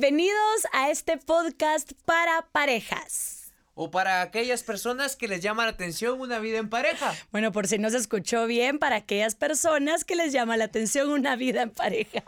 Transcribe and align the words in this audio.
Bienvenidos 0.00 0.64
a 0.72 0.90
este 0.90 1.16
podcast 1.16 1.90
para 2.04 2.46
parejas. 2.52 3.52
O 3.74 3.90
para 3.90 4.22
aquellas 4.22 4.62
personas 4.62 5.16
que 5.16 5.26
les 5.26 5.40
llama 5.40 5.64
la 5.64 5.72
atención 5.72 6.20
una 6.20 6.38
vida 6.38 6.58
en 6.58 6.70
pareja. 6.70 7.12
Bueno, 7.32 7.50
por 7.50 7.66
si 7.66 7.78
no 7.78 7.90
se 7.90 7.96
escuchó 7.96 8.46
bien, 8.46 8.78
para 8.78 8.94
aquellas 8.94 9.34
personas 9.34 10.04
que 10.04 10.14
les 10.14 10.32
llama 10.32 10.56
la 10.56 10.66
atención 10.66 11.10
una 11.10 11.34
vida 11.34 11.62
en 11.62 11.70
pareja. 11.70 12.22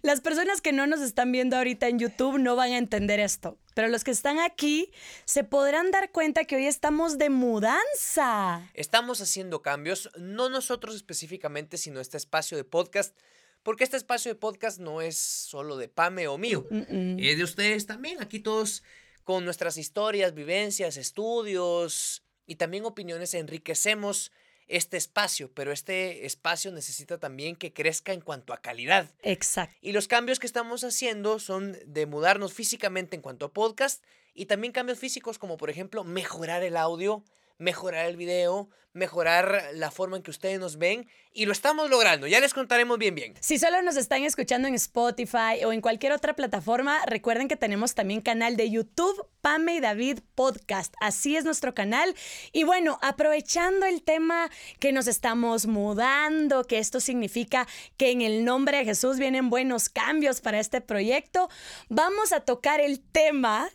Las 0.00 0.22
personas 0.22 0.62
que 0.62 0.72
no 0.72 0.86
nos 0.86 1.02
están 1.02 1.30
viendo 1.32 1.58
ahorita 1.58 1.86
en 1.88 1.98
YouTube 1.98 2.38
no 2.38 2.56
van 2.56 2.72
a 2.72 2.78
entender 2.78 3.20
esto. 3.20 3.58
Pero 3.74 3.88
los 3.88 4.04
que 4.04 4.10
están 4.10 4.38
aquí 4.38 4.90
se 5.26 5.44
podrán 5.44 5.90
dar 5.90 6.12
cuenta 6.12 6.44
que 6.44 6.56
hoy 6.56 6.64
estamos 6.64 7.18
de 7.18 7.28
mudanza. 7.28 8.70
Estamos 8.72 9.20
haciendo 9.20 9.60
cambios, 9.60 10.08
no 10.16 10.48
nosotros 10.48 10.94
específicamente, 10.94 11.76
sino 11.76 12.00
este 12.00 12.16
espacio 12.16 12.56
de 12.56 12.64
podcast 12.64 13.14
porque 13.62 13.84
este 13.84 13.96
espacio 13.96 14.32
de 14.32 14.38
podcast 14.38 14.78
no 14.78 15.00
es 15.00 15.16
solo 15.16 15.76
de 15.76 15.88
Pame 15.88 16.28
o 16.28 16.38
mío, 16.38 16.66
es 16.70 17.36
de 17.36 17.44
ustedes 17.44 17.86
también, 17.86 18.20
aquí 18.20 18.40
todos 18.40 18.82
con 19.24 19.44
nuestras 19.44 19.76
historias, 19.76 20.34
vivencias, 20.34 20.96
estudios 20.96 22.22
y 22.46 22.56
también 22.56 22.84
opiniones 22.84 23.34
enriquecemos 23.34 24.32
este 24.68 24.96
espacio, 24.96 25.52
pero 25.52 25.72
este 25.72 26.24
espacio 26.24 26.72
necesita 26.72 27.18
también 27.18 27.56
que 27.56 27.72
crezca 27.72 28.12
en 28.12 28.20
cuanto 28.20 28.52
a 28.52 28.60
calidad. 28.62 29.12
Exacto. 29.22 29.76
Y 29.80 29.92
los 29.92 30.08
cambios 30.08 30.38
que 30.38 30.46
estamos 30.46 30.82
haciendo 30.84 31.38
son 31.38 31.76
de 31.86 32.06
mudarnos 32.06 32.52
físicamente 32.52 33.16
en 33.16 33.22
cuanto 33.22 33.46
a 33.46 33.52
podcast 33.52 34.02
y 34.34 34.46
también 34.46 34.72
cambios 34.72 34.98
físicos 34.98 35.38
como 35.38 35.56
por 35.56 35.70
ejemplo 35.70 36.04
mejorar 36.04 36.62
el 36.62 36.76
audio, 36.76 37.22
mejorar 37.62 38.06
el 38.06 38.16
video, 38.16 38.68
mejorar 38.92 39.70
la 39.72 39.90
forma 39.90 40.16
en 40.16 40.22
que 40.22 40.30
ustedes 40.30 40.60
nos 40.60 40.76
ven 40.76 41.08
y 41.32 41.46
lo 41.46 41.52
estamos 41.52 41.88
logrando. 41.88 42.26
Ya 42.26 42.40
les 42.40 42.52
contaremos 42.52 42.98
bien 42.98 43.14
bien. 43.14 43.34
Si 43.40 43.58
solo 43.58 43.80
nos 43.82 43.96
están 43.96 44.24
escuchando 44.24 44.68
en 44.68 44.74
Spotify 44.74 45.64
o 45.64 45.72
en 45.72 45.80
cualquier 45.80 46.12
otra 46.12 46.34
plataforma, 46.34 47.00
recuerden 47.06 47.48
que 47.48 47.56
tenemos 47.56 47.94
también 47.94 48.20
canal 48.20 48.56
de 48.56 48.68
YouTube, 48.68 49.26
Pame 49.40 49.76
y 49.76 49.80
David 49.80 50.18
Podcast. 50.34 50.92
Así 51.00 51.36
es 51.36 51.44
nuestro 51.44 51.72
canal. 51.72 52.14
Y 52.52 52.64
bueno, 52.64 52.98
aprovechando 53.00 53.86
el 53.86 54.02
tema 54.02 54.50
que 54.78 54.92
nos 54.92 55.06
estamos 55.06 55.66
mudando, 55.66 56.64
que 56.64 56.78
esto 56.78 57.00
significa 57.00 57.66
que 57.96 58.10
en 58.10 58.20
el 58.20 58.44
nombre 58.44 58.78
de 58.78 58.84
Jesús 58.84 59.18
vienen 59.18 59.48
buenos 59.48 59.88
cambios 59.88 60.40
para 60.40 60.60
este 60.60 60.80
proyecto, 60.80 61.48
vamos 61.88 62.32
a 62.32 62.40
tocar 62.40 62.80
el 62.80 63.00
tema 63.00 63.70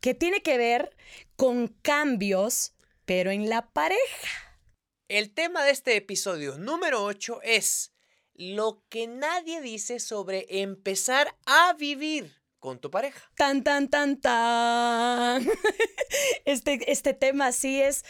que 0.00 0.14
tiene 0.14 0.42
que 0.42 0.58
ver 0.58 0.94
con 1.36 1.68
cambios 1.82 2.72
pero 3.08 3.30
en 3.30 3.48
la 3.48 3.70
pareja. 3.70 4.28
El 5.08 5.32
tema 5.32 5.64
de 5.64 5.70
este 5.70 5.96
episodio 5.96 6.58
número 6.58 7.02
8 7.02 7.40
es 7.42 7.94
lo 8.34 8.84
que 8.90 9.06
nadie 9.06 9.62
dice 9.62 9.98
sobre 9.98 10.44
empezar 10.60 11.34
a 11.46 11.72
vivir 11.72 12.36
con 12.58 12.78
tu 12.78 12.90
pareja. 12.90 13.18
Tan, 13.34 13.64
tan, 13.64 13.88
tan, 13.88 14.20
tan. 14.20 15.48
Este, 16.44 16.90
este 16.90 17.14
tema 17.14 17.52
sí 17.52 17.80
es, 17.80 18.04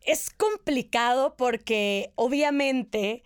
es 0.00 0.30
complicado 0.30 1.36
porque 1.36 2.12
obviamente 2.16 3.22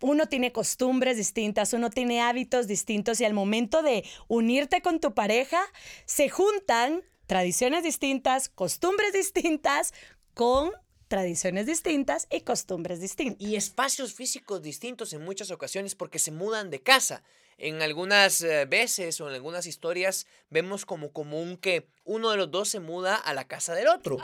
uno 0.00 0.26
tiene 0.26 0.52
costumbres 0.52 1.16
distintas, 1.16 1.72
uno 1.72 1.88
tiene 1.88 2.20
hábitos 2.20 2.66
distintos 2.66 3.20
y 3.20 3.24
al 3.24 3.34
momento 3.34 3.82
de 3.82 4.04
unirte 4.28 4.82
con 4.82 5.00
tu 5.00 5.14
pareja 5.14 5.60
se 6.04 6.28
juntan 6.28 7.02
tradiciones 7.26 7.84
distintas, 7.84 8.48
costumbres 8.48 9.12
distintas, 9.12 9.92
con 10.40 10.72
tradiciones 11.08 11.66
distintas 11.66 12.26
y 12.30 12.40
costumbres 12.40 12.98
distintas. 12.98 13.46
Y 13.46 13.56
espacios 13.56 14.14
físicos 14.14 14.62
distintos 14.62 15.12
en 15.12 15.22
muchas 15.22 15.50
ocasiones 15.50 15.94
porque 15.94 16.18
se 16.18 16.30
mudan 16.30 16.70
de 16.70 16.80
casa. 16.80 17.22
En 17.58 17.82
algunas 17.82 18.40
eh, 18.40 18.64
veces 18.64 19.20
o 19.20 19.28
en 19.28 19.34
algunas 19.34 19.66
historias 19.66 20.26
vemos 20.48 20.86
como 20.86 21.12
común 21.12 21.58
que 21.58 21.90
uno 22.04 22.30
de 22.30 22.38
los 22.38 22.50
dos 22.50 22.70
se 22.70 22.80
muda 22.80 23.16
a 23.16 23.34
la 23.34 23.46
casa 23.46 23.74
del 23.74 23.88
otro. 23.88 24.16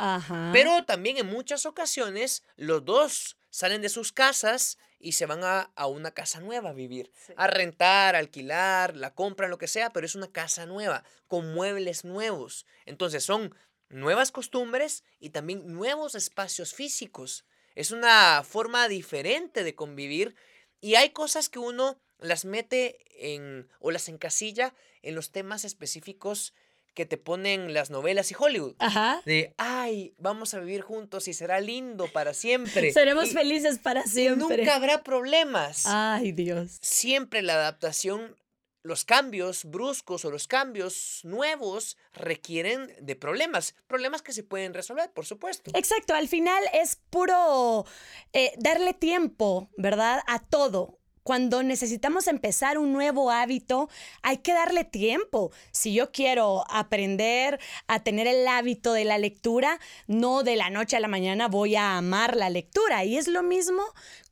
Pero 0.54 0.86
también 0.86 1.18
en 1.18 1.26
muchas 1.26 1.66
ocasiones 1.66 2.44
los 2.56 2.82
dos 2.82 3.36
salen 3.50 3.82
de 3.82 3.90
sus 3.90 4.10
casas 4.10 4.78
y 4.98 5.12
se 5.12 5.26
van 5.26 5.40
a, 5.44 5.86
una 5.86 6.10
casa 6.12 6.40
nueva 6.40 6.70
a 6.70 6.72
vivir, 6.72 7.12
a 7.36 7.46
rentar, 7.46 8.16
alquilar, 8.16 8.96
la 8.96 9.14
compran, 9.14 9.50
lo 9.50 9.58
que 9.58 9.68
sea, 9.68 9.90
pero 9.92 10.06
es 10.06 10.14
una 10.14 10.32
casa 10.32 10.66
nueva, 10.66 11.04
con 11.28 11.52
muebles 11.52 12.04
nuevos. 12.04 12.66
Entonces 12.86 13.22
son 13.22 13.54
nuevas 13.88 14.32
costumbres 14.32 15.04
y 15.18 15.30
también 15.30 15.72
nuevos 15.72 16.14
espacios 16.14 16.74
físicos. 16.74 17.44
Es 17.74 17.90
una 17.90 18.42
forma 18.42 18.88
diferente 18.88 19.64
de 19.64 19.74
convivir 19.74 20.34
y 20.80 20.94
hay 20.94 21.10
cosas 21.10 21.48
que 21.48 21.58
uno 21.58 22.00
las 22.18 22.44
mete 22.44 22.98
en 23.32 23.68
o 23.80 23.90
las 23.90 24.08
encasilla 24.08 24.74
en 25.02 25.14
los 25.14 25.30
temas 25.30 25.64
específicos 25.64 26.54
que 26.94 27.04
te 27.04 27.18
ponen 27.18 27.74
las 27.74 27.90
novelas 27.90 28.30
y 28.30 28.34
Hollywood. 28.38 28.74
Ajá. 28.78 29.20
De, 29.26 29.54
ay, 29.58 30.14
vamos 30.16 30.54
a 30.54 30.60
vivir 30.60 30.80
juntos 30.80 31.28
y 31.28 31.34
será 31.34 31.60
lindo 31.60 32.10
para 32.10 32.32
siempre. 32.32 32.90
Seremos 32.94 33.32
felices 33.32 33.78
para 33.78 34.02
siempre. 34.04 34.56
nunca 34.56 34.74
habrá 34.74 35.02
problemas. 35.02 35.84
Ay, 35.84 36.32
Dios. 36.32 36.78
Siempre 36.80 37.42
la 37.42 37.54
adaptación 37.54 38.34
los 38.86 39.04
cambios 39.04 39.64
bruscos 39.64 40.24
o 40.24 40.30
los 40.30 40.46
cambios 40.46 41.20
nuevos 41.24 41.96
requieren 42.14 42.94
de 43.00 43.16
problemas, 43.16 43.74
problemas 43.86 44.22
que 44.22 44.32
se 44.32 44.42
pueden 44.42 44.74
resolver, 44.74 45.10
por 45.12 45.26
supuesto. 45.26 45.70
Exacto, 45.74 46.14
al 46.14 46.28
final 46.28 46.62
es 46.72 46.96
puro 47.10 47.84
eh, 48.32 48.52
darle 48.58 48.94
tiempo, 48.94 49.68
¿verdad? 49.76 50.22
A 50.26 50.38
todo 50.38 50.98
cuando 51.26 51.64
necesitamos 51.64 52.28
empezar 52.28 52.78
un 52.78 52.92
nuevo 52.92 53.32
hábito, 53.32 53.90
hay 54.22 54.38
que 54.38 54.52
darle 54.52 54.84
tiempo. 54.84 55.50
Si 55.72 55.92
yo 55.92 56.12
quiero 56.12 56.64
aprender 56.70 57.58
a 57.88 58.04
tener 58.04 58.28
el 58.28 58.46
hábito 58.46 58.92
de 58.92 59.04
la 59.04 59.18
lectura, 59.18 59.80
no 60.06 60.44
de 60.44 60.54
la 60.54 60.70
noche 60.70 60.96
a 60.96 61.00
la 61.00 61.08
mañana 61.08 61.48
voy 61.48 61.74
a 61.74 61.96
amar 61.96 62.36
la 62.36 62.48
lectura. 62.48 63.04
Y 63.04 63.16
es 63.16 63.26
lo 63.26 63.42
mismo 63.42 63.82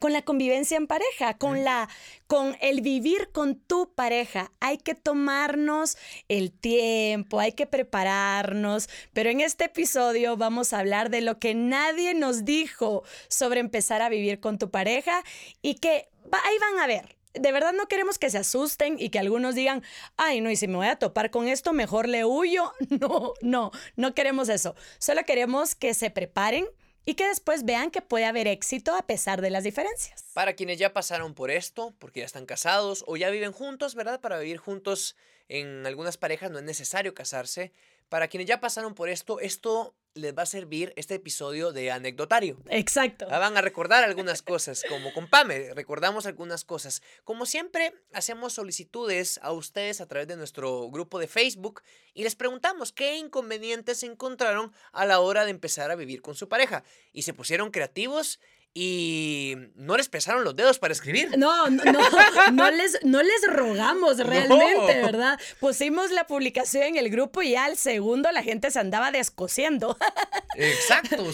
con 0.04 0.12
la 0.12 0.20
convivencia 0.20 0.76
en 0.76 0.86
pareja, 0.86 1.38
con 1.38 1.64
la 1.64 1.88
con 2.26 2.58
el 2.60 2.82
vivir 2.82 3.30
con 3.32 3.54
tu 3.54 3.94
pareja. 3.94 4.52
Hay 4.60 4.76
que 4.76 4.94
tomarnos 4.94 5.96
el 6.28 6.52
tiempo, 6.52 7.40
hay 7.40 7.52
que 7.52 7.66
prepararnos, 7.66 8.90
pero 9.14 9.30
en 9.30 9.40
este 9.40 9.64
episodio 9.64 10.36
vamos 10.36 10.74
a 10.74 10.80
hablar 10.80 11.08
de 11.08 11.22
lo 11.22 11.38
que 11.38 11.54
nadie 11.54 12.12
nos 12.12 12.44
dijo 12.44 13.02
sobre 13.28 13.60
empezar 13.60 14.02
a 14.02 14.10
vivir 14.10 14.40
con 14.40 14.58
tu 14.58 14.70
pareja 14.70 15.24
y 15.62 15.76
que 15.76 16.10
ahí 16.32 16.58
van 16.60 16.82
a 16.82 16.86
ver. 16.86 17.16
De 17.32 17.50
verdad 17.50 17.72
no 17.72 17.88
queremos 17.88 18.18
que 18.18 18.28
se 18.28 18.36
asusten 18.36 18.96
y 18.98 19.08
que 19.08 19.18
algunos 19.18 19.54
digan, 19.54 19.82
ay, 20.18 20.42
no, 20.42 20.50
y 20.50 20.56
si 20.56 20.68
me 20.68 20.76
voy 20.76 20.88
a 20.88 20.96
topar 20.96 21.30
con 21.30 21.48
esto, 21.48 21.72
mejor 21.72 22.10
le 22.10 22.26
huyo. 22.26 22.74
No, 23.00 23.32
no, 23.40 23.70
no 23.96 24.14
queremos 24.14 24.50
eso. 24.50 24.74
Solo 24.98 25.24
queremos 25.24 25.74
que 25.74 25.94
se 25.94 26.10
preparen 26.10 26.66
y 27.04 27.14
que 27.14 27.28
después 27.28 27.64
vean 27.64 27.90
que 27.90 28.02
puede 28.02 28.24
haber 28.24 28.46
éxito 28.46 28.94
a 28.94 29.06
pesar 29.06 29.40
de 29.40 29.50
las 29.50 29.64
diferencias. 29.64 30.24
Para 30.32 30.54
quienes 30.54 30.78
ya 30.78 30.92
pasaron 30.92 31.34
por 31.34 31.50
esto, 31.50 31.94
porque 31.98 32.20
ya 32.20 32.26
están 32.26 32.46
casados 32.46 33.04
o 33.06 33.16
ya 33.16 33.30
viven 33.30 33.52
juntos, 33.52 33.94
¿verdad? 33.94 34.20
Para 34.20 34.38
vivir 34.38 34.58
juntos 34.58 35.16
en 35.48 35.86
algunas 35.86 36.16
parejas 36.16 36.50
no 36.50 36.58
es 36.58 36.64
necesario 36.64 37.14
casarse. 37.14 37.72
Para 38.08 38.28
quienes 38.28 38.48
ya 38.48 38.60
pasaron 38.60 38.94
por 38.94 39.08
esto, 39.08 39.40
esto 39.40 39.94
les 40.14 40.36
va 40.36 40.42
a 40.42 40.46
servir 40.46 40.92
este 40.96 41.14
episodio 41.14 41.72
de 41.72 41.90
anecdotario. 41.90 42.56
Exacto. 42.68 43.26
Ah, 43.30 43.38
van 43.38 43.56
a 43.56 43.60
recordar 43.60 44.04
algunas 44.04 44.42
cosas, 44.42 44.84
como 44.88 45.12
con 45.12 45.28
Pame, 45.28 45.74
recordamos 45.74 46.26
algunas 46.26 46.64
cosas. 46.64 47.02
Como 47.24 47.46
siempre, 47.46 47.92
hacemos 48.12 48.52
solicitudes 48.52 49.40
a 49.42 49.52
ustedes 49.52 50.00
a 50.00 50.06
través 50.06 50.28
de 50.28 50.36
nuestro 50.36 50.88
grupo 50.90 51.18
de 51.18 51.26
Facebook 51.26 51.82
y 52.14 52.22
les 52.22 52.36
preguntamos 52.36 52.92
qué 52.92 53.16
inconvenientes 53.16 54.02
encontraron 54.04 54.72
a 54.92 55.04
la 55.04 55.20
hora 55.20 55.44
de 55.44 55.50
empezar 55.50 55.90
a 55.90 55.96
vivir 55.96 56.22
con 56.22 56.34
su 56.34 56.48
pareja. 56.48 56.84
Y 57.12 57.22
se 57.22 57.34
pusieron 57.34 57.70
creativos 57.70 58.38
y 58.76 59.54
no 59.76 59.96
les 59.96 60.08
pesaron 60.08 60.42
los 60.42 60.56
dedos 60.56 60.80
para 60.80 60.92
escribir. 60.92 61.38
No, 61.38 61.70
no, 61.70 61.84
no, 61.84 62.00
no 62.52 62.70
les, 62.72 62.98
no 63.04 63.22
les 63.22 63.46
rogamos 63.46 64.18
realmente, 64.18 65.00
¿verdad? 65.00 65.38
Pusimos 65.60 66.10
la 66.10 66.26
publicación 66.26 66.82
en 66.82 66.96
el 66.96 67.08
grupo 67.08 67.40
y 67.42 67.54
al 67.54 67.76
segundo 67.76 68.32
la 68.32 68.42
gente 68.42 68.72
se 68.72 68.80
andaba 68.80 69.12
descosiendo. 69.12 69.96
Exacto, 70.56 71.24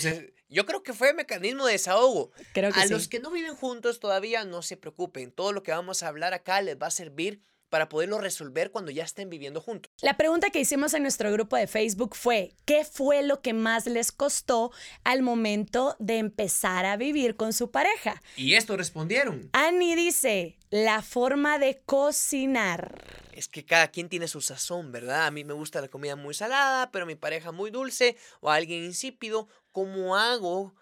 yo 0.50 0.66
creo 0.66 0.82
que 0.82 0.92
fue 0.92 1.14
mecanismo 1.14 1.64
de 1.64 1.72
desahogo. 1.72 2.32
Creo 2.52 2.72
que 2.72 2.80
a 2.80 2.86
los 2.86 3.08
que 3.08 3.20
no 3.20 3.30
viven 3.30 3.54
juntos 3.54 4.00
todavía 4.00 4.44
no 4.44 4.62
se 4.62 4.76
preocupen, 4.76 5.32
todo 5.32 5.52
lo 5.52 5.62
que 5.62 5.70
vamos 5.70 6.02
a 6.02 6.08
hablar 6.08 6.34
acá 6.34 6.60
les 6.60 6.76
va 6.76 6.88
a 6.88 6.90
servir 6.90 7.40
para 7.70 7.88
poderlo 7.88 8.18
resolver 8.18 8.70
cuando 8.70 8.90
ya 8.90 9.04
estén 9.04 9.30
viviendo 9.30 9.60
juntos. 9.60 9.90
La 10.02 10.16
pregunta 10.16 10.50
que 10.50 10.60
hicimos 10.60 10.92
en 10.92 11.02
nuestro 11.02 11.32
grupo 11.32 11.56
de 11.56 11.66
Facebook 11.66 12.16
fue, 12.16 12.52
¿qué 12.66 12.84
fue 12.84 13.22
lo 13.22 13.40
que 13.40 13.54
más 13.54 13.86
les 13.86 14.12
costó 14.12 14.72
al 15.04 15.22
momento 15.22 15.96
de 15.98 16.18
empezar 16.18 16.84
a 16.84 16.96
vivir 16.96 17.36
con 17.36 17.52
su 17.52 17.70
pareja? 17.70 18.20
Y 18.36 18.54
esto 18.54 18.76
respondieron. 18.76 19.48
Annie 19.52 19.96
dice, 19.96 20.58
la 20.70 21.00
forma 21.00 21.58
de 21.58 21.80
cocinar. 21.86 23.02
Es 23.32 23.48
que 23.48 23.64
cada 23.64 23.88
quien 23.88 24.08
tiene 24.08 24.28
su 24.28 24.40
sazón, 24.40 24.92
¿verdad? 24.92 25.26
A 25.26 25.30
mí 25.30 25.44
me 25.44 25.54
gusta 25.54 25.80
la 25.80 25.88
comida 25.88 26.16
muy 26.16 26.34
salada, 26.34 26.90
pero 26.90 27.06
mi 27.06 27.14
pareja 27.14 27.52
muy 27.52 27.70
dulce 27.70 28.16
o 28.40 28.50
alguien 28.50 28.84
insípido. 28.84 29.48
¿Cómo 29.72 30.16
hago 30.16 30.74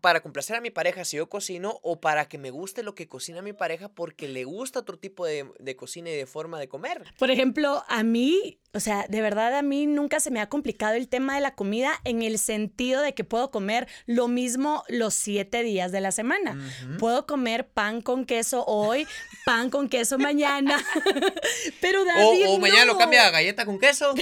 para 0.00 0.20
complacer 0.20 0.56
a 0.56 0.60
mi 0.60 0.70
pareja 0.70 1.04
si 1.04 1.16
yo 1.16 1.28
cocino 1.28 1.78
o 1.82 2.00
para 2.00 2.28
que 2.28 2.38
me 2.38 2.50
guste 2.50 2.82
lo 2.82 2.94
que 2.94 3.08
cocina 3.08 3.42
mi 3.42 3.52
pareja 3.52 3.88
porque 3.88 4.28
le 4.28 4.44
gusta 4.44 4.80
otro 4.80 4.98
tipo 4.98 5.26
de, 5.26 5.50
de, 5.58 5.76
cocina 5.76 6.10
y 6.10 6.16
de 6.16 6.26
forma 6.26 6.58
de 6.58 6.68
comer. 6.68 7.04
Por 7.18 7.30
ejemplo, 7.30 7.84
a 7.88 8.02
mí, 8.02 8.58
o 8.72 8.80
sea, 8.80 9.06
de 9.08 9.20
verdad 9.20 9.54
a 9.56 9.62
mí 9.62 9.86
nunca 9.86 10.20
se 10.20 10.30
me 10.30 10.40
ha 10.40 10.48
complicado 10.48 10.94
el 10.94 11.08
tema 11.08 11.34
de 11.34 11.40
la 11.40 11.54
comida 11.54 12.00
en 12.04 12.22
el 12.22 12.38
sentido 12.38 13.02
de 13.02 13.14
que 13.14 13.24
puedo 13.24 13.50
comer 13.50 13.86
lo 14.06 14.28
mismo 14.28 14.84
los 14.88 15.14
siete 15.14 15.62
días 15.62 15.92
de 15.92 16.00
la 16.00 16.12
semana. 16.12 16.58
Puedo 16.98 17.26
comer 17.26 17.68
pan 17.68 18.00
con 18.00 18.24
queso 18.24 18.64
hoy, 18.66 19.06
pan 19.44 19.70
con 19.70 19.88
queso 19.88 20.18
mañana, 20.18 20.82
pero 21.80 22.04
David 22.04 22.48
O, 22.48 22.54
o 22.54 22.58
mañana 22.58 22.86
lo 22.86 22.96
cambia 22.96 23.26
a 23.26 23.30
galleta 23.30 23.64
con 23.64 23.78
queso, 23.78 24.14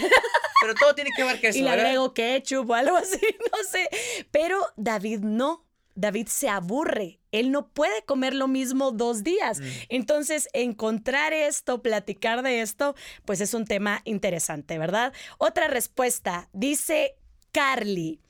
pero 0.60 0.74
todo 0.74 0.94
tiene 0.94 1.10
que 1.16 1.24
ver 1.24 1.40
queso. 1.40 1.58
Y 1.58 1.62
le 1.62 1.70
agrego 1.70 2.12
ketchup 2.12 2.70
o 2.70 2.74
algo 2.74 2.96
así, 2.96 3.20
no 3.52 3.64
sé. 3.68 3.88
Pero 4.30 4.60
David 4.76 5.20
no. 5.20 5.59
David 6.00 6.28
se 6.28 6.48
aburre. 6.48 7.20
Él 7.32 7.50
no 7.50 7.68
puede 7.68 8.04
comer 8.04 8.34
lo 8.34 8.48
mismo 8.48 8.90
dos 8.90 9.22
días. 9.22 9.60
Mm. 9.60 9.64
Entonces, 9.90 10.48
encontrar 10.52 11.32
esto, 11.32 11.82
platicar 11.82 12.42
de 12.42 12.62
esto, 12.62 12.94
pues 13.24 13.40
es 13.40 13.54
un 13.54 13.66
tema 13.66 14.02
interesante, 14.04 14.78
¿verdad? 14.78 15.12
Otra 15.38 15.68
respuesta, 15.68 16.48
dice 16.52 17.16
Carly, 17.52 18.20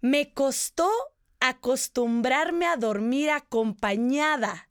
me 0.00 0.32
costó 0.32 0.90
acostumbrarme 1.40 2.66
a 2.66 2.76
dormir 2.76 3.30
acompañada 3.30 4.68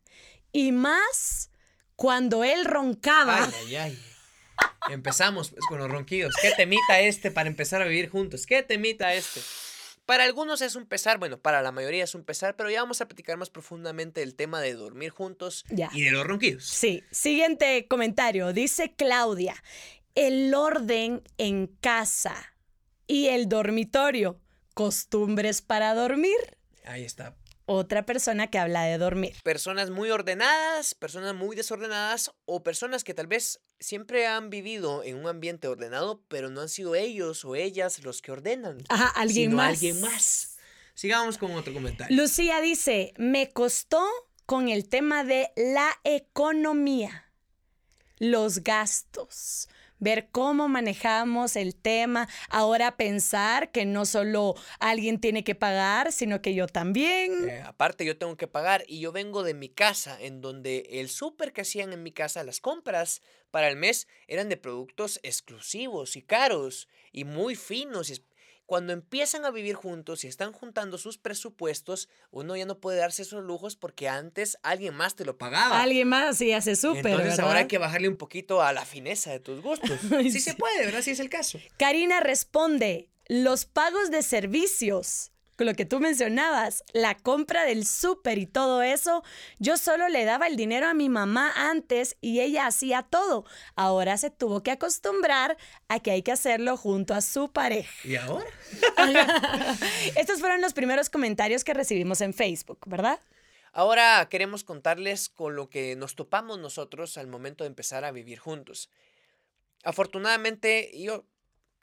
y 0.52 0.72
más 0.72 1.50
cuando 1.96 2.44
él 2.44 2.64
roncaba. 2.64 3.44
Ay, 3.44 3.76
ay, 3.76 3.76
ay. 3.76 3.98
Empezamos 4.90 5.50
pues, 5.50 5.64
con 5.66 5.78
los 5.78 5.90
ronquidos. 5.90 6.34
¿Qué 6.40 6.50
temita 6.52 7.00
este 7.00 7.30
para 7.30 7.48
empezar 7.48 7.80
a 7.82 7.86
vivir 7.86 8.10
juntos? 8.10 8.46
¿Qué 8.46 8.62
temita 8.62 9.14
este? 9.14 9.40
Para 10.06 10.24
algunos 10.24 10.60
es 10.60 10.76
un 10.76 10.86
pesar, 10.86 11.18
bueno, 11.18 11.38
para 11.38 11.62
la 11.62 11.72
mayoría 11.72 12.04
es 12.04 12.14
un 12.14 12.24
pesar, 12.24 12.56
pero 12.56 12.70
ya 12.70 12.80
vamos 12.82 13.00
a 13.00 13.08
platicar 13.08 13.38
más 13.38 13.48
profundamente 13.48 14.20
del 14.20 14.34
tema 14.34 14.60
de 14.60 14.74
dormir 14.74 15.10
juntos 15.10 15.64
y 15.70 16.02
de 16.02 16.10
los 16.10 16.26
ronquidos. 16.26 16.64
Sí, 16.64 17.02
siguiente 17.10 17.86
comentario, 17.88 18.52
dice 18.52 18.94
Claudia, 18.94 19.54
el 20.14 20.54
orden 20.54 21.22
en 21.38 21.68
casa 21.68 22.36
y 23.06 23.28
el 23.28 23.48
dormitorio, 23.48 24.38
costumbres 24.74 25.62
para 25.62 25.94
dormir. 25.94 26.58
Ahí 26.84 27.04
está 27.04 27.34
otra 27.66 28.04
persona 28.04 28.48
que 28.48 28.58
habla 28.58 28.84
de 28.84 28.98
dormir. 28.98 29.34
Personas 29.42 29.90
muy 29.90 30.10
ordenadas, 30.10 30.94
personas 30.94 31.34
muy 31.34 31.56
desordenadas 31.56 32.32
o 32.44 32.62
personas 32.62 33.04
que 33.04 33.14
tal 33.14 33.26
vez 33.26 33.60
siempre 33.78 34.26
han 34.26 34.50
vivido 34.50 35.02
en 35.02 35.16
un 35.16 35.26
ambiente 35.26 35.68
ordenado, 35.68 36.22
pero 36.28 36.50
no 36.50 36.60
han 36.60 36.68
sido 36.68 36.94
ellos 36.94 37.44
o 37.44 37.56
ellas 37.56 38.02
los 38.02 38.22
que 38.22 38.32
ordenan. 38.32 38.78
Ajá, 38.88 39.08
alguien 39.08 39.54
más. 39.54 39.74
Alguien 39.74 40.00
más. 40.00 40.56
Sigamos 40.94 41.38
con 41.38 41.52
otro 41.52 41.72
comentario. 41.72 42.16
Lucía 42.16 42.60
dice, 42.60 43.14
me 43.16 43.50
costó 43.50 44.06
con 44.46 44.68
el 44.68 44.88
tema 44.88 45.24
de 45.24 45.50
la 45.56 45.90
economía, 46.04 47.30
los 48.18 48.62
gastos 48.62 49.68
ver 49.98 50.28
cómo 50.30 50.68
manejamos 50.68 51.56
el 51.56 51.74
tema, 51.74 52.28
ahora 52.48 52.96
pensar 52.96 53.70
que 53.70 53.86
no 53.86 54.06
solo 54.06 54.54
alguien 54.80 55.20
tiene 55.20 55.44
que 55.44 55.54
pagar, 55.54 56.12
sino 56.12 56.42
que 56.42 56.54
yo 56.54 56.66
también. 56.66 57.48
Eh, 57.48 57.62
aparte, 57.64 58.04
yo 58.04 58.18
tengo 58.18 58.36
que 58.36 58.48
pagar 58.48 58.84
y 58.86 59.00
yo 59.00 59.12
vengo 59.12 59.42
de 59.42 59.54
mi 59.54 59.68
casa, 59.68 60.16
en 60.20 60.40
donde 60.40 60.86
el 60.90 61.08
súper 61.08 61.52
que 61.52 61.62
hacían 61.62 61.92
en 61.92 62.02
mi 62.02 62.12
casa, 62.12 62.44
las 62.44 62.60
compras 62.60 63.22
para 63.50 63.68
el 63.68 63.76
mes 63.76 64.08
eran 64.26 64.48
de 64.48 64.56
productos 64.56 65.20
exclusivos 65.22 66.16
y 66.16 66.22
caros 66.22 66.88
y 67.12 67.24
muy 67.24 67.54
finos. 67.54 68.10
Cuando 68.66 68.92
empiezan 68.92 69.44
a 69.44 69.50
vivir 69.50 69.74
juntos 69.74 70.24
y 70.24 70.28
están 70.28 70.52
juntando 70.52 70.98
sus 70.98 71.18
presupuestos, 71.18 72.08
uno 72.30 72.56
ya 72.56 72.64
no 72.64 72.78
puede 72.78 72.98
darse 72.98 73.22
esos 73.22 73.44
lujos 73.44 73.76
porque 73.76 74.08
antes 74.08 74.58
alguien 74.62 74.94
más 74.94 75.16
te 75.16 75.24
lo 75.24 75.36
pagaba. 75.36 75.82
Alguien 75.82 76.08
más 76.08 76.38
sí 76.38 76.52
hace 76.52 76.76
súper. 76.76 77.06
Entonces 77.06 77.38
ahora 77.40 77.60
hay 77.60 77.66
que 77.66 77.78
bajarle 77.78 78.08
un 78.08 78.16
poquito 78.16 78.62
a 78.62 78.72
la 78.72 78.84
fineza 78.84 79.30
de 79.30 79.40
tus 79.40 79.60
gustos. 79.62 80.00
sí, 80.22 80.40
se 80.40 80.54
puede, 80.54 80.84
¿verdad? 80.84 81.02
Sí 81.02 81.10
es 81.10 81.20
el 81.20 81.28
caso. 81.28 81.58
Karina 81.76 82.20
responde: 82.20 83.10
los 83.26 83.66
pagos 83.66 84.10
de 84.10 84.22
servicios 84.22 85.32
lo 85.58 85.74
que 85.74 85.84
tú 85.84 86.00
mencionabas, 86.00 86.82
la 86.92 87.14
compra 87.14 87.64
del 87.64 87.86
súper 87.86 88.38
y 88.38 88.46
todo 88.46 88.82
eso, 88.82 89.22
yo 89.58 89.76
solo 89.76 90.08
le 90.08 90.24
daba 90.24 90.48
el 90.48 90.56
dinero 90.56 90.88
a 90.88 90.94
mi 90.94 91.08
mamá 91.08 91.52
antes 91.54 92.16
y 92.20 92.40
ella 92.40 92.66
hacía 92.66 93.02
todo. 93.02 93.44
Ahora 93.76 94.16
se 94.16 94.30
tuvo 94.30 94.62
que 94.62 94.72
acostumbrar 94.72 95.56
a 95.88 96.00
que 96.00 96.10
hay 96.10 96.22
que 96.22 96.32
hacerlo 96.32 96.76
junto 96.76 97.14
a 97.14 97.20
su 97.20 97.52
pareja. 97.52 97.92
¿Y 98.02 98.16
ahora? 98.16 98.50
Estos 100.16 100.40
fueron 100.40 100.60
los 100.60 100.72
primeros 100.72 101.10
comentarios 101.10 101.62
que 101.62 101.74
recibimos 101.74 102.20
en 102.20 102.34
Facebook, 102.34 102.80
¿verdad? 102.86 103.20
Ahora 103.72 104.26
queremos 104.30 104.64
contarles 104.64 105.28
con 105.28 105.56
lo 105.56 105.68
que 105.68 105.96
nos 105.96 106.14
topamos 106.14 106.58
nosotros 106.58 107.18
al 107.18 107.26
momento 107.26 107.64
de 107.64 107.68
empezar 107.68 108.04
a 108.04 108.12
vivir 108.12 108.38
juntos. 108.38 108.88
Afortunadamente, 109.82 110.90
yo 110.96 111.24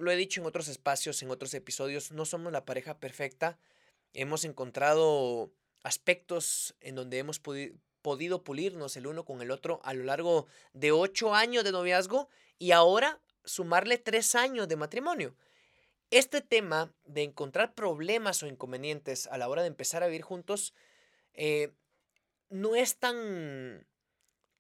lo 0.02 0.12
he 0.12 0.16
dicho 0.16 0.42
en 0.42 0.48
otros 0.48 0.68
espacios, 0.68 1.22
en 1.22 1.32
otros 1.32 1.54
episodios, 1.54 2.12
no 2.12 2.26
somos 2.26 2.52
la 2.52 2.66
pareja 2.66 3.00
perfecta. 3.00 3.58
Hemos 4.14 4.44
encontrado 4.44 5.52
aspectos 5.84 6.76
en 6.82 6.96
donde 6.96 7.20
hemos 7.20 7.40
podido 7.40 8.44
pulirnos 8.44 8.98
el 8.98 9.08
uno 9.08 9.26
con 9.26 9.42
el 9.42 9.52
otro 9.52 9.80
a 9.84 9.94
lo 9.94 10.04
largo 10.04 10.48
de 10.74 10.92
ocho 10.92 11.34
años 11.34 11.64
de 11.64 11.72
noviazgo 11.72 12.30
y 12.60 12.72
ahora 12.72 13.22
sumarle 13.46 13.98
tres 13.98 14.36
años 14.36 14.68
de 14.68 14.76
matrimonio. 14.76 15.36
Este 16.12 16.42
tema 16.42 16.94
de 17.06 17.24
encontrar 17.24 17.74
problemas 17.74 18.44
o 18.44 18.48
inconvenientes 18.48 19.28
a 19.28 19.38
la 19.38 19.48
hora 19.48 19.62
de 19.62 19.70
empezar 19.70 20.04
a 20.04 20.08
vivir 20.08 20.22
juntos 20.24 20.74
eh, 21.34 21.72
no 22.50 22.76
es 22.76 22.98
tan 22.98 23.88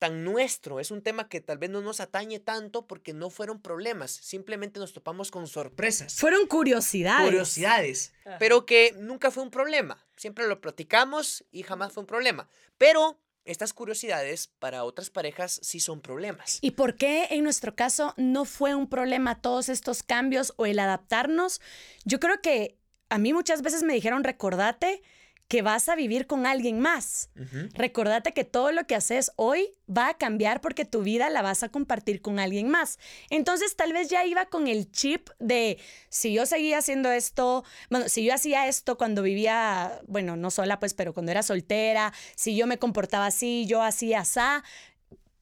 tan 0.02 0.24
nuestro. 0.24 0.80
Es 0.80 0.90
un 0.90 1.04
tema 1.04 1.30
que 1.30 1.42
tal 1.42 1.60
vez 1.60 1.70
no 1.70 1.80
nos 1.80 2.00
atañe 2.00 2.40
tanto 2.40 2.88
porque 2.88 3.14
no 3.14 3.30
fueron 3.30 3.62
problemas, 3.62 4.10
simplemente 4.10 4.80
nos 4.80 4.94
topamos 4.94 5.30
con 5.30 5.46
sorpresas. 5.46 6.16
Fueron 6.16 6.48
curiosidades. 6.48 7.24
Curiosidades, 7.24 8.12
pero 8.40 8.66
que 8.66 8.96
nunca 8.98 9.30
fue 9.30 9.44
un 9.44 9.52
problema. 9.52 10.04
Siempre 10.18 10.48
lo 10.48 10.60
platicamos 10.60 11.46
y 11.52 11.62
jamás 11.62 11.94
fue 11.94 12.02
un 12.02 12.08
problema. 12.08 12.50
Pero 12.80 13.20
estas 13.46 13.74
curiosidades 13.74 14.48
para 14.58 14.86
otras 14.86 15.12
parejas 15.12 15.60
sí 15.62 15.80
son 15.80 16.02
problemas. 16.02 16.58
¿Y 16.62 16.72
por 16.72 16.96
qué 16.96 17.28
en 17.30 17.44
nuestro 17.44 17.76
caso 17.76 18.16
no 18.18 18.46
fue 18.46 18.74
un 18.74 18.90
problema 18.90 19.40
todos 19.40 19.70
estos 19.70 20.02
cambios 20.02 20.52
o 20.58 20.66
el 20.66 20.80
adaptarnos? 20.80 21.62
Yo 22.06 22.20
creo 22.20 22.42
que 22.42 22.76
a 23.10 23.20
mí 23.20 23.34
muchas 23.34 23.62
veces 23.62 23.84
me 23.84 23.94
dijeron, 23.94 24.24
recordate 24.24 25.04
que 25.52 25.62
vas 25.62 25.90
a 25.90 25.96
vivir 25.98 26.28
con 26.28 26.46
alguien 26.46 26.80
más. 26.80 27.30
Recordate 27.74 28.32
que 28.32 28.46
todo 28.46 28.72
lo 28.72 28.88
que 28.88 28.96
haces 28.96 29.34
hoy 29.36 29.68
va 29.86 30.08
a 30.08 30.14
cambiar 30.14 30.62
porque 30.62 30.86
tu 30.86 31.02
vida 31.02 31.30
la 31.30 31.42
vas 31.42 31.62
a 31.62 31.68
compartir 31.68 32.22
con 32.22 32.40
alguien 32.40 32.70
más. 32.70 33.00
Entonces 33.30 33.76
tal 33.76 33.92
vez 33.92 34.08
ya 34.08 34.26
iba 34.26 34.46
con 34.46 34.70
el 34.70 34.90
chip 34.94 35.28
de 35.40 35.78
si 36.08 36.32
yo 36.32 36.46
seguía 36.46 36.78
haciendo 36.78 37.12
esto, 37.12 37.66
bueno, 37.90 38.08
si 38.08 38.24
yo 38.24 38.34
hacía 38.34 38.70
esto 38.70 38.98
cuando 38.98 39.24
vivía, 39.24 40.00
bueno, 40.08 40.38
no 40.38 40.52
sola 40.52 40.80
pues, 40.80 40.94
pero 40.94 41.14
cuando 41.14 41.34
era 41.34 41.44
soltera, 41.44 42.14
si 42.38 42.56
yo 42.56 42.66
me 42.66 42.78
comportaba 42.78 43.26
así, 43.26 43.66
yo 43.68 43.82
hacía 43.82 44.22
así, 44.22 44.40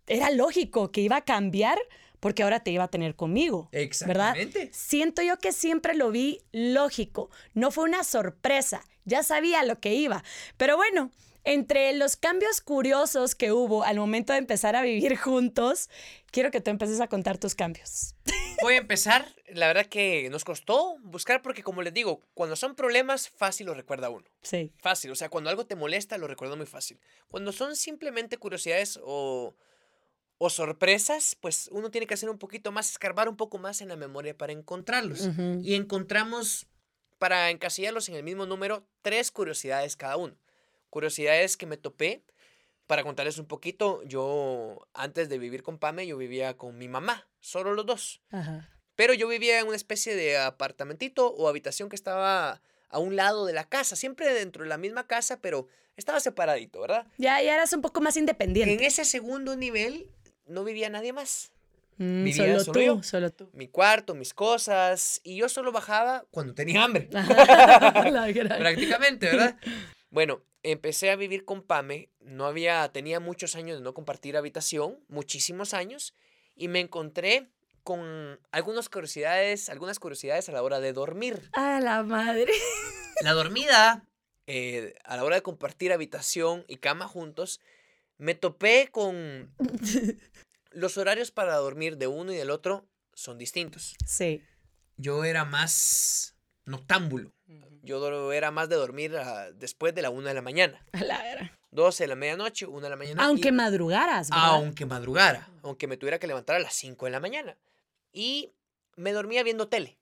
era 0.08 0.32
lógico 0.32 0.92
que 0.92 1.02
iba 1.02 1.18
a 1.18 1.22
cambiar 1.24 1.78
porque 2.20 2.42
ahora 2.42 2.62
te 2.62 2.72
iba 2.72 2.86
a 2.86 2.90
tener 2.90 3.16
conmigo. 3.16 3.70
Exactamente. 3.74 4.58
¿Verdad? 4.58 4.72
Siento 4.74 5.22
yo 5.22 5.38
que 5.38 5.52
siempre 5.52 5.94
lo 5.94 6.10
vi 6.10 6.42
lógico, 6.52 7.30
no 7.54 7.70
fue 7.70 7.84
una 7.84 8.04
sorpresa, 8.04 8.84
ya 9.10 9.24
sabía 9.24 9.64
lo 9.64 9.80
que 9.80 9.94
iba. 9.94 10.24
Pero 10.58 10.78
bueno, 10.78 11.12
entre 11.44 11.94
los 11.94 12.16
cambios 12.16 12.62
curiosos 12.62 13.36
que 13.36 13.52
hubo 13.52 13.84
al 13.84 13.98
momento 13.98 14.34
de 14.34 14.40
empezar 14.40 14.76
a 14.76 14.82
vivir 14.82 15.18
juntos, 15.18 15.90
quiero 16.32 16.52
que 16.52 16.62
tú 16.62 16.70
empieces 16.70 17.02
a 17.02 17.08
contar 17.08 17.38
tus 17.38 17.56
cambios. 17.56 18.16
Voy 18.62 18.76
a 18.76 18.78
empezar, 18.80 19.26
la 19.48 19.68
verdad 19.68 19.86
que 19.86 20.30
nos 20.30 20.44
costó 20.44 20.98
buscar 21.02 21.42
porque 21.42 21.64
como 21.64 21.82
les 21.82 21.94
digo, 21.94 22.22
cuando 22.34 22.56
son 22.56 22.76
problemas, 22.76 23.30
fácil 23.30 23.68
lo 23.68 23.74
recuerda 23.74 24.10
uno. 24.10 24.26
Sí. 24.42 24.72
Fácil, 24.80 25.12
o 25.12 25.16
sea, 25.16 25.30
cuando 25.30 25.50
algo 25.50 25.66
te 25.66 25.76
molesta, 25.76 26.18
lo 26.18 26.28
recuerdo 26.28 26.56
muy 26.56 26.66
fácil. 26.66 27.00
Cuando 27.30 27.52
son 27.52 27.76
simplemente 27.76 28.38
curiosidades 28.38 29.00
o 29.04 29.56
o 30.42 30.50
sorpresas, 30.50 31.36
pues 31.40 31.70
uno 31.72 31.92
tiene 31.92 32.08
que 32.08 32.14
hacer 32.14 32.30
un 32.30 32.38
poquito 32.38 32.72
más, 32.72 32.90
escarbar 32.90 33.28
un 33.28 33.36
poco 33.36 33.58
más 33.58 33.82
en 33.82 33.90
la 33.90 33.98
memoria 33.98 34.36
para 34.36 34.54
encontrarlos. 34.54 35.30
Y 35.62 35.76
encontramos, 35.76 36.66
para 37.20 37.52
encasillarlos 37.52 38.10
en 38.10 38.16
el 38.16 38.24
mismo 38.24 38.46
número, 38.46 38.88
tres 39.02 39.30
curiosidades 39.30 39.96
cada 39.96 40.18
uno. 40.18 40.36
Curiosidades 40.90 41.58
que 41.58 41.68
me 41.68 41.78
topé. 41.78 42.24
Para 42.88 43.04
contarles 43.04 43.38
un 43.38 43.46
poquito, 43.46 44.02
yo 44.04 44.88
antes 44.96 45.30
de 45.30 45.38
vivir 45.38 45.62
con 45.62 45.78
Pame, 45.78 46.08
yo 46.08 46.18
vivía 46.18 46.58
con 46.58 46.76
mi 46.80 46.88
mamá, 46.88 47.28
solo 47.40 47.76
los 47.76 47.86
dos. 47.86 48.22
Pero 48.96 49.14
yo 49.14 49.28
vivía 49.28 49.60
en 49.60 49.68
una 49.68 49.76
especie 49.76 50.16
de 50.16 50.40
apartamentito 50.40 51.28
o 51.28 51.48
habitación 51.48 51.90
que 51.90 51.96
estaba 51.96 52.64
a 52.90 53.00
un 53.00 53.16
lado 53.16 53.46
de 53.46 53.54
la 53.54 53.70
casa, 53.70 53.96
siempre 53.96 54.34
dentro 54.34 54.64
de 54.64 54.70
la 54.70 54.80
misma 54.80 55.06
casa, 55.06 55.40
pero 55.40 55.68
estaba 55.98 56.20
separadito, 56.20 56.82
¿verdad? 56.82 57.06
Ya, 57.20 57.40
ya 57.44 57.54
eras 57.54 57.74
un 57.74 57.82
poco 57.82 58.02
más 58.02 58.18
independiente. 58.18 58.74
En 58.74 58.84
ese 58.84 59.06
segundo 59.06 59.56
nivel 59.56 60.10
no 60.48 60.64
vía 60.64 60.90
nadie 60.90 61.14
más. 61.14 61.52
Mm, 62.00 62.24
vivía 62.24 62.60
solo, 62.62 62.96
tú, 62.96 63.04
solo 63.04 63.30
tú. 63.30 63.50
Mi 63.54 63.68
cuarto, 63.68 64.16
mis 64.16 64.34
cosas. 64.34 65.20
Y 65.24 65.36
yo 65.36 65.50
solo 65.50 65.74
bajaba 65.74 66.26
cuando 66.32 66.56
tenía 66.56 66.84
hambre. 66.84 67.10
Prácticamente, 68.58 69.26
¿verdad? 69.26 69.58
Bueno, 70.10 70.42
empecé 70.64 71.12
a 71.12 71.18
vivir 71.18 71.44
con 71.44 71.62
Pame, 71.62 72.10
no 72.22 72.46
había, 72.46 72.90
tenía 72.94 73.20
muchos 73.20 73.56
años 73.56 73.78
de 73.78 73.84
no 73.84 73.94
compartir 73.94 74.38
habitación, 74.38 74.98
muchísimos 75.10 75.74
años, 75.74 76.14
y 76.56 76.70
me 76.70 76.80
encontré 76.80 77.50
con 77.84 78.40
algunas 78.52 78.88
curiosidades, 78.88 79.70
algunas 79.70 80.00
curiosidades 80.00 80.48
a 80.48 80.54
la 80.54 80.64
hora 80.64 80.80
de 80.80 80.94
dormir. 80.94 81.50
A 81.54 81.82
la 81.82 82.04
madre. 82.04 82.54
La 83.22 83.34
dormida, 83.34 84.06
eh, 84.48 84.96
a 85.04 85.18
la 85.18 85.26
hora 85.26 85.36
de 85.36 85.42
compartir 85.42 85.92
habitación 85.92 86.64
y 86.70 86.78
cama 86.78 87.08
juntos, 87.08 87.60
me 88.18 88.36
topé 88.36 88.88
con 88.92 89.54
los 90.72 90.98
horarios 90.98 91.32
para 91.32 91.56
dormir 91.56 91.98
de 91.98 92.08
uno 92.08 92.32
y 92.32 92.38
del 92.38 92.50
otro 92.50 92.86
son 93.14 93.38
distintos. 93.38 93.96
Sí. 94.06 94.44
Yo 94.98 95.24
era 95.24 95.46
más 95.46 96.36
noctámbulo. 96.66 97.34
Yo 97.82 98.32
era 98.32 98.52
más 98.52 98.70
de 98.70 98.76
dormir 98.76 99.16
ah, 99.18 99.52
después 99.54 99.96
de 99.96 100.02
la 100.02 100.10
una 100.10 100.30
de 100.30 100.36
la 100.36 100.42
mañana. 100.42 100.86
A 100.94 101.04
la 101.04 101.32
era. 101.32 101.60
12 101.72 102.04
de 102.04 102.08
la 102.08 102.16
medianoche, 102.16 102.66
una 102.66 102.84
de 102.84 102.90
la 102.90 102.96
mañana. 102.96 103.26
Aunque 103.26 103.52
madrugaras, 103.52 104.30
¿verdad? 104.30 104.46
Aunque 104.48 104.86
madrugara, 104.86 105.50
aunque 105.62 105.88
me 105.88 105.98
tuviera 105.98 106.20
que 106.20 106.28
levantar 106.28 106.56
a 106.56 106.60
las 106.60 106.74
5 106.74 107.06
de 107.06 107.12
la 107.12 107.20
mañana. 107.20 107.58
Y 108.12 108.54
me 108.96 109.12
dormía 109.12 109.44
viendo 109.44 109.68
tele, 109.68 110.00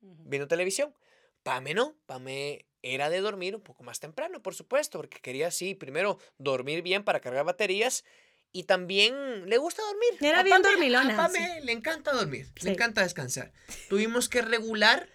viendo 0.00 0.48
televisión. 0.48 0.94
Pame 1.42 1.74
no, 1.74 1.94
Pame 2.06 2.66
era 2.82 3.10
de 3.10 3.20
dormir 3.20 3.54
un 3.54 3.62
poco 3.62 3.84
más 3.84 4.00
temprano, 4.00 4.42
por 4.42 4.54
supuesto, 4.54 4.98
porque 4.98 5.20
quería 5.20 5.48
así, 5.48 5.74
primero, 5.74 6.18
dormir 6.38 6.82
bien 6.82 7.04
para 7.04 7.20
cargar 7.20 7.44
baterías 7.44 8.04
y 8.52 8.64
también 8.64 9.48
le 9.48 9.58
gusta 9.58 9.82
dormir. 9.82 10.18
Era 10.20 10.42
bien 10.42 10.62
dormilona. 10.62 11.14
A 11.14 11.16
Pame 11.16 11.60
le 11.62 11.72
encanta 11.72 12.12
dormir, 12.12 12.48
le 12.62 12.72
encanta 12.72 13.02
descansar. 13.02 13.52
Tuvimos 13.88 14.28
que 14.28 14.42
regular 14.42 15.08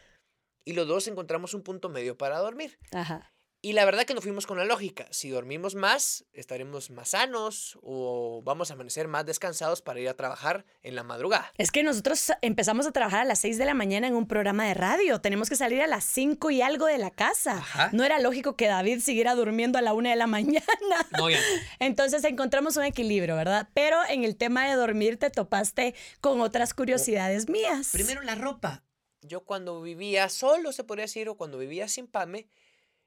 y 0.66 0.74
los 0.74 0.88
dos 0.88 1.08
encontramos 1.08 1.54
un 1.54 1.64
punto 1.64 1.90
medio 1.90 2.18
para 2.18 2.40
dormir. 2.40 2.80
Ajá. 2.92 3.35
Y 3.66 3.74
la 3.74 3.84
verdad 3.84 4.06
que 4.06 4.14
nos 4.14 4.24
fuimos 4.24 4.46
con 4.46 4.60
la 4.60 4.64
lógica. 4.66 5.08
Si 5.10 5.32
dormimos 5.32 5.74
más, 5.74 6.24
estaremos 6.34 6.92
más 6.92 7.10
sanos 7.10 7.80
o 7.82 8.44
vamos 8.44 8.70
a 8.70 8.76
amanecer 8.76 9.08
más 9.08 9.26
descansados 9.26 9.82
para 9.82 10.00
ir 10.00 10.08
a 10.08 10.14
trabajar 10.14 10.68
en 10.84 10.94
la 10.94 11.02
madrugada. 11.02 11.52
Es 11.58 11.72
que 11.72 11.82
nosotros 11.82 12.32
empezamos 12.44 12.86
a 12.86 12.92
trabajar 12.92 13.22
a 13.22 13.26
las 13.26 13.40
6 13.40 13.58
de 13.58 13.66
la 13.66 13.74
mañana 13.74 14.06
en 14.06 14.14
un 14.14 14.28
programa 14.28 14.68
de 14.68 14.76
radio. 14.76 15.20
Tenemos 15.20 15.50
que 15.50 15.56
salir 15.56 15.82
a 15.82 15.88
las 15.88 16.04
5 16.04 16.52
y 16.52 16.62
algo 16.62 16.86
de 16.86 17.00
la 17.00 17.10
casa. 17.10 17.66
No 17.92 18.04
era 18.04 18.20
lógico 18.20 18.56
que 18.56 18.68
David 18.68 19.00
siguiera 19.00 19.34
durmiendo 19.34 19.80
a 19.80 19.82
la 19.82 19.94
1 19.96 20.10
de 20.10 20.16
la 20.16 20.28
mañana. 20.28 21.08
No, 21.18 21.32
ya. 21.32 21.40
Entonces 21.80 22.24
encontramos 22.24 22.78
un 22.78 22.84
equilibrio, 22.84 23.36
¿verdad? 23.36 23.68
Pero 23.74 23.98
en 24.08 24.24
el 24.26 24.36
tema 24.36 24.70
de 24.70 24.76
dormir 24.76 25.18
te 25.18 25.32
topaste 25.32 25.96
con 26.22 26.40
otras 26.40 26.76
curiosidades 26.76 27.50
mías. 27.50 27.90
Primero 27.94 28.22
la 28.22 28.36
ropa. 28.36 28.84
Yo 29.24 29.44
cuando 29.44 29.82
vivía 29.82 30.30
solo, 30.30 30.72
se 30.72 30.84
podría 30.84 31.06
decir, 31.06 31.30
o 31.30 31.36
cuando 31.36 31.58
vivía 31.58 31.88
sin 31.88 32.06
Pame, 32.06 32.48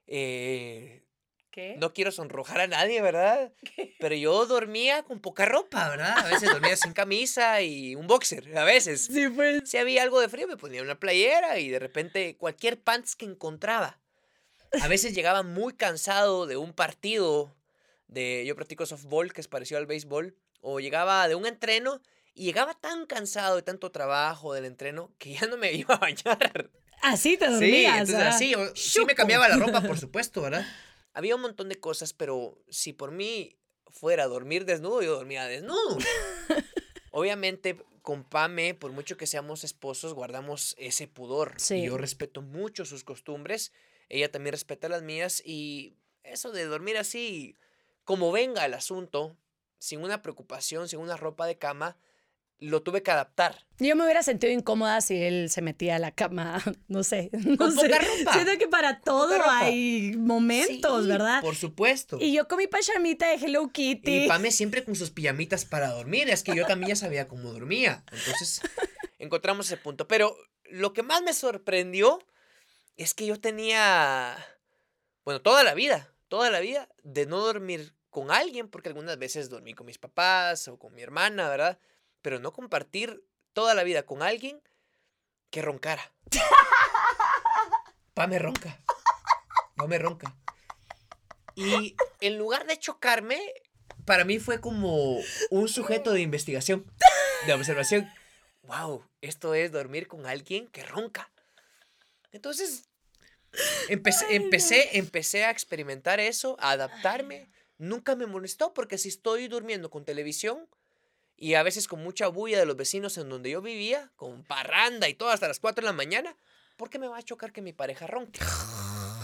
eh, 0.09 1.05
¿Qué? 1.51 1.77
No 1.79 1.93
quiero 1.93 2.13
sonrojar 2.13 2.61
a 2.61 2.67
nadie, 2.67 3.01
¿verdad? 3.01 3.53
Pero 3.99 4.15
yo 4.15 4.47
dormía 4.47 5.03
con 5.03 5.21
poca 5.21 5.47
ropa, 5.47 5.89
¿verdad? 5.89 6.19
A 6.19 6.29
veces 6.29 6.51
dormía 6.51 6.77
sin 6.77 6.93
camisa 6.93 7.63
y 7.63 7.95
un 7.95 8.07
boxer, 8.07 8.57
a 8.57 8.65
veces. 8.65 9.07
Sí, 9.07 9.29
pues. 9.29 9.69
Si 9.69 9.77
había 9.79 10.03
algo 10.03 10.21
de 10.21 10.29
frío, 10.29 10.47
me 10.47 10.57
ponía 10.57 10.83
una 10.83 11.01
playera 11.01 11.59
y 11.59 11.69
de 11.69 11.79
repente 11.79 12.37
cualquier 12.37 12.81
pants 12.81 13.17
que 13.17 13.25
encontraba. 13.25 14.01
A 14.83 14.89
veces 14.89 15.15
llegaba 15.15 15.43
muy 15.43 15.73
cansado 15.75 16.47
de 16.47 16.57
un 16.57 16.73
partido 16.73 17.57
de. 18.07 18.45
Yo 18.47 18.55
practico 18.55 18.87
softball, 18.87 19.33
que 19.33 19.41
es 19.41 19.49
parecido 19.49 19.79
al 19.79 19.87
béisbol. 19.87 20.37
O 20.61 20.81
llegaba 20.81 21.29
de 21.29 21.35
un 21.35 21.47
entreno 21.47 22.03
y 22.35 22.45
llegaba 22.45 22.75
tan 22.75 23.07
cansado 23.07 23.57
de 23.57 23.63
tanto 23.63 23.91
trabajo 23.91 24.55
del 24.55 24.65
entreno 24.65 25.13
que 25.19 25.35
ya 25.35 25.47
no 25.47 25.57
me 25.57 25.73
iba 25.73 25.95
a 25.95 25.99
bañar. 25.99 26.71
Así 27.03 27.37
te 27.37 27.49
dormías. 27.49 28.09
Sí, 28.09 28.15
así. 28.15 28.55
Sí 28.75 29.05
me 29.05 29.15
cambiaba 29.15 29.49
la 29.49 29.57
ropa, 29.57 29.81
por 29.83 29.99
supuesto, 30.01 30.43
¿verdad? 30.43 30.67
Había 31.13 31.35
un 31.35 31.41
montón 31.43 31.69
de 31.69 31.81
cosas, 31.81 32.13
pero 32.13 32.59
si 32.69 32.93
por 32.93 33.11
mí 33.11 33.57
fuera 33.91 34.25
a 34.25 34.29
dormir 34.29 34.65
desnudo, 34.65 35.03
yo 35.03 35.15
dormía 35.17 35.47
desnudo. 35.47 35.99
Obviamente, 37.11 37.77
con 38.03 38.25
Pame, 38.25 38.75
por 38.75 38.93
mucho 38.93 39.17
que 39.17 39.27
seamos 39.27 39.65
esposos, 39.65 40.15
guardamos 40.15 40.75
ese 40.79 41.09
pudor. 41.09 41.55
Sí. 41.57 41.83
yo 41.83 41.99
respeto 41.99 42.43
mucho 42.43 42.85
sus 42.85 43.05
costumbres. 43.05 43.73
Ella 44.09 44.31
también 44.31 44.53
respeta 44.53 44.89
las 44.89 45.03
mías. 45.03 45.43
Y 45.45 45.97
eso 46.23 46.53
de 46.53 46.65
dormir 46.65 46.97
así, 46.97 47.57
como 48.05 48.33
venga 48.33 48.65
el 48.65 48.75
asunto, 48.75 49.37
sin 49.79 50.03
una 50.03 50.23
preocupación, 50.23 50.89
sin 50.89 51.01
una 51.01 51.17
ropa 51.17 51.47
de 51.47 51.59
cama, 51.59 51.97
lo 52.61 52.83
tuve 52.83 53.03
que 53.03 53.11
adaptar. 53.11 53.67
Yo 53.79 53.95
me 53.95 54.03
hubiera 54.03 54.23
sentido 54.23 54.53
incómoda 54.53 55.01
si 55.01 55.17
él 55.17 55.49
se 55.51 55.63
metía 55.63 55.97
a 55.97 55.99
la 55.99 56.11
cama, 56.11 56.61
no 56.89 57.05
sé. 57.05 57.31
No 57.59 57.71
sé. 57.71 57.91
Siento 58.33 58.59
que 58.59 58.69
para 58.69 59.01
todo 59.01 59.37
hay 59.49 60.15
momentos, 60.17 61.07
¿verdad? 61.07 61.41
Por 61.41 61.57
supuesto. 61.57 62.19
Y 62.21 62.33
yo 62.33 62.49
con 62.49 62.59
mi 62.59 62.67
pijamita 62.67 63.29
de 63.29 63.35
Hello 63.35 63.71
Kitty. 63.73 64.25
Y 64.25 64.29
Pame 64.29 64.51
siempre 64.51 64.85
con 64.85 64.97
sus 64.97 65.11
pijamitas 65.11 65.65
para 65.65 65.91
dormir. 65.91 66.29
Es 66.29 66.43
que 66.43 66.55
yo 66.55 66.67
también 66.67 66.91
ya 66.91 66.97
sabía 66.97 67.29
cómo 67.29 67.53
dormía. 67.53 68.05
Entonces, 68.11 68.61
encontramos 69.19 69.67
ese 69.67 69.77
punto. 69.77 70.09
Pero 70.09 70.37
lo 70.65 70.93
que 70.93 71.03
más 71.03 71.23
me 71.23 71.33
sorprendió 71.33 72.19
es 72.97 73.15
que 73.15 73.27
yo 73.27 73.41
tenía, 73.41 74.37
bueno, 75.25 75.41
toda 75.41 75.63
la 75.63 75.75
vida, 75.75 76.13
toda 76.29 76.51
la 76.51 76.61
vida 76.61 76.89
de 77.03 77.27
no 77.27 77.39
dormir 77.39 77.95
con 78.11 78.31
alguien, 78.31 78.69
porque 78.69 78.89
algunas 78.89 79.19
veces 79.19 79.49
dormí 79.49 79.75
con 79.75 79.87
mis 79.87 79.99
papás 79.99 80.67
o 80.69 80.79
con 80.79 80.95
mi 80.95 81.03
hermana, 81.03 81.49
¿verdad? 81.49 81.79
Pero 82.23 82.39
no 82.39 82.53
compartir 82.53 83.25
toda 83.53 83.75
la 83.75 83.85
vida 83.85 84.05
con 84.05 84.23
alguien 84.23 84.61
que 85.51 85.63
roncara. 85.63 86.13
Pa 88.15 88.27
me 88.27 88.39
ronca. 88.39 88.79
No 89.77 89.87
me 89.87 89.99
ronca. 89.99 90.35
Y 91.55 91.97
en 92.21 92.39
lugar 92.39 92.67
de 92.67 92.79
chocarme, 92.79 93.41
para 94.05 94.25
mí 94.25 94.39
fue 94.39 94.61
como 94.61 95.19
un 95.51 95.69
sujeto 95.69 96.13
de 96.13 96.21
investigación, 96.21 96.91
de 97.47 97.53
observación. 97.53 98.09
Wow, 98.63 99.05
esto 99.21 99.55
es 99.55 99.73
dormir 99.73 100.09
con 100.09 100.27
alguien 100.27 100.69
que 100.69 100.85
ronca. 100.85 101.31
Entonces, 102.33 102.89
empecé, 103.89 104.37
empecé, 104.37 104.99
empecé 104.99 105.45
a 105.45 105.51
experimentar 105.51 106.21
eso, 106.21 106.57
a 106.61 106.73
adaptarme. 106.73 107.51
Nunca 107.77 108.15
me 108.17 108.27
molestó 108.27 108.75
porque 108.75 108.99
si 108.99 109.09
estoy 109.09 109.49
durmiendo 109.49 109.91
con 109.91 110.05
televisión, 110.05 110.69
y 111.39 111.55
a 111.55 111.63
veces 111.63 111.87
con 111.87 112.03
mucha 112.03 112.27
bulla 112.27 112.59
de 112.59 112.67
los 112.67 112.77
vecinos 112.77 113.17
en 113.17 113.29
donde 113.29 113.51
yo 113.51 113.63
vivía, 113.63 114.11
con 114.17 114.43
parranda 114.43 115.09
y 115.09 115.15
todo 115.15 115.31
hasta 115.31 115.47
las 115.47 115.61
4 115.61 115.83
de 115.83 115.87
la 115.87 115.93
mañana, 115.93 116.37
¿por 116.77 116.91
qué 116.91 116.99
me 116.99 117.07
va 117.07 117.19
a 117.19 117.23
chocar 117.23 117.53
que 117.53 117.63
mi 117.63 117.73
pareja 117.73 118.09
ronque? 118.09 118.41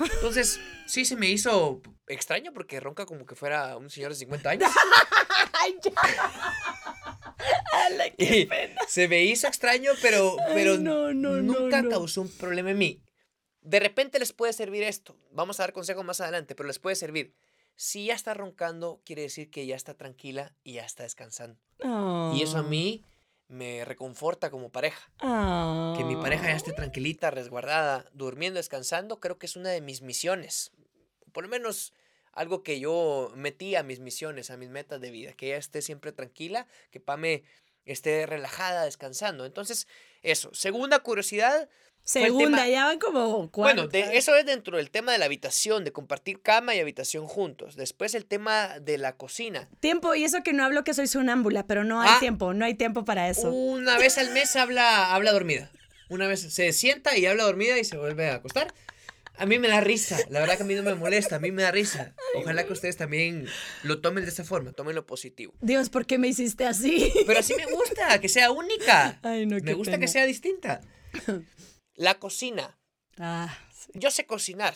Entonces, 0.01 0.61
sí 0.87 1.05
se 1.05 1.17
me 1.17 1.29
hizo 1.29 1.83
extraño 2.07 2.53
porque 2.53 2.79
ronca 2.79 3.05
como 3.05 3.27
que 3.27 3.35
fuera 3.35 3.77
un 3.77 3.91
señor 3.91 4.13
de 4.13 4.17
50 4.17 4.51
años. 4.51 4.71
¡Ay, 5.53 5.77
qué 5.83 5.91
pena. 8.49 8.81
Se 8.89 9.09
me 9.09 9.25
hizo 9.25 9.49
extraño, 9.49 9.93
pero, 10.01 10.37
pero 10.53 10.79
nunca 10.79 11.87
causó 11.89 12.23
un 12.23 12.31
problema 12.31 12.71
en 12.71 12.79
mí. 12.79 13.03
De 13.61 13.81
repente 13.81 14.19
les 14.19 14.33
puede 14.33 14.53
servir 14.53 14.83
esto. 14.83 15.17
Vamos 15.33 15.59
a 15.59 15.65
dar 15.65 15.73
consejo 15.73 16.05
más 16.05 16.21
adelante, 16.21 16.55
pero 16.55 16.67
les 16.67 16.79
puede 16.79 16.97
servir. 16.97 17.35
Si 17.77 18.07
ya 18.07 18.15
está 18.15 18.35
roncando, 18.35 19.01
quiere 19.05 19.23
decir 19.23 19.51
que 19.51 19.67
ya 19.67 19.75
está 19.75 19.95
tranquila 19.95 20.55
y 20.63 20.75
ya 20.75 20.85
está 20.85 21.03
descansando. 21.03 21.61
Y 22.35 22.43
eso 22.43 22.57
a 22.57 22.61
ah. 22.61 22.65
mí 22.65 23.05
me 23.49 23.85
reconforta 23.85 24.51
como 24.51 24.71
pareja. 24.71 25.11
Que 25.19 26.05
mi 26.05 26.17
pareja 26.17 26.47
ya 26.47 26.57
esté 26.57 26.73
ah. 26.73 26.77
tranquilita, 26.77 27.31
resguardada, 27.31 28.07
durmiendo, 28.13 28.59
descansando, 28.59 29.21
creo 29.21 29.39
que 29.39 29.47
es 29.47 29.57
una 29.57 29.71
de 29.71 29.81
mis 29.81 30.03
misiones. 30.03 30.73
Por 31.33 31.45
lo 31.45 31.51
menos 31.51 31.93
algo 32.33 32.63
que 32.63 32.81
yo 32.81 33.33
metí 33.37 33.77
a 33.77 33.83
mis 33.83 34.01
misiones, 34.01 34.51
a 34.51 34.57
mis 34.57 34.71
metas 34.71 35.01
de 35.01 35.11
vida. 35.11 35.33
Que 35.35 35.49
ella 35.49 35.59
esté 35.59 35.83
siempre 35.83 36.13
tranquila, 36.13 36.67
que 36.91 37.01
Pame 37.01 37.45
esté 37.85 38.27
relajada, 38.27 38.85
descansando. 38.85 39.45
Entonces, 39.45 39.87
eso. 40.25 40.53
Segunda 40.53 40.99
curiosidad, 40.99 41.69
Segunda, 42.05 42.69
ya 42.69 42.85
van 42.85 42.99
como 42.99 43.51
cuatro. 43.51 43.89
Bueno, 43.89 44.11
eso 44.13 44.37
es 44.37 44.45
dentro 44.45 44.77
del 44.77 44.91
tema 44.91 45.13
de 45.13 45.19
la 45.19 45.25
habitación, 45.25 45.85
de 45.85 45.93
compartir 45.93 46.43
cama 46.43 46.75
y 46.75 46.79
habitación 46.79 47.27
juntos. 47.27 47.77
Después 47.77 48.15
el 48.15 48.27
tema 48.27 48.79
de 48.79 48.99
la 48.99 49.17
cocina. 49.17 49.71
Tiempo, 49.81 50.15
y 50.15 50.25
eso 50.25 50.43
que 50.43 50.53
no 50.53 50.65
hablo 50.65 50.85
que 50.85 50.93
soy 50.93 51.07
sonámbula, 51.07 51.67
pero 51.67 51.83
no 51.83 52.03
hay 52.03 52.11
ah. 52.13 52.21
tiempo, 52.21 52.53
no 52.53 52.67
hay 52.67 52.75
tiempo 52.75 53.07
para 53.07 53.31
eso. 53.31 53.51
Una 53.51 53.97
vez 53.97 54.19
al 54.19 54.33
mes 54.33 54.55
habla, 54.55 55.15
habla 55.15 55.33
dormida. 55.33 55.71
Una 56.11 56.27
vez 56.27 56.41
se 56.41 56.75
sienta 56.75 57.17
y 57.17 57.25
habla 57.25 57.45
dormida 57.45 57.79
y 57.79 57.85
se 57.85 57.97
vuelve 57.97 58.29
a 58.29 58.35
acostar. 58.35 58.75
A 59.37 59.47
mí 59.47 59.59
me 59.59 59.69
da 59.69 59.81
risa, 59.81 60.17
la 60.29 60.41
verdad 60.41 60.57
que 60.57 60.63
a 60.63 60.67
mí 60.67 60.75
no 60.75 60.83
me 60.83 60.95
molesta, 60.95 61.37
a 61.37 61.39
mí 61.41 61.51
me 61.51 61.63
da 61.63 61.73
risa. 61.73 62.15
Ojalá 62.37 62.65
que 62.67 62.73
ustedes 62.73 62.97
también 62.97 63.47
lo 63.83 64.01
tomen 64.01 64.25
de 64.25 64.31
esa 64.31 64.45
forma, 64.45 64.73
tomen 64.73 64.95
lo 64.95 65.07
positivo. 65.07 65.53
Dios, 65.61 65.91
¿por 65.91 66.07
qué 66.07 66.19
me 66.19 66.29
hiciste 66.29 66.65
así? 66.67 67.13
Pero 67.27 67.41
así 67.41 67.55
me 67.55 67.67
gusta, 67.67 68.21
que 68.21 68.29
sea 68.29 68.53
única. 68.53 69.19
Ay, 69.23 69.47
no, 69.47 69.57
me 69.61 69.75
gusta 69.75 69.99
que 69.99 70.07
sea 70.07 70.25
distinta. 70.27 70.81
La 71.95 72.19
cocina. 72.19 72.79
Ah, 73.19 73.57
Yo 73.93 74.11
sé 74.11 74.27
cocinar, 74.27 74.75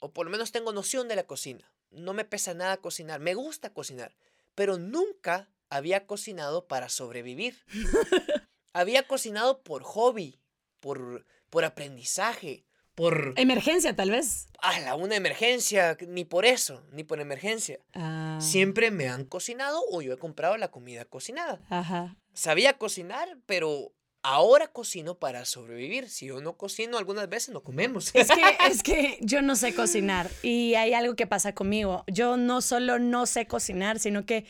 o 0.00 0.12
por 0.12 0.26
lo 0.26 0.32
menos 0.32 0.50
tengo 0.52 0.72
noción 0.72 1.08
de 1.08 1.16
la 1.16 1.26
cocina. 1.26 1.72
No 1.90 2.14
me 2.14 2.24
pesa 2.24 2.54
nada 2.54 2.78
cocinar, 2.78 3.20
me 3.20 3.34
gusta 3.34 3.72
cocinar, 3.72 4.16
pero 4.56 4.76
nunca 4.78 5.48
había 5.70 6.06
cocinado 6.06 6.66
para 6.66 6.88
sobrevivir. 6.88 7.64
había 8.72 9.06
cocinado 9.06 9.62
por 9.62 9.82
hobby, 9.84 10.40
por, 10.80 11.24
por 11.50 11.64
aprendizaje, 11.64 12.64
por... 12.94 13.34
Emergencia, 13.36 13.96
tal 13.96 14.10
vez. 14.10 14.48
la 14.84 14.94
una 14.94 15.16
emergencia, 15.16 15.96
ni 16.08 16.24
por 16.24 16.44
eso, 16.44 16.82
ni 16.92 17.04
por 17.04 17.20
emergencia. 17.20 17.78
Ah. 17.94 18.38
Siempre 18.40 18.90
me 18.90 19.08
han 19.08 19.24
cocinado 19.24 19.82
o 19.90 20.02
yo 20.02 20.12
he 20.12 20.18
comprado 20.18 20.56
la 20.56 20.70
comida 20.70 21.04
cocinada. 21.04 21.60
Ajá. 21.70 22.16
Sabía 22.32 22.78
cocinar, 22.78 23.38
pero 23.46 23.92
ahora 24.24 24.68
cocino 24.68 25.18
para 25.18 25.44
sobrevivir. 25.44 26.08
Si 26.08 26.26
yo 26.26 26.40
no 26.40 26.56
cocino, 26.56 26.98
algunas 26.98 27.28
veces 27.28 27.54
no 27.54 27.62
comemos. 27.62 28.12
Es 28.14 28.28
que, 28.28 28.42
es 28.68 28.82
que 28.82 29.18
yo 29.20 29.42
no 29.42 29.54
sé 29.54 29.74
cocinar 29.74 30.28
y 30.42 30.74
hay 30.74 30.94
algo 30.94 31.14
que 31.14 31.26
pasa 31.26 31.54
conmigo. 31.54 32.04
Yo 32.08 32.36
no 32.36 32.60
solo 32.60 32.98
no 32.98 33.26
sé 33.26 33.46
cocinar, 33.46 34.00
sino 34.00 34.26
que 34.26 34.46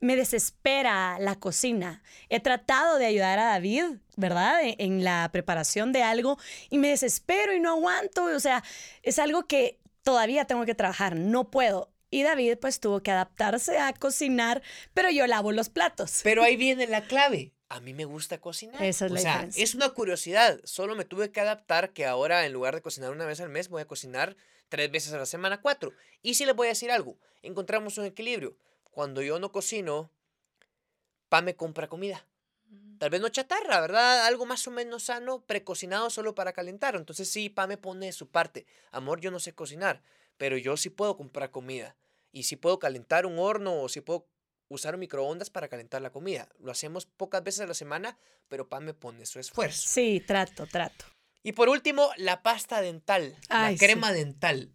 me 0.00 0.16
desespera 0.16 1.18
la 1.18 1.36
cocina. 1.36 2.02
He 2.28 2.40
tratado 2.40 2.98
de 2.98 3.06
ayudar 3.06 3.38
a 3.38 3.46
David, 3.46 3.84
¿verdad? 4.16 4.62
E, 4.64 4.76
en 4.78 5.04
la 5.04 5.28
preparación 5.32 5.92
de 5.92 6.02
algo 6.02 6.38
y 6.70 6.78
me 6.78 6.88
desespero 6.88 7.54
y 7.54 7.60
no 7.60 7.70
aguanto. 7.70 8.24
O 8.24 8.40
sea, 8.40 8.62
es 9.02 9.18
algo 9.18 9.46
que 9.46 9.78
todavía 10.02 10.44
tengo 10.44 10.64
que 10.64 10.74
trabajar, 10.74 11.16
no 11.16 11.50
puedo. 11.50 11.90
Y 12.10 12.22
David 12.22 12.58
pues 12.58 12.80
tuvo 12.80 13.02
que 13.02 13.10
adaptarse 13.10 13.78
a 13.78 13.92
cocinar, 13.92 14.62
pero 14.94 15.10
yo 15.10 15.26
lavo 15.26 15.52
los 15.52 15.68
platos. 15.68 16.20
Pero 16.24 16.42
ahí 16.42 16.56
viene 16.56 16.86
la 16.86 17.02
clave. 17.02 17.52
A 17.68 17.80
mí 17.80 17.92
me 17.92 18.06
gusta 18.06 18.40
cocinar. 18.40 18.82
Esa 18.82 19.06
es 19.06 19.12
la 19.12 19.18
o 19.18 19.22
sea, 19.22 19.48
es 19.54 19.74
una 19.74 19.90
curiosidad. 19.90 20.58
Solo 20.64 20.96
me 20.96 21.04
tuve 21.04 21.30
que 21.30 21.40
adaptar 21.40 21.92
que 21.92 22.06
ahora 22.06 22.46
en 22.46 22.54
lugar 22.54 22.74
de 22.74 22.80
cocinar 22.80 23.10
una 23.10 23.26
vez 23.26 23.40
al 23.40 23.50
mes 23.50 23.68
voy 23.68 23.82
a 23.82 23.86
cocinar 23.86 24.36
tres 24.70 24.90
veces 24.90 25.12
a 25.12 25.18
la 25.18 25.26
semana, 25.26 25.60
cuatro. 25.60 25.92
Y 26.22 26.34
si 26.34 26.46
les 26.46 26.56
voy 26.56 26.68
a 26.68 26.70
decir 26.70 26.90
algo, 26.90 27.18
encontramos 27.42 27.98
un 27.98 28.06
equilibrio 28.06 28.56
cuando 28.98 29.22
yo 29.22 29.38
no 29.38 29.52
cocino, 29.52 30.10
Pa 31.28 31.40
me 31.40 31.54
compra 31.54 31.86
comida. 31.86 32.26
Mm. 32.66 32.98
Tal 32.98 33.10
vez 33.10 33.20
no 33.20 33.28
chatarra, 33.28 33.80
¿verdad? 33.80 34.26
Algo 34.26 34.44
más 34.44 34.66
o 34.66 34.72
menos 34.72 35.04
sano, 35.04 35.46
precocinado 35.46 36.10
solo 36.10 36.34
para 36.34 36.52
calentar. 36.52 36.96
Entonces 36.96 37.30
sí, 37.30 37.48
Pa 37.48 37.68
me 37.68 37.76
pone 37.76 38.10
su 38.10 38.28
parte. 38.28 38.66
Amor, 38.90 39.20
yo 39.20 39.30
no 39.30 39.38
sé 39.38 39.54
cocinar, 39.54 40.02
pero 40.36 40.56
yo 40.56 40.76
sí 40.76 40.90
puedo 40.90 41.16
comprar 41.16 41.52
comida. 41.52 41.94
Y 42.32 42.42
sí 42.42 42.56
puedo 42.56 42.80
calentar 42.80 43.24
un 43.24 43.38
horno 43.38 43.80
o 43.82 43.88
sí 43.88 44.00
puedo 44.00 44.26
usar 44.66 44.94
un 44.94 45.00
microondas 45.00 45.48
para 45.48 45.68
calentar 45.68 46.02
la 46.02 46.10
comida. 46.10 46.48
Lo 46.58 46.72
hacemos 46.72 47.06
pocas 47.06 47.44
veces 47.44 47.60
a 47.60 47.66
la 47.68 47.74
semana, 47.74 48.18
pero 48.48 48.68
Pa 48.68 48.80
me 48.80 48.94
pone 48.94 49.26
su 49.26 49.38
esfuerzo. 49.38 49.86
Sí, 49.86 50.20
trato, 50.26 50.66
trato. 50.66 51.04
Y 51.44 51.52
por 51.52 51.68
último, 51.68 52.10
la 52.16 52.42
pasta 52.42 52.80
dental, 52.80 53.36
la 53.48 53.76
crema 53.78 54.10
dental 54.10 54.74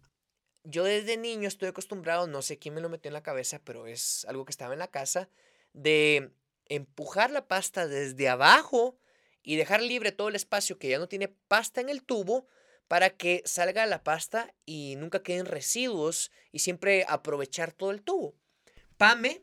yo 0.64 0.84
desde 0.84 1.16
niño 1.16 1.46
estoy 1.46 1.68
acostumbrado, 1.68 2.26
no 2.26 2.42
sé 2.42 2.58
quién 2.58 2.74
me 2.74 2.80
lo 2.80 2.88
metió 2.88 3.08
en 3.08 3.14
la 3.14 3.22
cabeza, 3.22 3.60
pero 3.62 3.86
es 3.86 4.24
algo 4.28 4.44
que 4.44 4.50
estaba 4.50 4.72
en 4.72 4.78
la 4.78 4.90
casa, 4.90 5.28
de 5.72 6.32
empujar 6.66 7.30
la 7.30 7.46
pasta 7.46 7.86
desde 7.86 8.28
abajo 8.28 8.98
y 9.42 9.56
dejar 9.56 9.82
libre 9.82 10.12
todo 10.12 10.28
el 10.28 10.36
espacio 10.36 10.78
que 10.78 10.88
ya 10.88 10.98
no 10.98 11.08
tiene 11.08 11.28
pasta 11.28 11.80
en 11.80 11.90
el 11.90 12.02
tubo 12.02 12.48
para 12.88 13.10
que 13.10 13.42
salga 13.44 13.86
la 13.86 14.02
pasta 14.02 14.54
y 14.64 14.96
nunca 14.96 15.22
queden 15.22 15.46
residuos 15.46 16.30
y 16.50 16.60
siempre 16.60 17.04
aprovechar 17.08 17.72
todo 17.72 17.90
el 17.90 18.02
tubo. 18.02 18.34
Pame 18.96 19.42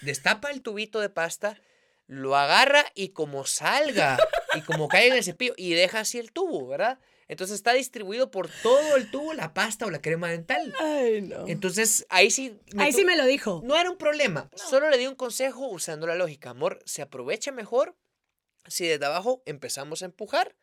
destapa 0.00 0.50
el 0.50 0.62
tubito 0.62 1.00
de 1.00 1.10
pasta, 1.10 1.60
lo 2.06 2.36
agarra 2.36 2.84
y 2.94 3.10
como 3.10 3.44
salga 3.44 4.18
y 4.54 4.62
como 4.62 4.88
cae 4.88 5.08
en 5.08 5.14
el 5.14 5.24
cepillo 5.24 5.54
y 5.56 5.74
deja 5.74 6.00
así 6.00 6.18
el 6.18 6.32
tubo, 6.32 6.66
¿verdad? 6.66 6.98
Entonces 7.30 7.54
está 7.54 7.72
distribuido 7.74 8.32
por 8.32 8.48
todo 8.60 8.96
el 8.96 9.08
tubo 9.08 9.32
la 9.34 9.54
pasta 9.54 9.86
o 9.86 9.90
la 9.90 10.02
crema 10.02 10.28
dental. 10.28 10.74
Ay, 10.80 11.22
no. 11.22 11.46
Entonces 11.46 12.04
ahí 12.08 12.28
sí. 12.28 12.58
ahí 12.76 12.92
sí 12.92 13.04
me 13.04 13.16
lo 13.16 13.24
dijo. 13.24 13.62
No 13.64 13.76
era 13.76 13.88
un 13.88 13.96
problema. 13.96 14.50
Solo 14.56 14.90
le 14.90 14.98
di 14.98 15.06
un 15.06 15.14
consejo 15.14 15.68
usando 15.68 16.08
la 16.08 16.16
lógica. 16.16 16.50
Amor, 16.50 16.80
se 16.86 17.02
aprovecha 17.02 17.52
mejor 17.52 17.94
si 18.66 18.86
desde 18.86 19.06
abajo 19.06 19.42
empezamos 19.46 20.02
a 20.02 20.06
empujar 20.06 20.54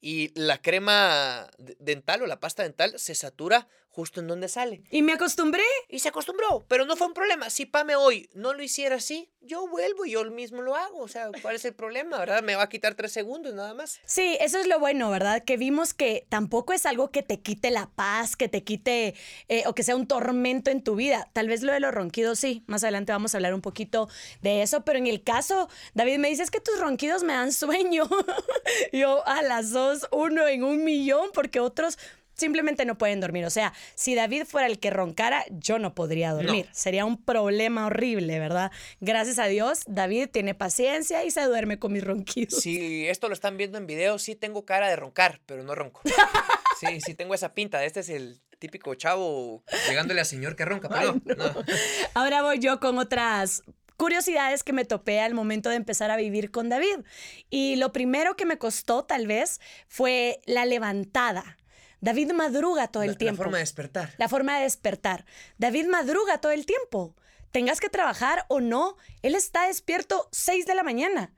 y 0.00 0.32
la 0.38 0.60
crema 0.60 1.48
dental 1.58 2.22
o 2.22 2.26
la 2.26 2.40
pasta 2.40 2.62
dental 2.62 2.98
se 2.98 3.14
satura 3.14 3.68
justo 3.96 4.20
en 4.20 4.26
donde 4.26 4.48
sale. 4.48 4.82
Y 4.90 5.00
me 5.00 5.14
acostumbré. 5.14 5.62
Y 5.88 6.00
se 6.00 6.10
acostumbró, 6.10 6.66
pero 6.68 6.84
no 6.84 6.96
fue 6.96 7.06
un 7.06 7.14
problema. 7.14 7.48
Si 7.48 7.64
Pame 7.64 7.96
hoy 7.96 8.28
no 8.34 8.52
lo 8.52 8.62
hiciera 8.62 8.96
así, 8.96 9.32
yo 9.40 9.66
vuelvo 9.68 10.04
y 10.04 10.10
yo 10.10 10.24
mismo 10.30 10.60
lo 10.60 10.76
hago. 10.76 10.98
O 10.98 11.08
sea, 11.08 11.30
¿cuál 11.40 11.56
es 11.56 11.64
el 11.64 11.72
problema, 11.72 12.18
verdad? 12.18 12.42
Me 12.42 12.56
va 12.56 12.64
a 12.64 12.68
quitar 12.68 12.94
tres 12.94 13.12
segundos 13.12 13.54
nada 13.54 13.72
más. 13.72 14.00
Sí, 14.04 14.36
eso 14.40 14.58
es 14.58 14.66
lo 14.66 14.78
bueno, 14.78 15.08
¿verdad? 15.08 15.42
Que 15.44 15.56
vimos 15.56 15.94
que 15.94 16.26
tampoco 16.28 16.74
es 16.74 16.84
algo 16.84 17.10
que 17.10 17.22
te 17.22 17.40
quite 17.40 17.70
la 17.70 17.88
paz, 17.88 18.36
que 18.36 18.50
te 18.50 18.64
quite 18.64 19.14
eh, 19.48 19.62
o 19.66 19.74
que 19.74 19.82
sea 19.82 19.96
un 19.96 20.06
tormento 20.06 20.70
en 20.70 20.84
tu 20.84 20.94
vida. 20.94 21.30
Tal 21.32 21.48
vez 21.48 21.62
lo 21.62 21.72
de 21.72 21.80
los 21.80 21.94
ronquidos 21.94 22.38
sí. 22.38 22.64
Más 22.66 22.84
adelante 22.84 23.12
vamos 23.12 23.34
a 23.34 23.38
hablar 23.38 23.54
un 23.54 23.62
poquito 23.62 24.10
de 24.42 24.60
eso, 24.60 24.84
pero 24.84 24.98
en 24.98 25.06
el 25.06 25.22
caso, 25.22 25.70
David 25.94 26.18
me 26.18 26.28
dice 26.28 26.42
es 26.42 26.50
que 26.50 26.60
tus 26.60 26.78
ronquidos 26.78 27.22
me 27.22 27.32
dan 27.36 27.52
sueño. 27.52 28.08
yo 28.92 29.26
a 29.26 29.42
las 29.42 29.70
dos, 29.70 30.08
uno 30.10 30.46
en 30.48 30.64
un 30.64 30.84
millón, 30.84 31.30
porque 31.32 31.60
otros 31.60 31.98
simplemente 32.36 32.84
no 32.84 32.98
pueden 32.98 33.20
dormir. 33.20 33.44
O 33.44 33.50
sea, 33.50 33.72
si 33.94 34.14
David 34.14 34.44
fuera 34.44 34.66
el 34.66 34.78
que 34.78 34.90
roncara, 34.90 35.44
yo 35.50 35.78
no 35.78 35.94
podría 35.94 36.32
dormir. 36.32 36.68
Sería 36.72 37.04
un 37.04 37.22
problema 37.22 37.86
horrible, 37.86 38.38
¿verdad? 38.38 38.70
Gracias 39.00 39.38
a 39.38 39.46
Dios, 39.46 39.82
David 39.86 40.28
tiene 40.30 40.54
paciencia 40.54 41.24
y 41.24 41.30
se 41.30 41.42
duerme 41.42 41.78
con 41.78 41.92
mis 41.92 42.04
ronquidos. 42.04 42.60
Si 42.60 43.06
esto 43.08 43.28
lo 43.28 43.34
están 43.34 43.56
viendo 43.56 43.78
en 43.78 43.86
video, 43.86 44.18
sí 44.18 44.34
tengo 44.34 44.64
cara 44.64 44.88
de 44.88 44.96
roncar, 44.96 45.40
pero 45.46 45.62
no 45.62 45.74
ronco. 45.74 46.02
Sí, 46.78 47.00
sí 47.00 47.14
tengo 47.14 47.34
esa 47.34 47.54
pinta. 47.54 47.82
Este 47.86 48.00
es 48.00 48.10
el 48.10 48.38
típico 48.58 48.94
chavo 48.94 49.64
llegándole 49.88 50.20
al 50.20 50.26
señor 50.26 50.56
que 50.56 50.66
ronca, 50.66 50.90
pero 50.90 51.14
no. 51.24 51.54
Ahora 52.12 52.42
voy 52.42 52.58
yo 52.58 52.80
con 52.80 52.98
otras 52.98 53.62
curiosidades 53.96 54.62
que 54.62 54.72
me 54.72 54.84
topé 54.84 55.20
al 55.20 55.34
momento 55.34 55.70
de 55.70 55.76
empezar 55.76 56.10
a 56.10 56.16
vivir 56.16 56.50
con 56.50 56.68
David. 56.68 57.04
Y 57.50 57.76
lo 57.76 57.92
primero 57.92 58.36
que 58.36 58.46
me 58.46 58.58
costó 58.58 59.04
tal 59.04 59.26
vez 59.26 59.60
fue 59.88 60.40
la 60.46 60.64
levantada. 60.64 61.56
David 62.00 62.32
madruga 62.32 62.88
todo 62.88 63.02
el 63.02 63.16
tiempo. 63.16 63.42
La 63.42 63.44
forma 63.44 63.58
de 63.58 63.62
despertar. 63.62 64.14
La 64.18 64.28
forma 64.28 64.56
de 64.56 64.62
despertar. 64.64 65.24
David 65.58 65.86
madruga 65.86 66.40
todo 66.40 66.52
el 66.52 66.66
tiempo. 66.66 67.16
Tengas 67.52 67.80
que 67.80 67.88
trabajar 67.88 68.44
o 68.48 68.60
no, 68.60 68.96
él 69.22 69.34
está 69.34 69.66
despierto 69.66 70.28
6 70.32 70.66
de 70.66 70.74
la 70.74 70.82
mañana. 70.82 71.32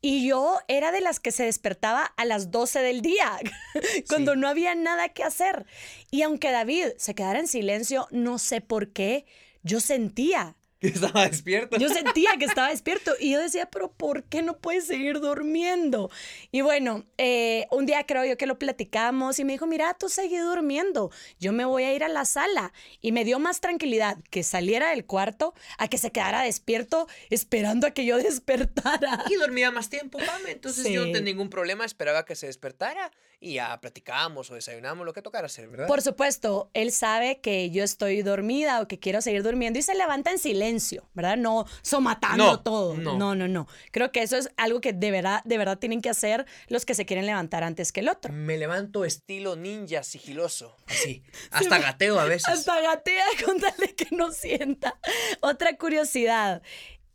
Y 0.00 0.28
yo 0.28 0.60
era 0.68 0.92
de 0.92 1.00
las 1.00 1.18
que 1.18 1.32
se 1.32 1.44
despertaba 1.44 2.04
a 2.04 2.24
las 2.24 2.50
12 2.50 2.80
del 2.80 3.00
día, 3.00 3.38
cuando 4.08 4.36
no 4.36 4.46
había 4.46 4.74
nada 4.74 5.08
que 5.08 5.24
hacer. 5.24 5.66
Y 6.10 6.22
aunque 6.22 6.52
David 6.52 6.92
se 6.98 7.14
quedara 7.14 7.40
en 7.40 7.48
silencio, 7.48 8.06
no 8.10 8.38
sé 8.38 8.60
por 8.60 8.92
qué, 8.92 9.26
yo 9.62 9.80
sentía 9.80 10.56
que 10.80 10.88
estaba 10.88 11.26
despierto. 11.28 11.78
Yo 11.78 11.88
sentía 11.88 12.36
que 12.38 12.44
estaba 12.44 12.68
despierto 12.70 13.12
y 13.18 13.32
yo 13.32 13.40
decía, 13.40 13.66
pero 13.70 13.90
¿por 13.92 14.24
qué 14.24 14.42
no 14.42 14.58
puedes 14.58 14.86
seguir 14.86 15.20
durmiendo? 15.20 16.10
Y 16.52 16.60
bueno, 16.60 17.06
eh, 17.18 17.66
un 17.70 17.86
día 17.86 18.04
creo 18.04 18.24
yo 18.24 18.36
que 18.36 18.46
lo 18.46 18.58
platicamos 18.58 19.38
y 19.38 19.44
me 19.44 19.52
dijo, 19.52 19.66
mira, 19.66 19.94
tú 19.94 20.08
seguí 20.08 20.36
durmiendo, 20.36 21.10
yo 21.38 21.52
me 21.52 21.64
voy 21.64 21.84
a 21.84 21.94
ir 21.94 22.04
a 22.04 22.08
la 22.08 22.24
sala. 22.24 22.72
Y 23.00 23.12
me 23.12 23.24
dio 23.24 23.38
más 23.38 23.60
tranquilidad 23.60 24.18
que 24.30 24.42
saliera 24.42 24.90
del 24.90 25.06
cuarto 25.06 25.54
a 25.78 25.88
que 25.88 25.98
se 25.98 26.10
quedara 26.12 26.42
despierto 26.42 27.08
esperando 27.30 27.86
a 27.86 27.92
que 27.92 28.04
yo 28.04 28.16
despertara. 28.22 29.24
Y 29.30 29.34
dormía 29.36 29.70
más 29.70 29.88
tiempo, 29.88 30.18
mami. 30.18 30.50
Entonces 30.50 30.88
yo 30.88 31.06
no 31.06 31.12
tenía 31.12 31.32
ningún 31.32 31.50
problema, 31.50 31.84
esperaba 31.84 32.24
que 32.24 32.36
se 32.36 32.46
despertara 32.46 33.10
y 33.40 33.54
ya 33.54 33.78
platicábamos 33.80 34.50
o 34.50 34.54
desayunamos, 34.54 35.04
lo 35.04 35.12
que 35.12 35.22
tocara 35.22 35.46
hacer, 35.46 35.68
¿verdad? 35.68 35.86
Por 35.86 36.02
supuesto, 36.02 36.70
él 36.74 36.92
sabe 36.92 37.40
que 37.40 37.70
yo 37.70 37.84
estoy 37.84 38.22
dormida 38.22 38.80
o 38.80 38.88
que 38.88 38.98
quiero 38.98 39.20
seguir 39.20 39.42
durmiendo 39.42 39.78
y 39.78 39.82
se 39.82 39.94
levanta 39.94 40.30
en 40.30 40.38
silencio 40.38 40.66
¿verdad? 41.14 41.36
No 41.36 41.66
somatando 41.82 42.60
todo. 42.60 42.94
No. 42.94 43.34
no, 43.34 43.48
no, 43.48 43.66
Creo 43.90 44.12
que 44.12 44.22
eso 44.22 44.36
es 44.36 44.50
algo 44.56 44.80
que 44.80 44.92
de 44.92 45.10
verdad, 45.10 45.42
de 45.44 45.58
verdad 45.58 45.78
tienen 45.78 46.02
que 46.02 46.10
hacer 46.10 46.46
los 46.68 46.84
que 46.84 46.94
se 46.94 47.06
quieren 47.06 47.26
levantar 47.26 47.64
antes 47.64 47.92
que 47.92 48.00
el 48.00 48.08
otro. 48.08 48.32
Me 48.32 48.58
levanto 48.58 49.04
estilo 49.04 49.56
ninja 49.56 50.02
sigiloso, 50.02 50.76
así. 50.86 51.22
Hasta 51.50 51.78
gateo 51.78 52.18
a 52.18 52.24
veces. 52.24 52.48
Hasta 52.48 52.80
gatea 52.80 53.26
con 53.44 53.56
que 53.96 54.08
no 54.14 54.32
sienta. 54.32 54.98
Otra 55.40 55.76
curiosidad. 55.76 56.62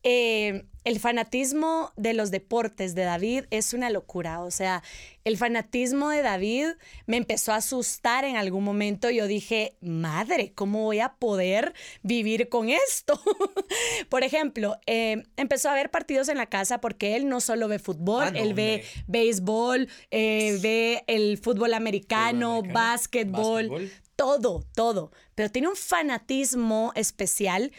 Eh, 0.03 0.65
el 0.83 0.99
fanatismo 0.99 1.91
de 1.95 2.13
los 2.15 2.31
deportes 2.31 2.95
de 2.95 3.03
David 3.03 3.43
es 3.51 3.73
una 3.73 3.91
locura. 3.91 4.41
O 4.41 4.49
sea, 4.49 4.81
el 5.25 5.37
fanatismo 5.37 6.09
de 6.09 6.23
David 6.23 6.69
me 7.05 7.17
empezó 7.17 7.53
a 7.53 7.57
asustar 7.57 8.25
en 8.25 8.35
algún 8.35 8.63
momento. 8.63 9.11
Yo 9.11 9.27
dije, 9.27 9.75
madre, 9.79 10.53
¿cómo 10.55 10.83
voy 10.85 10.99
a 10.99 11.13
poder 11.13 11.73
vivir 12.01 12.49
con 12.49 12.69
esto? 12.69 13.21
Por 14.09 14.23
ejemplo, 14.23 14.79
eh, 14.87 15.23
empezó 15.37 15.69
a 15.69 15.75
ver 15.75 15.91
partidos 15.91 16.29
en 16.29 16.37
la 16.37 16.47
casa 16.47 16.81
porque 16.81 17.15
él 17.15 17.29
no 17.29 17.41
solo 17.41 17.67
ve 17.67 17.77
fútbol, 17.77 18.23
ah, 18.23 18.33
él 18.33 18.55
ve 18.55 18.83
béisbol, 19.05 19.87
eh, 20.09 20.57
ve 20.63 21.03
el 21.05 21.37
fútbol 21.37 21.75
americano, 21.75 22.63
básquetbol, 22.63 23.91
todo, 24.15 24.65
todo. 24.73 25.11
Pero 25.35 25.49
tiene 25.51 25.67
un 25.67 25.75
fanatismo 25.75 26.91
especial 26.95 27.71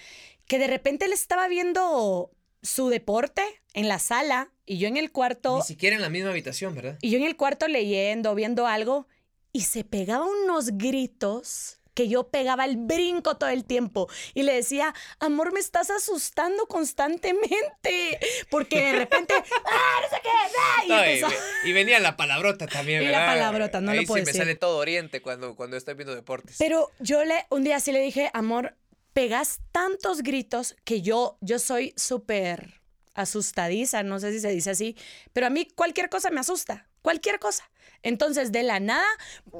que 0.46 0.58
de 0.58 0.66
repente 0.66 1.06
él 1.06 1.12
estaba 1.12 1.48
viendo 1.48 2.30
su 2.62 2.88
deporte 2.88 3.42
en 3.74 3.88
la 3.88 3.98
sala 3.98 4.52
y 4.66 4.78
yo 4.78 4.88
en 4.88 4.96
el 4.96 5.10
cuarto. 5.10 5.58
Ni 5.58 5.62
siquiera 5.62 5.96
en 5.96 6.02
la 6.02 6.08
misma 6.08 6.30
habitación, 6.30 6.74
¿verdad? 6.74 6.98
Y 7.00 7.10
yo 7.10 7.18
en 7.18 7.24
el 7.24 7.36
cuarto 7.36 7.68
leyendo, 7.68 8.34
viendo 8.34 8.66
algo 8.66 9.06
y 9.52 9.62
se 9.62 9.84
pegaba 9.84 10.26
unos 10.26 10.78
gritos 10.78 11.78
que 11.94 12.08
yo 12.08 12.28
pegaba 12.28 12.64
el 12.64 12.76
brinco 12.76 13.36
todo 13.36 13.50
el 13.50 13.64
tiempo 13.64 14.08
y 14.34 14.44
le 14.44 14.54
decía, 14.54 14.94
amor, 15.18 15.52
me 15.52 15.60
estás 15.60 15.90
asustando 15.90 16.66
constantemente, 16.66 18.18
porque 18.50 18.80
de 18.80 18.92
repente, 18.92 19.34
¡ah, 19.66 20.00
no 20.02 20.08
sé 20.08 20.22
qué! 20.22 21.68
y, 21.68 21.72
venía 21.72 22.00
la 22.00 22.16
palabrota 22.16 22.66
también, 22.66 23.02
y 23.02 23.06
la 23.06 23.26
palabrota, 23.26 23.80
no 23.80 23.92
lo 23.92 24.02
puedo 24.04 24.24
sí 24.24 24.32
me 24.32 24.38
sale 24.38 24.54
todo 24.54 24.78
oriente 24.78 25.20
cuando, 25.20 25.54
cuando 25.54 25.76
estoy 25.76 25.94
viendo 25.94 26.14
deportes. 26.14 26.56
Pero 26.58 26.90
yo 26.98 27.24
le, 27.24 27.46
un 27.50 27.64
día 27.64 27.78
sí 27.80 27.92
le 27.92 28.00
dije, 28.00 28.30
amor, 28.32 28.76
pegas 29.12 29.60
tantos 29.72 30.22
gritos 30.22 30.76
que 30.84 31.02
yo, 31.02 31.38
yo 31.40 31.58
soy 31.58 31.94
súper 31.96 32.80
asustadiza, 33.14 34.02
no 34.02 34.18
sé 34.18 34.32
si 34.32 34.40
se 34.40 34.48
dice 34.50 34.70
así, 34.70 34.96
pero 35.32 35.46
a 35.46 35.50
mí 35.50 35.68
cualquier 35.74 36.08
cosa 36.08 36.30
me 36.30 36.40
asusta, 36.40 36.88
cualquier 37.02 37.38
cosa. 37.38 37.70
Entonces, 38.02 38.50
de 38.50 38.64
la 38.64 38.80
nada, 38.80 39.06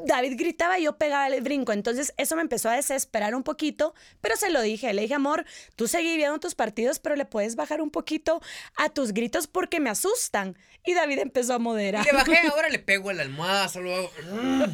David 0.05 0.35
gritaba 0.37 0.79
y 0.79 0.85
yo 0.85 0.99
pegaba 0.99 1.29
el 1.29 1.41
brinco. 1.43 1.73
Entonces, 1.73 2.13
eso 2.17 2.35
me 2.35 2.43
empezó 2.43 2.69
a 2.69 2.75
desesperar 2.75 3.35
un 3.37 3.45
poquito, 3.45 3.95
pero 4.21 4.37
se 4.37 4.51
lo 4.51 4.61
dije. 4.63 4.93
Le 4.93 5.03
dije, 5.03 5.15
amor, 5.15 5.45
tú 5.77 5.87
seguí 5.87 6.17
viendo 6.17 6.41
tus 6.41 6.57
partidos, 6.57 6.99
pero 6.99 7.15
le 7.15 7.25
puedes 7.25 7.55
bajar 7.55 7.81
un 7.81 7.91
poquito 7.91 8.43
a 8.77 8.89
tus 8.89 9.13
gritos 9.13 9.47
porque 9.47 9.79
me 9.79 9.91
asustan. 9.91 10.59
Y 10.85 10.95
David 10.95 11.21
empezó 11.21 11.55
a 11.55 11.59
moderar. 11.61 12.05
Y 12.05 12.07
le 12.07 12.13
bajé, 12.15 12.39
ahora 12.51 12.69
le 12.69 12.81
pego 12.81 13.11
a 13.11 13.15
la 13.15 13.23
almohada, 13.23 13.69
solo 13.69 13.95
hago. 13.95 14.11
Mm". 14.33 14.65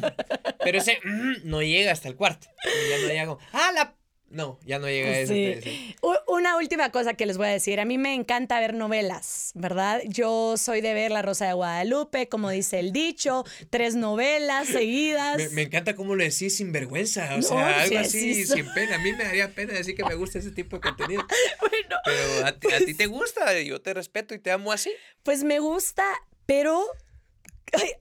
Pero 0.63 0.77
ese 0.79 0.99
mm, 1.03 1.33
no 1.43 1.61
llega 1.61 1.91
hasta 1.91 2.07
el 2.07 2.15
cuarto. 2.15 2.47
Y 2.65 2.89
ya 2.89 2.97
no 2.97 3.07
llega. 3.07 3.37
¡Ah, 3.53 3.71
la 3.73 3.98
no, 4.31 4.59
ya 4.63 4.77
no 4.77 4.87
llega 4.87 5.09
a 5.09 5.19
ese. 5.19 5.95
Una 6.27 6.57
última 6.57 6.91
cosa 6.91 7.15
que 7.15 7.25
les 7.25 7.37
voy 7.37 7.47
a 7.47 7.51
decir. 7.51 7.79
A 7.79 7.85
mí 7.85 7.97
me 7.97 8.13
encanta 8.13 8.59
ver 8.59 8.75
novelas, 8.75 9.51
¿verdad? 9.55 10.01
Yo 10.05 10.55
soy 10.57 10.81
de 10.81 10.93
ver 10.93 11.11
La 11.11 11.21
Rosa 11.21 11.47
de 11.47 11.53
Guadalupe, 11.53 12.29
como 12.29 12.49
dice 12.51 12.79
el 12.79 12.91
dicho, 12.91 13.43
tres 13.69 13.95
novelas 13.95 14.67
seguidas. 14.67 15.51
Me, 15.51 15.63
encanta 15.63 15.95
cómo 15.95 16.15
lo 16.15 16.23
decís 16.23 16.57
sin 16.57 16.71
vergüenza, 16.71 17.35
o 17.35 17.41
sea, 17.41 17.81
algo 17.81 17.97
así, 17.97 18.45
sin 18.45 18.71
pena. 18.73 18.95
A 18.95 18.99
mí 18.99 19.13
me 19.13 19.23
daría 19.23 19.53
pena 19.53 19.73
decir 19.73 19.95
que 19.95 20.05
me 20.05 20.15
gusta 20.15 20.39
ese 20.39 20.51
tipo 20.51 20.77
de 20.77 20.81
contenido. 20.81 21.25
bueno. 21.61 21.95
Pero 22.05 22.45
a 22.45 22.79
ti, 22.85 22.93
te 22.93 23.07
gusta, 23.07 23.59
yo 23.61 23.81
te 23.81 23.93
respeto 23.93 24.35
y 24.35 24.39
te 24.39 24.51
amo 24.51 24.71
así. 24.71 24.91
Pues 25.23 25.43
me 25.43 25.59
gusta, 25.59 26.03
pero 26.45 26.85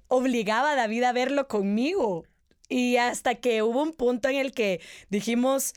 obligaba 0.09 0.73
a 0.73 0.77
David 0.77 1.05
a 1.05 1.13
verlo 1.13 1.49
conmigo. 1.49 2.25
Y 2.69 2.97
hasta 2.97 3.37
que 3.37 3.63
hubo 3.63 3.83
un 3.83 3.95
punto 3.95 4.29
en 4.29 4.37
el 4.37 4.53
que 4.53 4.81
dijimos, 5.09 5.73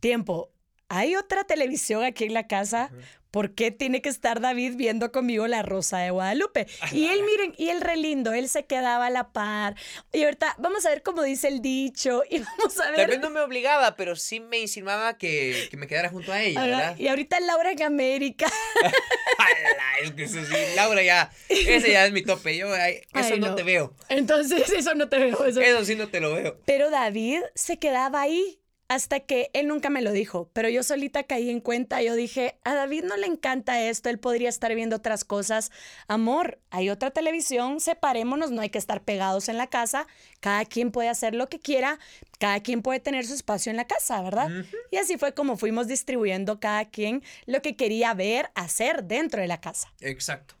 tiempo. 0.00 0.52
Hay 0.88 1.16
otra 1.16 1.44
televisión 1.44 2.04
aquí 2.04 2.24
en 2.24 2.34
la 2.34 2.46
casa. 2.46 2.90
¿Por 3.36 3.54
qué 3.54 3.70
tiene 3.70 4.00
que 4.00 4.08
estar 4.08 4.40
David 4.40 4.76
viendo 4.76 5.12
conmigo 5.12 5.46
la 5.46 5.62
Rosa 5.62 5.98
de 5.98 6.10
Guadalupe? 6.10 6.66
Y 6.90 7.08
él, 7.08 7.20
miren, 7.22 7.54
y 7.58 7.68
él 7.68 7.82
re 7.82 7.96
lindo, 7.96 8.32
él 8.32 8.48
se 8.48 8.64
quedaba 8.64 9.06
a 9.06 9.10
la 9.10 9.30
par. 9.32 9.74
Y 10.10 10.22
ahorita 10.22 10.54
vamos 10.58 10.86
a 10.86 10.88
ver 10.88 11.02
cómo 11.02 11.22
dice 11.22 11.48
el 11.48 11.60
dicho 11.60 12.22
y 12.30 12.38
vamos 12.38 12.80
a 12.80 12.90
ver. 12.92 13.00
Tal 13.00 13.06
vez 13.08 13.20
no 13.20 13.28
me 13.28 13.40
obligaba, 13.40 13.94
pero 13.94 14.16
sí 14.16 14.40
me 14.40 14.58
insinuaba 14.60 15.18
que, 15.18 15.68
me 15.76 15.86
quedara 15.86 16.08
junto 16.08 16.32
a 16.32 16.40
ella, 16.40 16.62
¿verdad? 16.62 16.96
Y 16.96 17.08
ahorita 17.08 17.38
Laura 17.40 17.72
en 17.72 17.82
América. 17.82 18.46
es 20.02 20.12
que 20.12 20.24
eso 20.24 20.42
sí, 20.42 20.54
Laura 20.74 21.02
ya, 21.02 21.30
ese 21.50 21.92
ya 21.92 22.06
es 22.06 22.12
mi 22.12 22.22
tope. 22.22 22.56
Yo, 22.56 22.74
eso 23.14 23.36
no. 23.36 23.54
te 23.54 23.64
veo. 23.64 23.94
Entonces, 24.08 24.70
eso 24.70 24.94
no 24.94 25.10
te 25.10 25.18
veo. 25.18 25.44
eso 25.44 25.84
sí 25.84 25.94
no 25.94 26.08
te 26.08 26.20
lo 26.20 26.32
veo. 26.32 26.58
Pero 26.64 26.88
David 26.90 27.40
se 27.54 27.78
quedaba 27.78 28.22
ahí 28.22 28.60
hasta 28.88 29.20
que 29.20 29.50
él 29.52 29.66
nunca 29.66 29.90
me 29.90 30.00
lo 30.00 30.12
dijo, 30.12 30.48
pero 30.52 30.68
yo 30.68 30.82
solita 30.82 31.24
caí 31.24 31.50
en 31.50 31.60
cuenta, 31.60 32.02
yo 32.02 32.14
dije, 32.14 32.58
a 32.62 32.74
David 32.74 33.04
no 33.04 33.16
le 33.16 33.26
encanta 33.26 33.82
esto, 33.82 34.08
él 34.08 34.18
podría 34.18 34.48
estar 34.48 34.72
viendo 34.74 34.96
otras 34.96 35.24
cosas. 35.24 35.72
Amor, 36.06 36.60
hay 36.70 36.90
otra 36.90 37.10
televisión, 37.10 37.80
separémonos, 37.80 38.52
no 38.52 38.62
hay 38.62 38.70
que 38.70 38.78
estar 38.78 39.02
pegados 39.02 39.48
en 39.48 39.56
la 39.56 39.66
casa, 39.66 40.06
cada 40.40 40.64
quien 40.64 40.92
puede 40.92 41.08
hacer 41.08 41.34
lo 41.34 41.48
que 41.48 41.58
quiera, 41.58 41.98
cada 42.38 42.60
quien 42.60 42.82
puede 42.82 43.00
tener 43.00 43.26
su 43.26 43.34
espacio 43.34 43.70
en 43.70 43.76
la 43.76 43.88
casa, 43.88 44.22
¿verdad? 44.22 44.50
Y 44.92 44.98
así 44.98 45.18
fue 45.18 45.34
como 45.34 45.56
fuimos 45.56 45.88
distribuyendo 45.88 46.60
cada 46.60 46.84
quien 46.88 47.24
lo 47.46 47.62
que 47.62 47.76
quería 47.76 48.14
ver, 48.14 48.50
hacer 48.54 49.04
dentro 49.04 49.40
de 49.40 49.48
la 49.48 49.60
casa. 49.60 49.92
Exacto. 50.00 50.54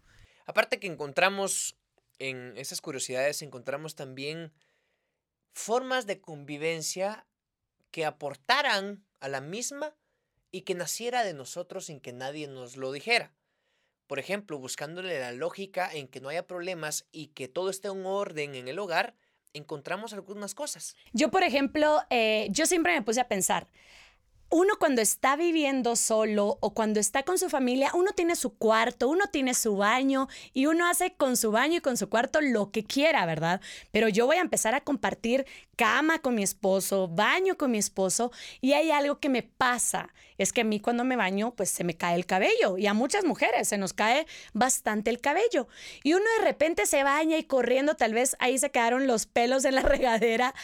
Aparte 0.46 0.80
que 0.80 0.88
encontramos 0.88 1.76
en 2.18 2.56
esas 2.56 2.80
curiosidades, 2.80 3.42
encontramos 3.42 3.94
también 3.94 4.52
formas 5.52 6.06
de 6.06 6.20
convivencia 6.20 7.26
que 7.96 8.04
aportaran 8.04 9.02
a 9.20 9.28
la 9.28 9.40
misma 9.40 9.96
y 10.52 10.60
que 10.66 10.74
naciera 10.74 11.24
de 11.24 11.32
nosotros 11.32 11.86
sin 11.86 11.98
que 11.98 12.12
nadie 12.12 12.46
nos 12.46 12.76
lo 12.76 12.92
dijera. 12.92 13.32
Por 14.06 14.18
ejemplo, 14.18 14.58
buscándole 14.58 15.18
la 15.18 15.32
lógica 15.32 15.90
en 15.90 16.06
que 16.06 16.20
no 16.20 16.28
haya 16.28 16.46
problemas 16.46 17.06
y 17.10 17.28
que 17.28 17.48
todo 17.48 17.70
esté 17.70 17.88
en 17.88 18.04
orden 18.04 18.54
en 18.54 18.68
el 18.68 18.78
hogar, 18.78 19.14
encontramos 19.54 20.12
algunas 20.12 20.54
cosas. 20.54 20.94
Yo, 21.14 21.30
por 21.30 21.42
ejemplo, 21.42 22.02
eh, 22.10 22.48
yo 22.50 22.66
siempre 22.66 22.92
me 22.92 23.00
puse 23.00 23.22
a 23.22 23.28
pensar, 23.28 23.66
uno 24.48 24.74
cuando 24.78 25.02
está 25.02 25.34
viviendo 25.36 25.96
solo 25.96 26.58
o 26.60 26.72
cuando 26.72 27.00
está 27.00 27.24
con 27.24 27.38
su 27.38 27.48
familia, 27.48 27.90
uno 27.94 28.12
tiene 28.12 28.36
su 28.36 28.56
cuarto, 28.56 29.08
uno 29.08 29.24
tiene 29.32 29.54
su 29.54 29.76
baño 29.76 30.28
y 30.52 30.66
uno 30.66 30.88
hace 30.88 31.14
con 31.14 31.36
su 31.36 31.50
baño 31.50 31.78
y 31.78 31.80
con 31.80 31.96
su 31.96 32.08
cuarto 32.08 32.40
lo 32.40 32.70
que 32.70 32.84
quiera, 32.84 33.26
¿verdad? 33.26 33.60
Pero 33.90 34.08
yo 34.08 34.26
voy 34.26 34.36
a 34.36 34.42
empezar 34.42 34.74
a 34.74 34.82
compartir 34.82 35.46
cama 35.74 36.20
con 36.20 36.34
mi 36.34 36.42
esposo, 36.42 37.08
baño 37.08 37.56
con 37.58 37.70
mi 37.70 37.78
esposo 37.78 38.30
y 38.60 38.72
hay 38.72 38.90
algo 38.90 39.18
que 39.18 39.28
me 39.28 39.42
pasa, 39.42 40.14
es 40.38 40.52
que 40.52 40.62
a 40.62 40.64
mí 40.64 40.80
cuando 40.80 41.04
me 41.04 41.16
baño 41.16 41.54
pues 41.54 41.70
se 41.70 41.84
me 41.84 41.96
cae 41.96 42.14
el 42.14 42.24
cabello 42.24 42.78
y 42.78 42.86
a 42.86 42.94
muchas 42.94 43.24
mujeres 43.24 43.68
se 43.68 43.78
nos 43.78 43.92
cae 43.92 44.26
bastante 44.52 45.10
el 45.10 45.20
cabello 45.20 45.68
y 46.02 46.14
uno 46.14 46.24
de 46.38 46.44
repente 46.44 46.86
se 46.86 47.02
baña 47.02 47.36
y 47.36 47.44
corriendo 47.44 47.94
tal 47.96 48.14
vez 48.14 48.36
ahí 48.38 48.58
se 48.58 48.70
quedaron 48.70 49.06
los 49.06 49.26
pelos 49.26 49.64
en 49.64 49.74
la 49.74 49.82
regadera, 49.96 50.54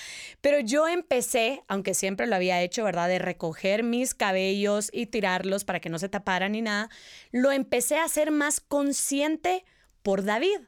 pero 0.40 0.60
yo 0.60 0.88
empecé, 0.88 1.62
aunque 1.68 1.94
siempre 1.94 2.26
lo 2.26 2.36
había 2.36 2.62
hecho, 2.62 2.84
¿verdad? 2.84 3.08
De 3.08 3.18
recoger 3.18 3.71
mis 3.82 4.14
cabellos 4.14 4.90
y 4.92 5.06
tirarlos 5.06 5.64
para 5.64 5.80
que 5.80 5.88
no 5.88 5.98
se 5.98 6.10
taparan 6.10 6.52
ni 6.52 6.60
nada, 6.60 6.90
lo 7.30 7.50
empecé 7.50 7.96
a 7.96 8.04
hacer 8.04 8.30
más 8.30 8.60
consciente 8.60 9.64
por 10.02 10.24
David, 10.24 10.58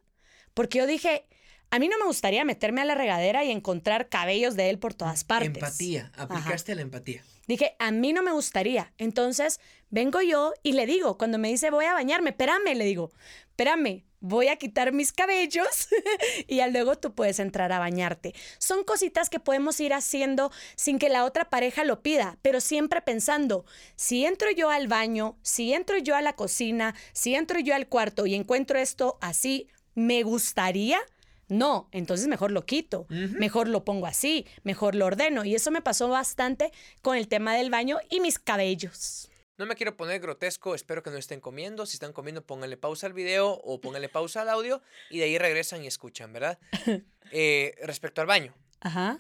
porque 0.55 0.79
yo 0.79 0.87
dije, 0.87 1.27
a 1.71 1.79
mí 1.79 1.89
no 1.89 1.99
me 1.99 2.07
gustaría 2.07 2.45
meterme 2.45 2.81
a 2.81 2.85
la 2.85 2.95
regadera 2.95 3.45
y 3.45 3.51
encontrar 3.51 4.09
cabellos 4.09 4.55
de 4.55 4.71
él 4.71 4.79
por 4.79 4.95
todas 4.95 5.25
partes. 5.25 5.49
Empatía, 5.49 6.13
aplicaste 6.17 6.75
la 6.75 6.83
empatía. 6.83 7.25
Dije, 7.47 7.77
a 7.79 7.91
mí 7.91 8.13
no 8.13 8.23
me 8.23 8.33
gustaría. 8.33 8.95
Entonces, 8.97 9.61
vengo 9.91 10.23
yo 10.23 10.55
y 10.63 10.73
le 10.73 10.87
digo, 10.87 11.19
cuando 11.19 11.37
me 11.39 11.49
dice 11.49 11.71
voy 11.71 11.85
a 11.85 11.93
bañarme, 11.93 12.31
espérame, 12.31 12.75
le 12.75 12.85
digo, 12.85 13.11
espérame, 13.51 14.05
voy 14.25 14.49
a 14.49 14.57
quitar 14.57 14.93
mis 14.93 15.13
cabellos 15.13 15.89
y 16.49 16.57
ya 16.57 16.69
luego 16.69 16.97
tú 16.97 17.15
puedes 17.15 17.39
entrar 17.39 17.73
a 17.73 17.79
bañarte. 17.79 18.35
Son 18.59 18.83
cositas 18.83 19.29
que 19.29 19.39
podemos 19.39 19.79
ir 19.81 19.93
haciendo 19.93 20.51
sin 20.77 20.99
que 20.99 21.11
la 21.11 21.25
otra 21.25 21.51
pareja 21.51 21.85
lo 21.85 22.03
pida, 22.03 22.39
pero 22.41 22.61
siempre 22.61 23.03
pensando, 23.03 23.67
si 23.97 24.25
entro 24.25 24.51
yo 24.51 24.71
al 24.71 24.89
baño, 24.89 25.37
si 25.43 25.75
entro 25.75 25.99
yo 25.99 26.17
a 26.17 26.23
la 26.23 26.33
cocina, 26.33 26.95
si 27.13 27.35
entro 27.35 27.61
yo 27.61 27.75
al 27.75 27.87
cuarto 27.87 28.25
y 28.25 28.35
encuentro 28.35 28.79
esto 28.79 29.19
así, 29.21 29.69
¿me 29.95 30.23
gustaría? 30.23 30.99
No, 31.47 31.89
entonces 31.93 32.27
mejor 32.27 32.51
lo 32.51 32.65
quito, 32.65 33.07
mejor 33.11 33.69
lo 33.69 33.85
pongo 33.85 34.07
así, 34.07 34.47
mejor 34.63 34.95
lo 34.95 35.05
ordeno. 35.05 35.45
Y 35.45 35.55
eso 35.55 35.71
me 35.71 35.83
pasó 35.83 36.09
bastante 36.09 36.73
con 37.03 37.19
el 37.19 37.29
tema 37.29 37.55
del 37.55 37.69
baño 37.69 37.99
y 38.09 38.21
mis 38.21 38.39
cabellos. 38.39 39.29
No 39.57 39.67
me 39.67 39.77
quiero 39.77 39.97
poner 39.97 40.21
grotesco, 40.21 40.75
espero 40.75 41.03
que 41.03 41.11
no 41.11 41.17
estén 41.17 41.41
comiendo. 41.41 41.87
Si 41.87 41.95
están 41.95 42.13
comiendo, 42.13 42.45
pónganle 42.45 42.77
pausa 42.77 43.07
al 43.07 43.13
video 43.13 43.51
o 43.51 43.81
pónganle 43.81 44.09
pausa 44.09 44.43
al 44.43 44.49
audio 44.49 44.83
y 45.11 45.19
de 45.19 45.25
ahí 45.25 45.39
regresan 45.39 45.85
y 45.85 45.87
escuchan, 45.87 46.33
¿verdad? 46.33 46.59
Eh, 47.31 47.75
respecto 47.83 48.21
al 48.21 48.27
baño. 48.27 48.55
Ajá. 48.81 49.19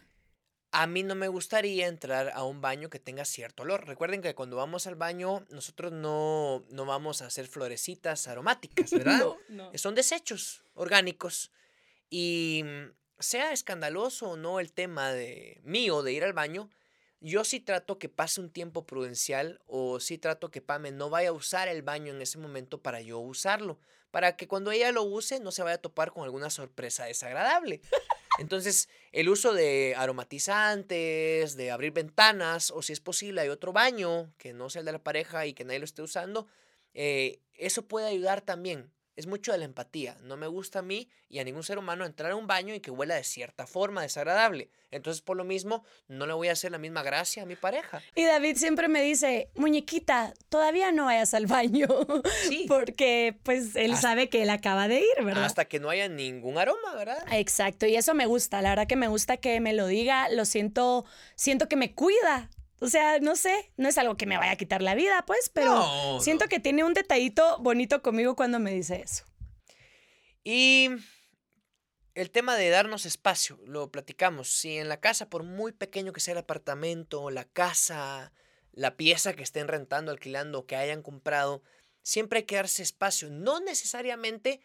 A 0.73 0.87
mí 0.87 1.03
no 1.03 1.14
me 1.14 1.27
gustaría 1.29 1.87
entrar 1.87 2.31
a 2.35 2.44
un 2.44 2.61
baño 2.61 2.90
que 2.90 2.99
tenga 3.01 3.25
cierto 3.25 3.62
olor. 3.62 3.87
Recuerden 3.87 4.20
que 4.20 4.35
cuando 4.35 4.57
vamos 4.57 4.87
al 4.87 4.94
baño, 4.94 5.47
nosotros 5.49 5.90
no, 5.90 6.62
no 6.68 6.85
vamos 6.85 7.23
a 7.23 7.27
hacer 7.27 7.47
florecitas 7.47 8.29
aromáticas, 8.29 8.90
¿verdad? 8.92 9.18
no, 9.18 9.38
no. 9.49 9.79
Son 9.79 9.94
desechos 9.94 10.62
orgánicos 10.75 11.51
y 12.11 12.62
mm, 12.62 12.92
sea 13.18 13.53
escandaloso 13.53 14.31
o 14.31 14.37
no 14.37 14.61
el 14.61 14.70
tema 14.73 15.12
de 15.12 15.61
mío 15.64 16.03
de 16.03 16.12
ir 16.12 16.25
al 16.25 16.35
baño, 16.35 16.68
yo 17.25 17.43
sí 17.43 17.59
trato 17.59 17.99
que 17.99 18.11
pase 18.11 18.39
un 18.43 18.51
tiempo 18.51 18.87
prudencial 18.87 19.59
o 19.67 19.99
sí 19.99 20.19
trato 20.19 20.51
que 20.51 20.61
Pame 20.61 20.93
no 20.93 21.09
vaya 21.09 21.31
a 21.31 21.33
usar 21.33 21.69
el 21.69 21.81
baño 21.81 22.13
en 22.13 22.21
ese 22.21 22.37
momento 22.37 22.83
para 22.83 23.01
yo 23.01 23.19
usarlo, 23.19 23.79
para 24.11 24.37
que 24.37 24.47
cuando 24.47 24.71
ella 24.71 24.93
lo 24.93 25.05
use 25.05 25.41
no 25.41 25.51
se 25.51 25.63
vaya 25.63 25.77
a 25.77 25.81
topar 25.81 26.13
con 26.13 26.25
alguna 26.25 26.51
sorpresa 26.51 27.07
desagradable. 27.07 27.81
Entonces, 28.39 28.91
el 29.13 29.31
uso 29.31 29.55
de 29.55 29.95
aromatizantes, 29.97 31.57
de 31.57 31.71
abrir 31.71 31.93
ventanas, 31.93 32.71
o 32.71 32.83
si 32.83 32.93
es 32.93 33.01
posible 33.01 33.41
hay 33.41 33.49
otro 33.49 33.73
baño 33.73 34.31
que 34.37 34.53
no 34.53 34.69
sea 34.69 34.81
el 34.81 34.87
de 34.87 34.93
la 34.93 35.03
pareja 35.03 35.47
y 35.47 35.55
que 35.55 35.65
nadie 35.65 35.79
lo 35.79 35.87
esté 35.87 36.03
usando, 36.03 36.47
eh, 36.93 37.41
eso 37.55 37.89
puede 37.89 38.07
ayudar 38.07 38.43
también 38.43 38.93
es 39.16 39.27
mucho 39.27 39.53
de 39.53 39.59
la 39.59 39.64
empatía. 39.64 40.16
No 40.22 40.37
me 40.37 40.46
gusta 40.46 40.81
a 40.81 40.83
mí 40.83 41.09
y 41.29 41.38
a 41.38 41.44
ningún 41.44 41.62
ser 41.62 41.79
humano 41.79 42.05
entrar 42.05 42.33
a 42.33 42.37
un 42.37 42.46
baño 42.46 42.74
y 42.74 42.81
que 42.81 42.90
huela 42.90 43.14
de 43.14 43.24
cierta 43.24 43.66
forma 43.66 44.03
desagradable. 44.03 44.70
Entonces, 44.90 45.22
por 45.22 45.37
lo 45.37 45.44
mismo, 45.44 45.85
no 46.09 46.27
le 46.27 46.33
voy 46.33 46.48
a 46.48 46.53
hacer 46.53 46.72
la 46.72 46.79
misma 46.79 47.03
gracia 47.03 47.42
a 47.42 47.46
mi 47.46 47.57
pareja. 47.57 48.03
Y 48.14 48.24
David 48.24 48.57
siempre 48.57 48.88
me 48.88 49.03
dice, 49.03 49.50
muñequita, 49.55 50.35
todavía 50.48 50.92
no 50.92 51.07
vayas 51.07 51.35
al 51.35 51.46
baño. 51.46 51.88
Sí. 52.48 52.64
Porque, 52.68 53.37
pues, 53.42 53.77
él 53.77 53.96
sabe 53.96 54.29
que 54.29 54.42
él 54.42 54.50
acaba 54.50 54.88
de 54.88 55.00
ir, 55.00 55.24
¿verdad? 55.24 55.44
Hasta 55.44 55.64
que 55.64 55.81
no 55.81 55.90
haya 55.90 56.09
ningún 56.09 56.59
aroma, 56.59 56.94
¿verdad? 56.94 57.24
Exacto. 57.33 57.87
Y 57.87 57.96
eso 57.96 58.14
me 58.14 58.27
gusta. 58.27 58.62
La 58.62 58.70
verdad 58.70 58.87
que 58.87 58.96
me 58.96 59.09
gusta 59.09 59.37
que 59.37 59.61
me 59.61 59.72
lo 59.72 59.87
diga. 59.87 60.29
Lo 60.29 60.44
siento, 60.44 61.05
siento 61.35 61.68
que 61.68 61.77
me 61.77 61.94
cuida 61.94 62.50
o 62.81 62.89
sea, 62.89 63.19
no 63.21 63.37
sé, 63.37 63.73
no 63.77 63.89
es 63.89 63.99
algo 63.99 64.17
que 64.17 64.27
me 64.27 64.37
vaya 64.37 64.53
a 64.53 64.57
quitar 64.57 64.83
la 64.83 64.95
vida, 64.95 65.25
pues, 65.27 65.51
pero 65.53 66.21
siento 66.21 66.49
que 66.49 66.61
tiene 66.61 66.85
un 66.85 66.95
detallito 66.95 67.59
bonito 67.59 68.03
conmigo 68.03 68.37
cuando 68.37 68.59
me 68.59 68.73
dice 68.73 69.01
eso. 69.03 69.25
Y 70.43 70.91
el 72.15 72.31
tema 72.31 72.57
de 72.57 72.69
darnos 72.69 73.07
espacio, 73.07 73.59
lo 73.67 73.91
platicamos. 73.91 74.49
Si 74.49 74.77
en 74.77 74.89
la 74.89 75.01
casa, 75.01 75.31
por 75.31 75.43
muy 75.43 75.73
pequeño 75.73 76.13
que 76.13 76.21
sea 76.21 76.33
el 76.33 76.39
apartamento, 76.39 77.31
la 77.31 77.45
casa, 77.45 78.33
la 78.73 78.97
pieza 78.97 79.35
que 79.35 79.43
estén 79.43 79.69
rentando, 79.69 80.13
alquilando 80.13 80.67
que 80.67 80.77
hayan 80.77 81.03
comprado, 81.03 81.63
siempre 82.03 82.41
hay 82.41 82.45
que 82.45 82.57
darse 82.57 82.83
espacio. 82.83 83.31
No 83.31 83.61
necesariamente 83.61 84.61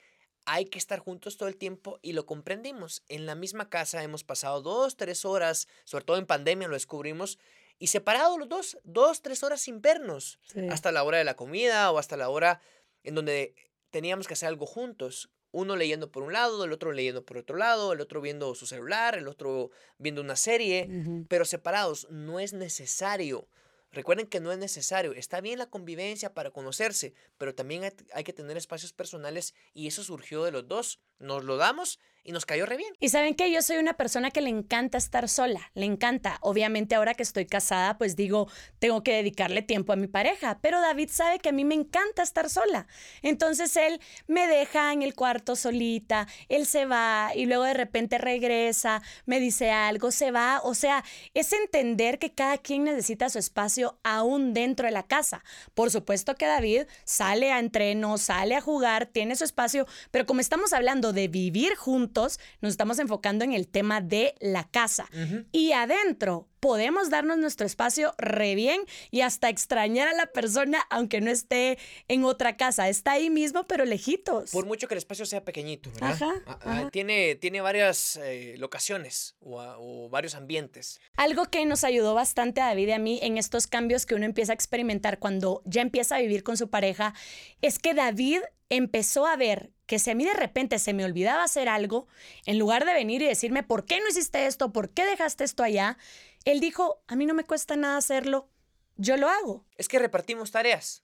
hay 0.45 0.65
que 0.65 0.77
estar 0.77 0.99
juntos 0.99 1.37
todo 1.37 1.47
el 1.47 1.57
tiempo 1.57 1.99
y 2.01 2.13
lo 2.13 2.25
comprendimos. 2.25 3.03
En 3.07 3.25
la 3.25 3.35
misma 3.35 3.69
casa 3.69 4.03
hemos 4.03 4.23
pasado 4.23 4.61
dos, 4.61 4.97
tres 4.97 5.25
horas, 5.25 5.67
sobre 5.85 6.05
todo 6.05 6.17
en 6.17 6.25
pandemia 6.25 6.67
lo 6.67 6.73
descubrimos, 6.73 7.39
y 7.79 7.87
separados 7.87 8.37
los 8.37 8.49
dos, 8.49 8.77
dos, 8.83 9.21
tres 9.21 9.41
horas 9.41 9.61
sin 9.61 9.81
vernos, 9.81 10.37
hasta 10.69 10.91
la 10.91 11.03
hora 11.03 11.17
de 11.17 11.23
la 11.23 11.35
comida 11.35 11.89
o 11.91 11.97
hasta 11.97 12.17
la 12.17 12.29
hora 12.29 12.61
en 13.03 13.15
donde 13.15 13.55
teníamos 13.89 14.27
que 14.27 14.33
hacer 14.33 14.49
algo 14.49 14.65
juntos. 14.65 15.29
Uno 15.51 15.75
leyendo 15.75 16.11
por 16.11 16.21
un 16.21 16.33
lado, 16.33 16.63
el 16.63 16.71
otro 16.71 16.91
leyendo 16.91 17.25
por 17.25 17.37
otro 17.37 17.57
lado, 17.57 17.93
el 17.93 18.01
otro 18.01 18.21
viendo 18.21 18.53
su 18.53 18.67
celular, 18.67 19.17
el 19.17 19.27
otro 19.27 19.71
viendo 19.97 20.21
una 20.21 20.35
serie, 20.35 20.87
pero 21.27 21.43
separados. 21.43 22.07
No 22.11 22.39
es 22.39 22.53
necesario. 22.53 23.47
Recuerden 23.91 24.27
que 24.27 24.39
no 24.39 24.51
es 24.51 24.59
necesario. 24.59 25.13
Está 25.13 25.41
bien 25.41 25.57
la 25.57 25.67
convivencia 25.67 26.35
para 26.35 26.51
conocerse, 26.51 27.15
pero 27.39 27.55
también 27.55 27.91
hay 28.13 28.23
que 28.23 28.33
tener 28.33 28.57
espacios 28.57 28.93
personales 28.93 29.55
y 29.73 29.87
eso 29.87 30.03
surgió 30.03 30.43
de 30.43 30.51
los 30.51 30.67
dos. 30.67 30.99
Nos 31.17 31.43
lo 31.43 31.57
damos 31.57 31.99
y 32.23 32.31
nos 32.31 32.45
cayó 32.45 32.65
re 32.65 32.77
bien. 32.77 32.93
Y 32.99 33.09
saben 33.09 33.35
que 33.35 33.51
yo 33.51 33.61
soy 33.61 33.77
una 33.77 33.93
persona 33.93 34.31
que 34.31 34.41
le 34.41 34.49
encanta 34.49 34.97
estar 34.97 35.29
sola, 35.29 35.71
le 35.73 35.85
encanta. 35.85 36.37
Obviamente 36.41 36.95
ahora 36.95 37.13
que 37.13 37.23
estoy 37.23 37.45
casada, 37.45 37.97
pues 37.97 38.15
digo, 38.15 38.47
tengo 38.79 39.03
que 39.03 39.13
dedicarle 39.13 39.61
tiempo 39.61 39.93
a 39.93 39.95
mi 39.95 40.07
pareja, 40.07 40.59
pero 40.61 40.79
David 40.81 41.09
sabe 41.11 41.39
que 41.39 41.49
a 41.49 41.51
mí 41.51 41.65
me 41.65 41.75
encanta 41.75 42.21
estar 42.21 42.49
sola. 42.49 42.87
Entonces 43.21 43.75
él 43.77 43.99
me 44.27 44.47
deja 44.47 44.93
en 44.93 45.01
el 45.01 45.15
cuarto 45.15 45.55
solita, 45.55 46.27
él 46.49 46.65
se 46.65 46.85
va 46.85 47.31
y 47.35 47.45
luego 47.45 47.63
de 47.63 47.73
repente 47.73 48.17
regresa, 48.17 49.01
me 49.25 49.39
dice 49.39 49.71
algo, 49.71 50.11
se 50.11 50.31
va. 50.31 50.61
O 50.63 50.73
sea, 50.75 51.03
es 51.33 51.53
entender 51.53 52.19
que 52.19 52.33
cada 52.33 52.57
quien 52.57 52.83
necesita 52.83 53.29
su 53.29 53.39
espacio 53.39 53.99
aún 54.03 54.53
dentro 54.53 54.85
de 54.85 54.91
la 54.91 55.03
casa. 55.03 55.43
Por 55.73 55.91
supuesto 55.91 56.35
que 56.35 56.45
David 56.45 56.83
sale 57.05 57.51
a 57.51 57.59
entreno, 57.59 58.17
sale 58.17 58.55
a 58.55 58.61
jugar, 58.61 59.05
tiene 59.07 59.35
su 59.35 59.43
espacio, 59.43 59.87
pero 60.11 60.25
como 60.25 60.41
estamos 60.41 60.73
hablando 60.73 61.13
de 61.13 61.27
vivir 61.27 61.75
juntos, 61.75 62.18
nos 62.61 62.71
estamos 62.71 62.99
enfocando 62.99 63.43
en 63.43 63.53
el 63.53 63.67
tema 63.67 64.01
de 64.01 64.35
la 64.39 64.67
casa. 64.69 65.09
Y 65.51 65.71
adentro 65.71 66.47
podemos 66.59 67.09
darnos 67.09 67.37
nuestro 67.37 67.65
espacio 67.65 68.13
re 68.17 68.55
bien 68.55 68.81
y 69.11 69.21
hasta 69.21 69.49
extrañar 69.49 70.07
a 70.07 70.13
la 70.13 70.27
persona 70.27 70.79
aunque 70.89 71.21
no 71.21 71.31
esté 71.31 71.77
en 72.07 72.23
otra 72.23 72.57
casa. 72.57 72.89
Está 72.89 73.13
ahí 73.13 73.29
mismo, 73.29 73.65
pero 73.67 73.85
lejitos. 73.85 74.51
Por 74.51 74.65
mucho 74.65 74.87
que 74.87 74.93
el 74.93 74.99
espacio 74.99 75.25
sea 75.25 75.43
pequeñito, 75.43 75.91
¿verdad? 75.93 76.35
Ah, 76.45 76.59
ah, 76.63 76.89
tiene, 76.91 77.35
tiene 77.35 77.61
varias 77.61 78.17
eh, 78.17 78.55
locaciones 78.57 79.35
o, 79.39 79.61
o, 79.61 80.09
varios 80.09 80.35
ambientes. 80.35 80.99
Algo 81.15 81.45
que 81.45 81.65
nos 81.65 81.83
ayudó 81.83 82.13
bastante 82.13 82.61
a 82.61 82.67
David 82.67 82.89
y 82.89 82.91
a 82.91 82.99
mí 82.99 83.19
en 83.21 83.37
estos 83.37 83.67
cambios 83.67 84.05
que 84.05 84.15
uno 84.15 84.25
empieza 84.25 84.51
a 84.51 84.55
experimentar 84.55 85.19
cuando 85.19 85.61
ya 85.65 85.81
empieza 85.81 86.15
a 86.15 86.19
vivir 86.19 86.43
con 86.43 86.57
su 86.57 86.69
pareja 86.69 87.13
es 87.61 87.79
que 87.79 87.93
David 87.93 88.39
empezó 88.69 89.25
a 89.25 89.35
ver 89.35 89.71
que 89.89 89.97
si 89.97 90.11
a 90.11 90.15
mí 90.15 90.23
de 90.23 90.35
repente 90.35 90.77
se 90.77 90.93
me 90.93 91.03
olvidaba 91.03 91.43
hacer 91.43 91.67
algo, 91.67 92.07
en 92.45 92.59
lugar 92.59 92.85
de 92.85 92.93
venir 92.93 93.23
y 93.23 93.25
decirme, 93.25 93.63
¿por 93.63 93.85
qué 93.85 93.99
no 93.99 94.07
hiciste 94.07 94.45
esto? 94.45 94.71
¿Por 94.71 94.91
qué 94.91 95.03
dejaste 95.03 95.43
esto 95.43 95.63
allá? 95.63 95.97
Él 96.45 96.59
dijo, 96.59 97.01
a 97.07 97.15
mí 97.15 97.25
no 97.25 97.33
me 97.33 97.43
cuesta 97.43 97.75
nada 97.75 97.97
hacerlo, 97.97 98.51
yo 98.97 99.17
lo 99.17 99.27
hago. 99.27 99.65
Es 99.77 99.87
que 99.87 99.97
repartimos 99.97 100.51
tareas. 100.51 101.01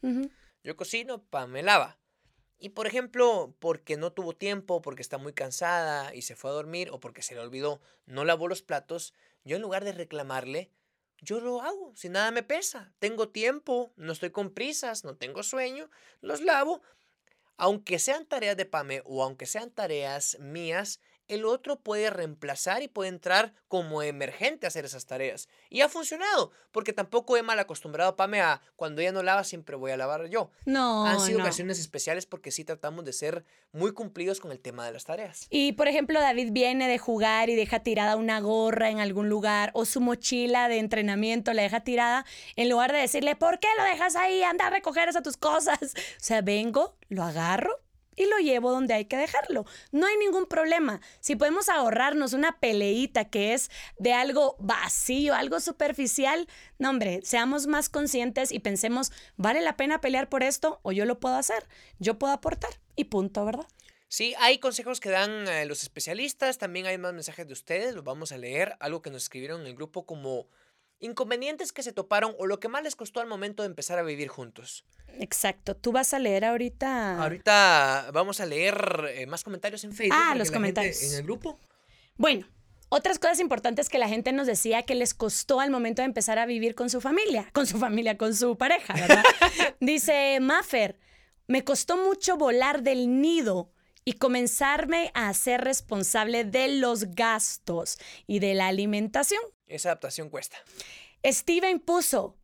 Yo 0.64 0.76
cocino, 0.76 1.24
pa, 1.24 1.48
me 1.48 1.64
lava. 1.64 1.98
Y 2.60 2.70
por 2.70 2.86
ejemplo, 2.86 3.56
porque 3.58 3.98
no 3.98 4.14
tuvo 4.14 4.36
tiempo, 4.36 4.84
porque 4.84 5.02
está 5.02 5.18
muy 5.18 5.34
cansada 5.34 6.14
y 6.14 6.22
se 6.22 6.36
fue 6.36 6.52
a 6.52 6.54
dormir, 6.54 6.92
o 6.92 7.00
porque 7.00 7.24
se 7.24 7.34
le 7.34 7.42
olvidó, 7.42 7.82
no 8.06 8.24
lavó 8.24 8.48
los 8.48 8.62
platos, 8.62 9.16
yo 9.44 9.56
en 9.56 9.64
lugar 9.64 9.84
de 9.84 9.94
reclamarle, 9.94 10.70
yo 11.22 11.40
lo 11.40 11.64
hago, 11.64 11.92
si 11.96 12.08
nada 12.08 12.30
me 12.30 12.44
pesa. 12.44 12.94
Tengo 13.00 13.30
tiempo, 13.30 13.94
no 13.96 14.14
estoy 14.14 14.30
con 14.30 14.52
prisas, 14.52 15.04
no 15.04 15.16
tengo 15.16 15.42
sueño, 15.42 15.90
los 16.22 16.42
lavo 16.42 16.84
aunque 17.58 18.00
sean 18.00 18.26
tareas 18.26 18.58
de 18.58 18.66
PAME 18.66 19.02
o 19.06 19.24
aunque 19.24 19.46
sean 19.46 19.72
tareas 19.72 20.38
mías, 20.40 21.00
el 21.28 21.46
otro 21.46 21.80
puede 21.80 22.10
reemplazar 22.10 22.84
y 22.84 22.88
puede 22.88 23.10
entrar 23.10 23.54
como 23.68 24.02
emergente 24.02 24.66
a 24.66 24.70
hacer 24.70 24.86
esas 24.86 25.06
tareas. 25.06 25.50
Y 25.70 25.82
ha 25.82 25.90
funcionado, 25.90 26.52
porque 26.72 26.94
tampoco 26.94 27.38
he 27.38 27.44
mal 27.44 27.60
acostumbrado 27.60 28.12
a 28.12 28.16
Pame 28.16 28.42
a 28.42 28.62
cuando 28.76 29.02
ella 29.02 29.12
no 29.12 29.24
lava, 29.24 29.44
siempre 29.44 29.76
voy 29.76 29.92
a 29.92 29.98
lavar 29.98 30.28
yo. 30.28 30.52
No. 30.66 31.06
Han 31.06 31.20
sido 31.20 31.40
ocasiones 31.40 31.80
especiales 31.80 32.26
porque 32.26 32.52
sí 32.52 32.64
tratamos 32.64 33.06
de 33.06 33.14
ser 33.14 33.46
muy 33.72 33.92
cumplidos 33.94 34.40
con 34.40 34.52
el 34.52 34.60
tema 34.60 34.86
de 34.86 34.94
las 34.94 35.06
tareas. 35.06 35.48
Y 35.50 35.74
por 35.74 35.88
ejemplo, 35.88 36.20
David 36.20 36.50
viene 36.52 36.88
de 36.88 36.98
jugar 36.98 37.50
y 37.50 37.56
deja 37.56 37.80
tirada 37.80 38.16
una 38.16 38.40
gorra 38.40 38.90
en 38.90 39.00
algún 39.00 39.30
lugar 39.30 39.72
o 39.74 39.86
su 39.86 40.02
mochila 40.02 40.70
de 40.70 40.80
entrenamiento 40.80 41.54
la 41.54 41.64
deja 41.64 41.82
tirada, 41.82 42.26
en 42.56 42.70
lugar 42.70 42.92
de 42.92 43.00
decirle, 43.00 43.36
¿por 43.36 43.60
qué 43.60 43.68
lo 43.78 43.84
dejas 43.84 44.16
ahí? 44.16 44.44
Anda 44.44 44.68
a 44.68 44.70
recoger 44.70 45.10
esas 45.10 45.24
tus 45.24 45.38
cosas. 45.38 45.80
O 46.16 46.28
sea, 46.28 46.42
vengo, 46.42 46.96
lo 47.10 47.24
agarro 47.24 47.85
y 48.16 48.26
lo 48.26 48.38
llevo 48.38 48.72
donde 48.72 48.94
hay 48.94 49.06
que 49.06 49.18
dejarlo. 49.18 49.66
No 49.92 50.08
hay 50.08 50.18
ningún 50.18 50.46
problema. 50.46 51.02
Si 51.20 51.36
podemos 51.36 51.70
ahorrarnos 51.70 52.34
una 52.34 52.60
peleita 52.60 53.26
que 53.26 53.54
es 53.54 53.70
de 53.98 54.14
algo 54.14 54.56
vacío, 54.60 55.34
algo 55.34 55.60
superficial, 55.60 56.48
no 56.80 56.90
hombre, 56.90 57.22
seamos 57.24 57.68
más 57.68 57.90
conscientes 57.90 58.52
y 58.52 58.60
pensemos, 58.60 59.12
¿vale 59.38 59.62
la 59.62 59.78
pena 59.78 60.02
pelear 60.02 60.30
por 60.30 60.44
esto 60.44 60.80
o 60.84 60.92
yo 60.92 61.06
lo 61.06 61.20
puedo 61.20 61.36
hacer? 61.36 61.68
Yo 62.00 62.18
puedo 62.20 62.34
aportar 62.34 62.72
y 62.96 63.06
punto, 63.06 63.46
¿verdad? 63.46 63.68
Sí, 64.08 64.34
hay 64.40 64.60
consejos 64.60 65.00
que 65.00 65.10
dan 65.10 65.48
eh, 65.48 65.66
los 65.66 65.84
especialistas, 65.84 66.58
también 66.58 66.86
hay 66.86 66.98
más 66.98 67.14
mensajes 67.14 67.48
de 67.48 67.54
ustedes, 67.54 67.96
los 67.96 68.04
vamos 68.04 68.32
a 68.32 68.38
leer, 68.38 68.78
algo 68.80 69.02
que 69.02 69.10
nos 69.10 69.24
escribieron 69.24 69.62
en 69.62 69.68
el 69.68 69.76
grupo 69.76 70.06
como 70.06 70.48
inconvenientes 71.00 71.72
que 71.72 71.84
se 71.84 71.94
toparon 71.94 72.36
o 72.40 72.48
lo 72.48 72.60
que 72.60 72.68
más 72.68 72.84
les 72.84 72.96
costó 72.96 73.20
al 73.20 73.28
momento 73.28 73.64
de 73.64 73.68
empezar 73.68 74.00
a 74.00 74.04
vivir 74.04 74.28
juntos. 74.28 74.86
Exacto. 75.20 75.76
¿Tú 75.76 75.92
vas 75.92 76.14
a 76.14 76.20
leer 76.20 76.46
ahorita? 76.46 77.22
Ahorita 77.22 78.10
vamos 78.14 78.40
a 78.40 78.46
leer 78.46 79.12
eh, 79.16 79.26
más 79.26 79.44
comentarios 79.44 79.84
en 79.84 79.94
Facebook. 79.94 80.18
Ah, 80.20 80.36
los 80.36 80.52
comentarios. 80.52 81.02
en 81.04 81.20
el 81.20 81.24
grupo. 81.24 81.60
Bueno, 82.18 82.48
otras 82.90 83.20
cosas 83.20 83.40
importantes 83.40 83.90
que 83.90 83.98
la 83.98 84.08
gente 84.08 84.32
nos 84.32 84.48
decía 84.48 84.84
que 84.84 84.96
les 84.96 85.14
costó 85.14 85.60
al 85.60 85.72
momento 85.72 86.02
de 86.02 86.08
empezar 86.08 86.40
a 86.40 86.46
vivir 86.46 86.76
con 86.76 86.90
su 86.90 87.02
familia, 87.02 87.50
con 87.52 87.66
su 87.66 87.78
familia, 87.78 88.18
con 88.18 88.36
su 88.36 88.58
pareja, 88.58 88.94
¿verdad? 88.94 89.24
Dice 89.80 90.40
Maffer, 90.40 90.98
me 91.48 91.64
costó 91.64 91.98
mucho 91.98 92.38
volar 92.38 92.84
del 92.84 93.22
nido 93.22 93.72
y 94.06 94.14
comenzarme 94.14 95.12
a 95.16 95.34
ser 95.34 95.62
responsable 95.62 96.44
de 96.44 96.68
los 96.68 97.16
gastos 97.16 97.98
y 98.28 98.40
de 98.40 98.54
la 98.54 98.68
alimentación. 98.68 99.42
Esa 99.68 99.90
adaptación 99.90 100.30
cuesta. 100.30 100.58
Steven 101.24 101.80
puso, 101.80 102.36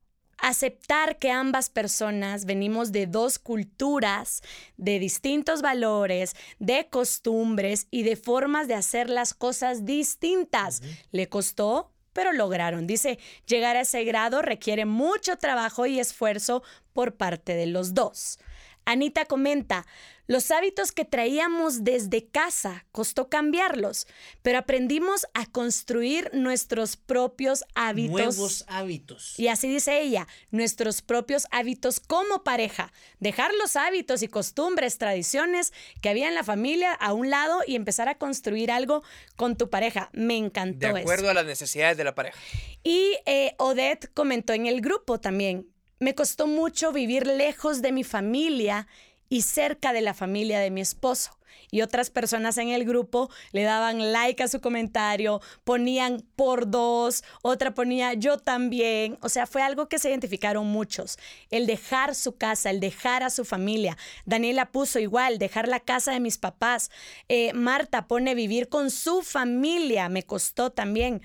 aceptar 0.42 1.20
que 1.20 1.32
ambas 1.32 1.70
personas 1.70 2.46
venimos 2.46 2.92
de 2.92 3.06
dos 3.06 3.38
culturas, 3.38 4.42
de 4.76 5.00
distintos 5.00 5.62
valores, 5.62 6.36
de 6.60 6.90
costumbres 6.90 7.88
y 7.92 8.04
de 8.04 8.16
formas 8.16 8.68
de 8.68 8.74
hacer 8.74 9.10
las 9.10 9.34
cosas 9.34 9.86
distintas. 9.86 10.82
¿Le 11.12 11.30
costó? 11.30 11.92
Pero 12.12 12.34
lograron. 12.34 12.88
Dice, 12.88 13.20
llegar 13.46 13.78
a 13.78 13.82
ese 13.82 14.04
grado 14.04 14.42
requiere 14.42 14.86
mucho 14.86 15.38
trabajo 15.38 15.86
y 15.86 16.00
esfuerzo 16.00 16.64
por 16.92 17.16
parte 17.16 17.54
de 17.54 17.68
los 17.68 17.94
dos. 17.94 18.40
Anita 18.86 19.26
comenta, 19.26 19.86
los 20.32 20.50
hábitos 20.50 20.94
que 20.94 21.04
traíamos 21.04 21.84
desde 21.84 22.26
casa 22.26 22.86
costó 22.94 23.28
cambiarlos, 23.28 24.08
pero 24.42 24.60
aprendimos 24.60 25.28
a 25.34 25.46
construir 25.46 26.30
nuestros 26.32 26.96
propios 26.96 27.66
hábitos. 27.76 28.38
Nuevos 28.38 28.66
hábitos. 28.68 29.38
Y 29.38 29.50
así 29.50 29.68
dice 29.68 30.00
ella, 30.00 30.30
nuestros 30.52 31.02
propios 31.02 31.48
hábitos 31.52 32.00
como 32.00 32.46
pareja. 32.46 32.94
Dejar 33.20 33.52
los 33.56 33.76
hábitos 33.76 34.24
y 34.24 34.30
costumbres, 34.30 34.98
tradiciones 34.98 35.74
que 36.02 36.08
había 36.08 36.30
en 36.30 36.36
la 36.36 36.46
familia 36.46 36.94
a 36.94 37.12
un 37.12 37.30
lado 37.30 37.60
y 37.68 37.76
empezar 37.76 38.08
a 38.08 38.18
construir 38.18 38.72
algo 38.72 39.04
con 39.36 39.58
tu 39.58 39.70
pareja. 39.70 40.10
Me 40.14 40.38
encantó. 40.38 40.94
De 40.94 41.02
acuerdo 41.02 41.30
a 41.30 41.34
las 41.34 41.46
necesidades 41.46 41.98
de 41.98 42.06
la 42.06 42.16
pareja. 42.16 42.40
Y 42.84 43.18
eh, 43.26 43.54
Odette 43.58 44.10
comentó 44.14 44.54
en 44.54 44.66
el 44.66 44.80
grupo 44.80 45.20
también, 45.20 45.68
me 46.02 46.16
costó 46.16 46.48
mucho 46.48 46.92
vivir 46.92 47.28
lejos 47.28 47.84
de 47.84 47.92
mi 47.92 48.04
familia 48.04 48.88
y 49.30 49.44
cerca 49.44 49.94
de 49.94 50.02
la 50.02 50.16
familia 50.16 50.60
de 50.60 50.72
mi 50.72 50.82
esposo. 50.82 51.38
Y 51.70 51.84
otras 51.84 52.10
personas 52.10 52.58
en 52.58 52.70
el 52.70 52.86
grupo 52.86 53.30
le 53.52 53.62
daban 53.62 54.12
like 54.12 54.42
a 54.42 54.48
su 54.48 54.62
comentario, 54.62 55.42
ponían 55.64 56.26
por 56.36 56.72
dos, 56.72 57.24
otra 57.44 57.76
ponía 57.76 58.16
yo 58.16 58.40
también. 58.40 59.20
O 59.22 59.30
sea, 59.30 59.46
fue 59.46 59.62
algo 59.62 59.88
que 59.90 60.00
se 60.00 60.10
identificaron 60.10 60.66
muchos. 60.66 61.20
El 61.52 61.68
dejar 61.68 62.16
su 62.16 62.36
casa, 62.36 62.72
el 62.72 62.80
dejar 62.80 63.22
a 63.22 63.30
su 63.30 63.46
familia. 63.46 63.96
Daniela 64.26 64.72
puso 64.72 64.98
igual, 64.98 65.38
dejar 65.38 65.68
la 65.68 65.80
casa 65.80 66.12
de 66.12 66.20
mis 66.20 66.40
papás. 66.40 66.90
Eh, 67.30 67.54
Marta 67.54 68.08
pone 68.08 68.34
vivir 68.34 68.70
con 68.70 68.90
su 68.90 69.22
familia, 69.22 70.10
me 70.10 70.24
costó 70.24 70.72
también. 70.72 71.22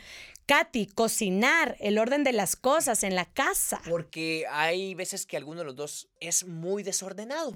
Katy, 0.47 0.87
cocinar, 0.87 1.77
el 1.81 1.99
orden 1.99 2.23
de 2.23 2.33
las 2.33 2.55
cosas 2.55 3.03
en 3.03 3.15
la 3.15 3.25
casa. 3.25 3.81
Porque 3.89 4.47
hay 4.49 4.95
veces 4.95 5.27
que 5.27 5.37
alguno 5.37 5.61
de 5.61 5.65
los 5.67 5.77
dos 5.77 6.09
es 6.21 6.47
muy 6.47 6.83
desordenado 6.85 7.55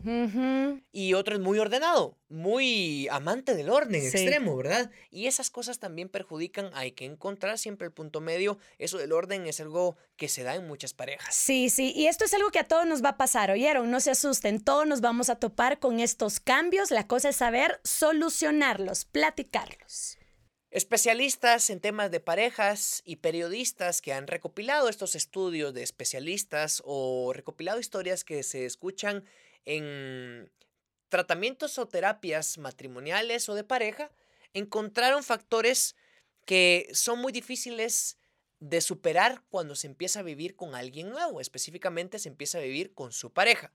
y 0.93 1.15
otro 1.15 1.35
es 1.37 1.41
muy 1.41 1.59
ordenado. 1.59 2.17
muy 2.31 3.09
amante 3.11 3.55
del 3.55 3.69
orden 3.71 4.03
extremo, 4.03 4.57
¿verdad? 4.57 4.91
Y 5.11 5.27
esas 5.27 5.51
cosas 5.51 5.81
también 5.81 6.09
perjudican, 6.09 6.71
hay 6.75 6.93
que 6.93 7.05
encontrar 7.05 7.59
siempre 7.59 7.87
el 7.87 7.93
punto 7.93 8.21
medio. 8.21 8.59
Eso 8.79 8.99
del 8.99 9.13
orden 9.13 9.47
es 9.47 9.61
algo 9.61 9.97
que 10.17 10.29
se 10.29 10.45
da 10.45 10.55
en 10.55 10.67
muchas 10.67 10.95
parejas. 10.95 11.35
Sí, 11.35 11.71
sí, 11.71 11.93
y 11.95 12.07
esto 12.07 12.25
es 12.25 12.33
algo 12.33 12.51
que 12.51 12.61
a 12.61 12.69
todos 12.69 12.87
nos 12.87 13.05
va 13.05 13.11
a 13.11 13.17
pasar, 13.17 13.51
¿oyeron? 13.51 13.91
No 13.91 14.01
se 14.01 14.13
asusten, 14.13 14.63
todos 14.63 14.87
nos 14.87 15.01
vamos 15.01 15.29
a 15.29 15.37
topar 15.37 15.81
con 15.81 15.99
estos 15.99 16.39
cambios. 16.39 16.91
La 16.93 17.07
cosa 17.07 17.31
es 17.31 17.37
saber 17.37 17.81
solucionarlos, 17.83 19.05
platicarlos. 19.05 20.17
Especialistas 20.71 21.69
en 21.69 21.81
temas 21.81 22.13
de 22.13 22.21
parejas 22.21 23.03
y 23.05 23.17
periodistas 23.17 24.01
que 24.01 24.13
han 24.13 24.29
recopilado 24.29 24.89
estos 24.89 25.17
estudios 25.17 25.75
de 25.75 25.83
especialistas 25.83 26.81
o 26.85 27.33
recopilado 27.33 27.81
historias 27.81 28.23
que 28.23 28.45
se 28.45 28.67
escuchan 28.67 29.25
en 29.65 30.49
tratamientos 31.09 31.77
o 31.79 31.89
terapias 31.89 32.57
matrimoniales 32.57 33.49
o 33.49 33.57
de 33.57 33.65
pareja, 33.65 34.13
encontraron 34.55 35.25
factores 35.25 35.97
que 36.47 36.89
son 36.93 37.19
muy 37.19 37.33
difíciles 37.33 38.17
de 38.61 38.81
superar 38.81 39.43
cuando 39.51 39.75
se 39.75 39.89
empieza 39.89 40.21
a 40.21 40.23
vivir 40.23 40.55
con 40.55 40.77
alguien 40.77 41.11
nuevo, 41.11 41.41
específicamente 41.41 42.21
se 42.21 42.29
empieza 42.29 42.59
a 42.59 42.63
vivir 42.63 42.95
con 42.95 43.11
su 43.11 43.33
pareja. 43.33 43.73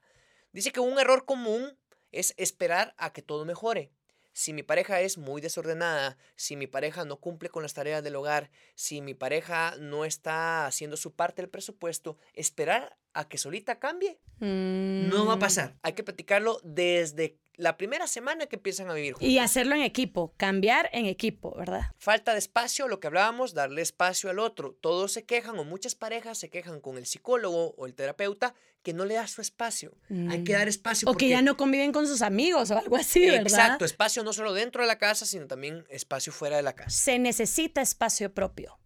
Dice 0.53 0.71
que 0.71 0.79
un 0.79 0.97
error 0.97 1.25
común 1.25 1.77
es 2.13 2.33
esperar 2.37 2.95
a 2.97 3.11
que 3.11 3.21
todo 3.21 3.43
mejore. 3.43 3.91
Si 4.35 4.51
mi 4.51 4.63
pareja 4.63 4.99
es 4.99 5.17
muy 5.17 5.39
desordenada, 5.39 6.17
si 6.35 6.57
mi 6.57 6.67
pareja 6.67 7.05
no 7.05 7.21
cumple 7.21 7.47
con 7.47 7.63
las 7.63 7.73
tareas 7.73 8.03
del 8.03 8.17
hogar, 8.17 8.51
si 8.75 8.99
mi 8.99 9.13
pareja 9.13 9.75
no 9.79 10.03
está 10.03 10.65
haciendo 10.65 10.97
su 10.97 11.15
parte 11.15 11.41
del 11.41 11.49
presupuesto, 11.49 12.17
esperar 12.33 12.97
a 13.13 13.29
que 13.29 13.37
solita 13.37 13.79
cambie 13.79 14.19
no 14.41 15.25
va 15.25 15.33
a 15.33 15.35
mm. 15.37 15.39
pasar. 15.39 15.77
Hay 15.83 15.93
que 15.93 16.03
platicarlo 16.03 16.59
desde 16.65 17.39
la 17.57 17.77
primera 17.77 18.07
semana 18.07 18.45
que 18.47 18.55
empiezan 18.55 18.89
a 18.89 18.93
vivir 18.93 19.13
juntos. 19.13 19.27
Y 19.27 19.39
hacerlo 19.39 19.75
en 19.75 19.81
equipo, 19.81 20.33
cambiar 20.37 20.89
en 20.93 21.05
equipo, 21.05 21.55
¿verdad? 21.55 21.91
Falta 21.97 22.33
de 22.33 22.39
espacio, 22.39 22.87
lo 22.87 22.99
que 22.99 23.07
hablábamos, 23.07 23.53
darle 23.53 23.81
espacio 23.81 24.29
al 24.29 24.39
otro. 24.39 24.77
Todos 24.81 25.11
se 25.11 25.25
quejan 25.25 25.57
o 25.59 25.63
muchas 25.63 25.95
parejas 25.95 26.37
se 26.37 26.49
quejan 26.49 26.81
con 26.81 26.97
el 26.97 27.05
psicólogo 27.05 27.75
o 27.77 27.85
el 27.85 27.95
terapeuta 27.95 28.53
que 28.83 28.93
no 28.93 29.05
le 29.05 29.15
da 29.15 29.27
su 29.27 29.41
espacio. 29.41 29.97
Hay 30.29 30.43
que 30.43 30.53
dar 30.53 30.67
mm. 30.67 30.69
espacio. 30.69 31.09
O 31.09 31.15
que 31.15 31.27
ya 31.27 31.41
no 31.41 31.57
conviven 31.57 31.91
con 31.91 32.07
sus 32.07 32.21
amigos 32.21 32.69
o 32.71 32.77
algo 32.77 32.95
así, 32.95 33.25
¿verdad? 33.25 33.41
Exacto, 33.41 33.85
espacio 33.85 34.23
no 34.23 34.31
solo 34.31 34.53
dentro 34.53 34.83
de 34.83 34.87
la 34.87 34.99
casa, 34.99 35.25
sino 35.25 35.47
también 35.47 35.85
espacio 35.89 36.31
fuera 36.31 36.57
de 36.57 36.63
la 36.63 36.73
casa. 36.73 36.91
Se 36.91 37.17
necesita 37.17 37.81
espacio 37.81 38.33
propio. 38.33 38.77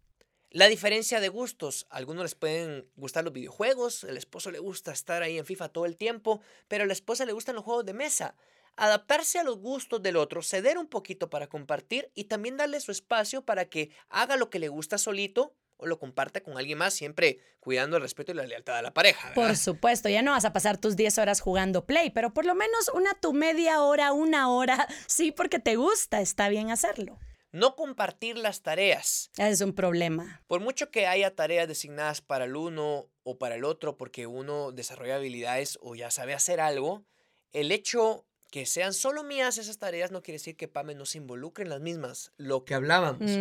La 0.51 0.67
diferencia 0.67 1.19
de 1.19 1.29
gustos, 1.29 1.85
a 1.91 1.97
algunos 1.97 2.23
les 2.23 2.33
pueden 2.33 2.89
gustar 2.95 3.23
los 3.23 3.33
videojuegos, 3.33 4.03
el 4.03 4.17
esposo 4.17 4.49
le 4.49 4.57
gusta 4.57 4.91
estar 4.91 5.21
ahí 5.21 5.37
en 5.37 5.45
FIFA 5.45 5.69
todo 5.69 5.85
el 5.85 5.95
tiempo, 5.95 6.41
pero 6.67 6.85
a 6.85 6.87
la 6.87 6.93
esposa 6.93 7.23
le 7.25 7.33
gustan 7.33 7.53
los 7.53 7.63
juegos 7.63 7.85
de 7.85 7.93
mesa. 7.93 8.35
Adaptarse 8.81 9.39
a 9.39 9.43
los 9.43 9.57
gustos 9.57 10.01
del 10.01 10.15
otro, 10.15 10.41
ceder 10.41 10.77
un 10.77 10.87
poquito 10.87 11.29
para 11.29 11.47
compartir 11.47 12.09
y 12.15 12.23
también 12.23 12.55
darle 12.55 12.79
su 12.79 12.93
espacio 12.93 13.43
para 13.43 13.65
que 13.65 13.91
haga 14.07 14.37
lo 14.37 14.49
que 14.49 14.57
le 14.57 14.69
gusta 14.69 14.97
solito 14.97 15.53
o 15.75 15.85
lo 15.85 15.99
comparte 15.99 16.41
con 16.41 16.57
alguien 16.57 16.77
más, 16.77 16.93
siempre 16.93 17.39
cuidando 17.59 17.97
el 17.97 18.03
respeto 18.03 18.31
y 18.31 18.35
la 18.35 18.45
lealtad 18.45 18.77
de 18.77 18.83
la 18.83 18.93
pareja. 18.93 19.33
Por 19.33 19.57
supuesto, 19.57 20.07
ya 20.07 20.21
no 20.21 20.31
vas 20.31 20.45
a 20.45 20.53
pasar 20.53 20.77
tus 20.77 20.95
10 20.95 21.17
horas 21.17 21.41
jugando 21.41 21.85
play, 21.85 22.09
pero 22.09 22.33
por 22.33 22.45
lo 22.45 22.55
menos 22.55 22.89
una 22.93 23.13
tu 23.15 23.33
media 23.33 23.81
hora, 23.81 24.13
una 24.13 24.49
hora, 24.49 24.87
sí, 25.07 25.33
porque 25.33 25.59
te 25.59 25.75
gusta, 25.75 26.21
está 26.21 26.47
bien 26.47 26.71
hacerlo. 26.71 27.19
No 27.51 27.75
compartir 27.75 28.37
las 28.37 28.61
tareas. 28.61 29.29
Es 29.35 29.59
un 29.59 29.73
problema. 29.73 30.41
Por 30.47 30.61
mucho 30.61 30.89
que 30.89 31.05
haya 31.05 31.35
tareas 31.35 31.67
designadas 31.67 32.21
para 32.21 32.45
el 32.45 32.55
uno 32.55 33.09
o 33.23 33.37
para 33.39 33.55
el 33.55 33.65
otro, 33.65 33.97
porque 33.97 34.25
uno 34.25 34.71
desarrolla 34.71 35.15
habilidades 35.15 35.79
o 35.81 35.95
ya 35.95 36.11
sabe 36.11 36.33
hacer 36.33 36.61
algo, 36.61 37.03
el 37.51 37.73
hecho 37.73 38.25
que 38.49 38.65
sean 38.65 38.93
solo 38.93 39.23
mías 39.23 39.57
esas 39.57 39.77
tareas 39.77 40.11
no 40.11 40.21
quiere 40.21 40.37
decir 40.37 40.57
que 40.57 40.67
Pame 40.67 40.95
no 40.95 41.05
se 41.05 41.17
involucre 41.17 41.63
en 41.63 41.69
las 41.69 41.81
mismas. 41.81 42.31
Lo 42.37 42.65
que 42.65 42.73
hablábamos. 42.73 43.31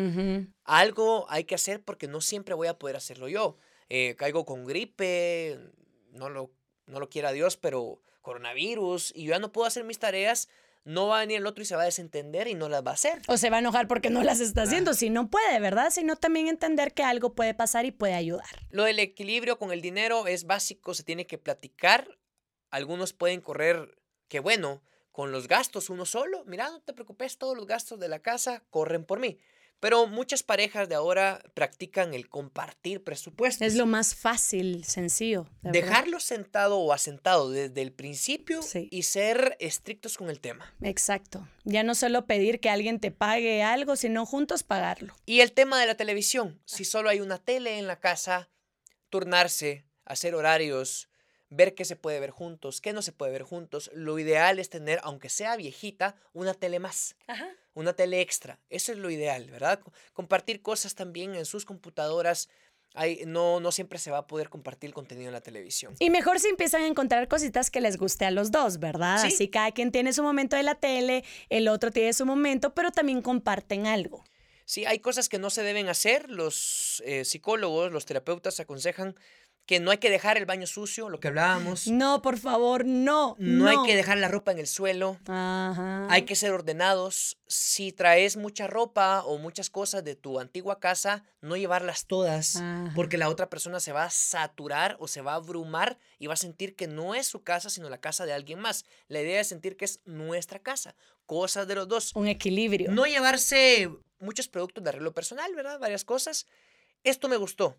Algo 0.65 1.27
hay 1.31 1.45
que 1.45 1.55
hacer 1.55 1.83
porque 1.83 2.09
no 2.09 2.21
siempre 2.21 2.55
voy 2.55 2.69
a 2.69 2.79
poder 2.79 2.97
hacerlo 2.97 3.29
yo. 3.29 3.57
Eh, 3.89 4.17
caigo 4.17 4.45
con 4.45 4.67
gripe, 4.67 5.59
no 6.13 6.29
lo, 6.29 6.51
no 6.87 7.01
lo 7.01 7.09
quiera 7.09 7.33
Dios, 7.33 7.57
pero 7.57 8.03
coronavirus, 8.21 9.13
y 9.17 9.25
yo 9.25 9.31
ya 9.31 9.39
no 9.39 9.53
puedo 9.53 9.67
hacer 9.67 9.85
mis 9.85 9.99
tareas 9.99 10.49
no 10.89 11.07
va 11.07 11.19
a 11.19 11.21
venir 11.21 11.37
el 11.37 11.47
otro 11.47 11.63
y 11.63 11.67
se 11.67 11.77
va 11.77 11.83
a 11.83 11.85
desentender 11.85 12.49
y 12.49 12.55
no 12.55 12.71
las 12.71 12.85
va 12.85 12.93
a 12.93 12.95
hacer. 12.95 13.21
O 13.29 13.37
se 13.37 13.51
va 13.51 13.57
a 13.57 13.61
enojar 13.61 13.89
porque 13.89 14.09
no 14.09 14.23
las 14.23 14.41
está 14.41 14.63
haciendo, 14.63 14.95
si 14.95 15.11
no 15.11 15.29
puede, 15.29 15.61
¿verdad? 15.61 15.91
Sino 15.91 16.17
también 16.17 16.49
entender 16.49 16.95
que 16.95 17.03
algo 17.03 17.35
puede 17.35 17.53
pasar 17.53 17.85
y 17.85 17.91
puede 17.91 18.15
ayudar. 18.15 18.49
Lo 18.71 18.85
del 18.85 18.99
equilibrio 18.99 19.59
con 19.59 19.71
el 19.71 19.83
dinero 19.83 20.27
es 20.27 20.45
básico, 20.45 20.95
se 20.95 21.03
tiene 21.03 21.27
que 21.27 21.37
platicar. 21.37 22.19
Algunos 22.71 23.13
pueden 23.13 23.43
correr, 23.43 23.99
que 24.29 24.41
bueno, 24.41 24.83
con 25.19 25.33
los 25.33 25.49
gastos 25.49 25.91
uno 25.91 26.07
solo. 26.07 26.45
Mira, 26.47 26.71
no 26.71 26.81
te 26.81 26.93
preocupes, 26.93 27.39
todos 27.39 27.57
los 27.57 27.67
gastos 27.67 27.99
de 27.99 28.07
la 28.07 28.21
casa 28.21 28.63
corren 28.71 29.05
por 29.05 29.19
mí. 29.19 29.37
Pero 29.81 30.07
muchas 30.07 30.45
parejas 30.45 30.89
de 30.89 30.95
ahora 30.95 31.43
practican 31.55 32.15
el 32.15 32.29
compartir 32.29 33.03
presupuestos. 33.03 33.67
Es 33.67 33.75
lo 33.75 33.87
más 33.87 34.15
fácil, 34.15 34.85
sencillo. 34.85 35.49
Dejarlo 35.63 36.21
sentado 36.21 36.79
o 36.79 36.93
asentado 36.93 37.51
desde 37.51 37.83
el 37.83 37.91
principio 37.91 38.61
y 38.93 39.03
ser 39.03 39.57
estrictos 39.59 40.17
con 40.17 40.31
el 40.31 40.39
tema. 40.39 40.73
Exacto. 40.83 41.49
Ya 41.65 41.83
no 41.83 41.97
solo 41.97 42.27
pedir 42.27 42.61
que 42.61 42.71
alguien 42.71 43.01
te 43.01 43.11
pague 43.11 43.65
algo, 43.65 43.97
sino 43.97 44.25
juntos 44.25 44.63
pagarlo. 44.63 45.17
Y 45.27 45.41
el 45.41 45.51
tema 45.51 45.81
de 45.81 45.87
la 45.87 45.97
televisión. 45.97 46.63
Si 46.65 46.85
solo 46.85 47.09
hay 47.09 47.19
una 47.19 47.39
tele 47.39 47.81
en 47.81 47.89
la 47.89 47.99
casa, 47.99 48.51
turnarse, 49.11 49.85
hacer 50.05 50.37
horarios, 50.37 51.08
ver 51.51 51.75
qué 51.75 51.85
se 51.85 51.97
puede 51.97 52.21
ver 52.21 52.31
juntos, 52.31 52.81
qué 52.81 52.93
no 52.93 53.03
se 53.03 53.13
puede 53.13 53.33
ver 53.33 53.43
juntos. 53.43 53.91
Lo 53.95 54.19
ideal 54.19 54.59
es 54.59 54.71
tener, 54.71 55.01
aunque 55.03 55.29
sea 55.29 55.57
viejita, 55.57 56.17
una 56.33 56.55
tele 56.55 56.79
más. 56.79 57.17
Ajá 57.27 57.49
una 57.79 57.93
tele 57.93 58.21
extra. 58.21 58.59
Eso 58.71 58.93
es 58.93 58.99
lo 58.99 59.09
ideal, 59.09 59.51
¿verdad? 59.51 59.81
Compartir 60.13 60.63
cosas 60.63 60.95
también 60.95 61.37
en 61.37 61.45
sus 61.45 61.65
computadoras. 61.65 62.49
Hay, 62.95 63.23
no, 63.27 63.61
no 63.61 63.71
siempre 63.71 63.99
se 64.01 64.11
va 64.11 64.19
a 64.19 64.27
poder 64.27 64.49
compartir 64.49 64.89
el 64.89 64.95
contenido 64.95 65.29
en 65.29 65.33
la 65.33 65.41
televisión. 65.41 65.95
Y 66.01 66.11
mejor 66.11 66.41
si 66.41 66.49
empiezan 66.49 66.83
a 66.83 66.87
encontrar 66.87 67.29
cositas 67.29 67.71
que 67.71 67.81
les 67.81 67.97
guste 67.97 68.25
a 68.25 68.33
los 68.33 68.51
dos, 68.51 68.81
¿verdad? 68.81 69.25
Así 69.25 69.49
cada 69.49 69.71
quien 69.71 69.93
tiene 69.93 70.13
su 70.13 70.23
momento 70.25 70.57
de 70.57 70.65
la 70.65 70.75
tele, 70.75 71.25
el 71.51 71.69
otro 71.69 71.93
tiene 71.93 72.13
su 72.13 72.27
momento, 72.27 72.75
pero 72.75 72.91
también 72.91 73.23
comparten 73.23 73.87
algo. 73.87 74.25
Sí, 74.65 74.85
hay 74.85 74.99
cosas 74.99 75.29
que 75.29 75.39
no 75.39 75.49
se 75.49 75.63
deben 75.63 75.89
hacer. 75.89 76.29
Los 76.29 77.03
eh, 77.07 77.25
psicólogos, 77.25 77.93
los 77.93 78.05
terapeutas 78.05 78.59
aconsejan 78.59 79.15
que 79.69 79.81
no 79.81 79.91
hay 79.91 79.99
que 79.99 80.09
dejar 80.09 80.39
el 80.39 80.47
baño 80.47 80.67
sucio, 80.67 81.11
lo 81.11 81.21
que 81.21 81.29
hablábamos. 81.29 81.87
No, 81.99 82.23
por 82.23 82.39
favor, 82.39 82.87
no. 82.87 83.37
No, 83.39 83.69
hay 83.69 83.77
que 83.85 83.95
dejar 83.95 84.17
la 84.17 84.29
ropa 84.29 84.53
en 84.53 84.59
el 84.59 84.67
suelo. 84.67 85.19
Ajá. 85.27 86.07
Hay 86.09 86.23
que 86.23 86.37
ser 86.37 86.53
ordenados. 86.53 87.39
Si 87.49 87.93
traes 87.93 88.39
mucha 88.39 88.67
ropa 88.67 89.23
o 89.25 89.37
muchas 89.37 89.69
cosas 89.69 90.05
de 90.05 90.15
tu 90.15 90.41
antigua 90.41 90.81
casa, 90.81 91.23
no 91.43 91.57
llevarlas 91.57 92.07
todas, 92.07 92.63
porque 92.95 93.19
la 93.19 93.29
otra 93.29 93.51
persona 93.51 93.79
se 93.79 93.93
va 93.93 94.05
a 94.05 94.11
saturar 94.11 94.97
o 95.01 95.09
se 95.09 95.21
va 95.21 95.33
a 95.33 95.37
abrumar 95.37 95.99
y 96.19 96.29
va 96.29 96.35
a 96.35 96.39
sentir 96.39 96.75
que 96.75 96.87
no 96.87 97.15
es 97.15 97.27
su 97.27 97.43
casa, 97.43 97.69
sino 97.69 97.91
la 97.91 98.01
casa 98.01 98.25
de 98.25 98.33
alguien 98.33 98.61
más. 98.61 98.87
La 99.09 99.21
idea 99.21 99.41
es 99.41 99.49
sentir 99.49 99.77
que 99.77 99.85
es 99.85 100.01
nuestra 100.07 100.61
casa, 100.61 100.95
cosas 101.27 101.69
de 101.69 101.75
los 101.75 101.89
dos. 101.89 102.13
Un 102.15 102.29
equilibrio. 102.29 102.91
No 102.91 103.05
llevarse 103.05 103.91
muchos 104.19 104.49
productos 104.49 104.83
de 104.83 104.91
arreglo 104.91 105.13
personal, 105.13 105.55
¿verdad? 105.55 105.79
Varias 105.79 106.07
cosas. 106.07 106.47
Esto 107.05 107.29
me 107.29 107.37
gustó 107.37 107.77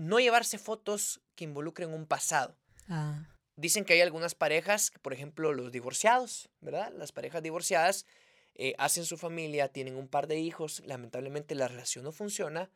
no 0.00 0.18
llevarse 0.18 0.56
fotos 0.56 1.20
que 1.34 1.44
involucren 1.44 1.92
un 1.92 2.06
pasado. 2.06 2.56
Ah. 2.88 3.26
Dicen 3.56 3.84
que 3.84 3.92
hay 3.92 4.00
algunas 4.00 4.34
parejas, 4.34 4.92
por 5.02 5.12
ejemplo, 5.12 5.52
los 5.52 5.70
divorciados, 5.70 6.48
¿verdad? 6.60 6.90
Las 6.96 7.12
parejas 7.12 7.42
divorciadas 7.42 8.06
eh, 8.54 8.74
hacen 8.78 9.04
su 9.04 9.18
familia, 9.18 9.68
tienen 9.68 9.96
un 9.96 10.08
par 10.08 10.26
de 10.26 10.38
hijos, 10.38 10.82
lamentablemente 10.86 11.54
la 11.54 11.68
relación 11.68 12.04
no 12.04 12.12
funciona, 12.12 12.70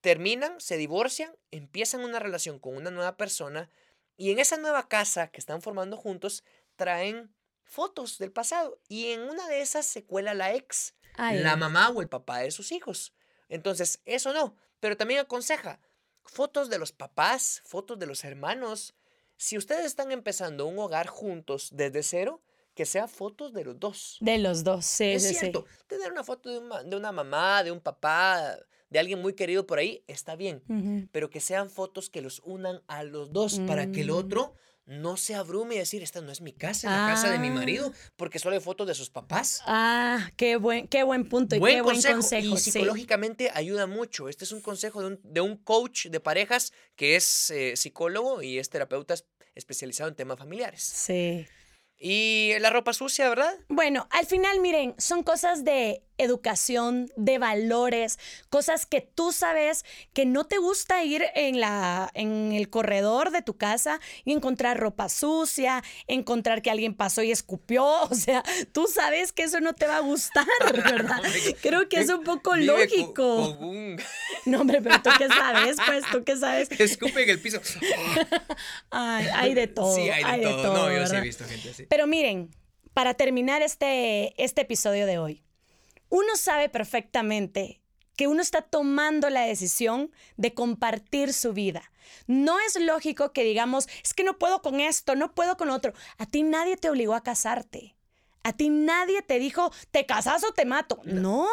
terminan, 0.00 0.58
se 0.58 0.78
divorcian, 0.78 1.36
empiezan 1.50 2.00
una 2.00 2.18
relación 2.18 2.58
con 2.58 2.76
una 2.76 2.90
nueva 2.90 3.18
persona 3.18 3.68
y 4.16 4.30
en 4.30 4.38
esa 4.38 4.56
nueva 4.56 4.88
casa 4.88 5.28
que 5.28 5.40
están 5.40 5.60
formando 5.60 5.98
juntos 5.98 6.44
traen 6.76 7.34
fotos 7.62 8.16
del 8.16 8.32
pasado 8.32 8.80
y 8.88 9.08
en 9.08 9.20
una 9.20 9.46
de 9.48 9.60
esas 9.60 9.84
se 9.84 10.04
cuela 10.04 10.32
la 10.32 10.54
ex, 10.54 10.94
la 11.18 11.56
mamá 11.56 11.90
o 11.90 12.00
el 12.00 12.08
papá 12.08 12.38
de 12.38 12.50
sus 12.50 12.72
hijos. 12.72 13.12
Entonces, 13.50 14.00
eso 14.06 14.32
no, 14.32 14.56
pero 14.80 14.96
también 14.96 15.20
aconseja, 15.20 15.78
fotos 16.24 16.70
de 16.70 16.78
los 16.78 16.92
papás, 16.92 17.62
fotos 17.64 17.98
de 17.98 18.06
los 18.06 18.24
hermanos. 18.24 18.94
Si 19.36 19.56
ustedes 19.56 19.86
están 19.86 20.12
empezando 20.12 20.66
un 20.66 20.78
hogar 20.78 21.06
juntos 21.06 21.70
desde 21.72 22.02
cero, 22.02 22.42
que 22.74 22.86
sea 22.86 23.08
fotos 23.08 23.52
de 23.52 23.64
los 23.64 23.78
dos. 23.78 24.16
De 24.20 24.38
los 24.38 24.64
dos, 24.64 24.84
sí, 24.84 25.04
es 25.04 25.38
cierto. 25.38 25.66
Tener 25.86 26.10
una 26.10 26.24
foto 26.24 26.50
de 26.50 26.96
una, 26.96 27.12
mamá, 27.12 27.62
de 27.62 27.70
un 27.70 27.80
papá, 27.80 28.56
de 28.88 28.98
alguien 28.98 29.20
muy 29.20 29.34
querido 29.34 29.66
por 29.66 29.78
ahí, 29.78 30.02
está 30.06 30.36
bien. 30.36 31.08
Pero 31.12 31.28
que 31.28 31.40
sean 31.40 31.70
fotos 31.70 32.08
que 32.08 32.22
los 32.22 32.40
unan 32.44 32.82
a 32.86 33.02
los 33.04 33.32
dos 33.32 33.60
para 33.66 33.90
que 33.90 34.02
el 34.02 34.08
mm. 34.08 34.16
otro 34.16 34.54
no 34.86 35.16
se 35.16 35.34
abrume 35.34 35.76
y 35.76 35.78
decir, 35.78 36.02
esta 36.02 36.20
no 36.20 36.32
es 36.32 36.40
mi 36.40 36.52
casa, 36.52 36.88
es 36.88 36.92
la 36.92 37.06
casa 37.06 37.30
de 37.30 37.38
mi 37.38 37.50
marido, 37.50 37.92
ah. 37.94 38.10
porque 38.16 38.38
solo 38.38 38.54
hay 38.54 38.60
fotos 38.60 38.86
de 38.86 38.94
sus 38.94 39.10
papás. 39.10 39.62
Ah, 39.66 40.30
qué 40.36 40.56
buen, 40.56 40.88
qué 40.88 41.02
buen 41.02 41.28
punto 41.28 41.56
y 41.56 41.60
qué 41.60 41.82
buen 41.82 42.02
consejo. 42.02 42.54
Y 42.54 42.58
psicológicamente 42.58 43.50
ayuda 43.54 43.86
mucho. 43.86 44.28
Este 44.28 44.44
es 44.44 44.52
un 44.52 44.60
consejo 44.60 45.00
de 45.00 45.06
un, 45.06 45.20
de 45.22 45.40
un 45.40 45.56
coach 45.56 46.06
de 46.06 46.20
parejas 46.20 46.72
que 46.96 47.16
es 47.16 47.50
eh, 47.50 47.76
psicólogo 47.76 48.42
y 48.42 48.58
es 48.58 48.70
terapeuta 48.70 49.14
especializado 49.54 50.08
en 50.08 50.16
temas 50.16 50.38
familiares. 50.38 50.82
Sí. 50.82 51.46
Y 52.04 52.54
la 52.58 52.70
ropa 52.70 52.92
sucia, 52.92 53.28
¿verdad? 53.28 53.54
Bueno, 53.68 54.08
al 54.10 54.26
final, 54.26 54.58
miren, 54.58 54.96
son 54.98 55.22
cosas 55.22 55.64
de 55.64 56.02
educación, 56.18 57.10
de 57.16 57.38
valores, 57.38 58.18
cosas 58.50 58.86
que 58.86 59.00
tú 59.00 59.32
sabes 59.32 59.84
que 60.12 60.26
no 60.26 60.44
te 60.44 60.58
gusta 60.58 61.04
ir 61.04 61.24
en, 61.34 61.60
la, 61.60 62.10
en 62.14 62.52
el 62.52 62.70
corredor 62.70 63.30
de 63.30 63.42
tu 63.42 63.56
casa 63.56 64.00
y 64.24 64.32
encontrar 64.32 64.78
ropa 64.78 65.08
sucia, 65.08 65.82
encontrar 66.06 66.62
que 66.62 66.70
alguien 66.70 66.94
pasó 66.94 67.22
y 67.22 67.30
escupió, 67.30 67.84
o 68.10 68.14
sea, 68.14 68.42
tú 68.72 68.86
sabes 68.86 69.32
que 69.32 69.44
eso 69.44 69.60
no 69.60 69.74
te 69.74 69.86
va 69.86 69.96
a 69.96 70.00
gustar, 70.00 70.46
¿verdad? 70.72 71.22
Creo 71.60 71.88
que 71.88 72.00
es 72.00 72.08
un 72.08 72.24
poco 72.24 72.56
lógico. 72.56 73.58
No, 74.44 74.62
hombre, 74.62 74.80
pero 74.82 75.00
tú 75.02 75.10
qué 75.18 75.28
sabes, 75.28 75.76
pues, 75.86 76.04
tú 76.10 76.24
qué 76.24 76.36
sabes. 76.36 76.68
Escupe 76.72 77.22
en 77.22 77.30
el 77.30 77.40
piso. 77.40 77.60
Ay, 78.90 79.26
hay 79.34 79.54
de 79.54 79.68
todo. 79.68 79.94
Sí, 79.94 80.10
hay 80.10 80.40
de, 80.40 80.46
todo. 80.46 80.88
No, 80.88 80.92
yo 80.92 81.06
sí 81.06 81.16
he 81.16 81.20
visto 81.20 81.44
gente 81.44 81.70
así. 81.70 81.86
Pero 81.86 82.06
miren, 82.06 82.50
para 82.92 83.14
terminar 83.14 83.62
este, 83.62 84.34
este 84.42 84.62
episodio 84.62 85.06
de 85.06 85.18
hoy, 85.18 85.42
uno 86.12 86.36
sabe 86.36 86.68
perfectamente 86.68 87.80
que 88.18 88.26
uno 88.26 88.42
está 88.42 88.60
tomando 88.60 89.30
la 89.30 89.46
decisión 89.46 90.12
de 90.36 90.52
compartir 90.52 91.32
su 91.32 91.54
vida. 91.54 91.90
No 92.26 92.60
es 92.60 92.78
lógico 92.78 93.32
que 93.32 93.44
digamos, 93.44 93.88
es 94.04 94.12
que 94.12 94.22
no 94.22 94.38
puedo 94.38 94.60
con 94.60 94.78
esto, 94.80 95.16
no 95.16 95.34
puedo 95.34 95.56
con 95.56 95.70
otro. 95.70 95.94
A 96.18 96.26
ti 96.26 96.42
nadie 96.42 96.76
te 96.76 96.90
obligó 96.90 97.14
a 97.14 97.22
casarte. 97.22 97.96
A 98.42 98.52
ti 98.52 98.68
nadie 98.68 99.22
te 99.22 99.38
dijo, 99.38 99.72
te 99.90 100.04
casas 100.04 100.44
o 100.44 100.52
te 100.52 100.66
mato. 100.66 101.00
No. 101.04 101.46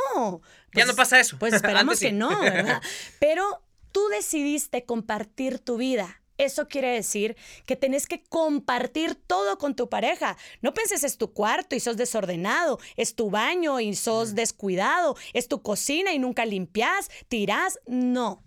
ya 0.73 0.83
no 0.83 0.87
pues, 0.87 0.95
pasa 0.97 1.21
eso. 1.21 1.37
Pues 1.39 1.53
esperamos 1.53 1.97
que 2.01 2.11
no, 2.11 2.37
¿verdad? 2.41 2.81
Pero 3.21 3.63
tú 3.93 4.09
decidiste 4.09 4.83
compartir 4.83 5.59
tu 5.59 5.77
vida. 5.77 6.21
Eso 6.39 6.69
quiere 6.69 6.93
decir 6.93 7.35
que 7.65 7.75
tenés 7.75 8.07
que 8.07 8.23
compartir 8.23 9.13
todo 9.13 9.57
con 9.57 9.75
tu 9.75 9.89
pareja. 9.89 10.37
No 10.61 10.73
penses 10.73 11.03
es 11.03 11.17
tu 11.17 11.33
cuarto 11.33 11.75
y 11.75 11.81
sos 11.81 11.97
desordenado, 11.97 12.79
es 12.95 13.13
tu 13.13 13.29
baño 13.29 13.81
y 13.81 13.93
sos 13.93 14.35
descuidado, 14.35 15.17
es 15.33 15.49
tu 15.49 15.61
cocina 15.61 16.13
y 16.13 16.19
nunca 16.19 16.45
limpias, 16.45 17.11
tirás. 17.27 17.77
No. 17.85 18.41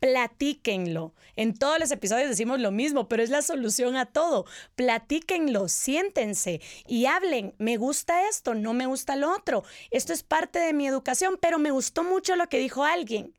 Platíquenlo. 0.00 1.14
En 1.36 1.54
todos 1.54 1.78
los 1.78 1.90
episodios 1.90 2.30
decimos 2.30 2.60
lo 2.60 2.70
mismo, 2.70 3.08
pero 3.08 3.22
es 3.22 3.28
la 3.28 3.42
solución 3.42 3.96
a 3.96 4.06
todo. 4.06 4.46
Platíquenlo, 4.74 5.68
siéntense 5.68 6.62
y 6.86 7.04
hablen. 7.04 7.54
Me 7.58 7.76
gusta 7.76 8.26
esto, 8.26 8.54
no 8.54 8.72
me 8.72 8.86
gusta 8.86 9.16
lo 9.16 9.30
otro. 9.30 9.64
Esto 9.90 10.14
es 10.14 10.22
parte 10.22 10.58
de 10.60 10.72
mi 10.72 10.86
educación, 10.86 11.38
pero 11.38 11.58
me 11.58 11.72
gustó 11.72 12.04
mucho 12.04 12.36
lo 12.36 12.48
que 12.48 12.58
dijo 12.58 12.84
alguien. 12.84 13.34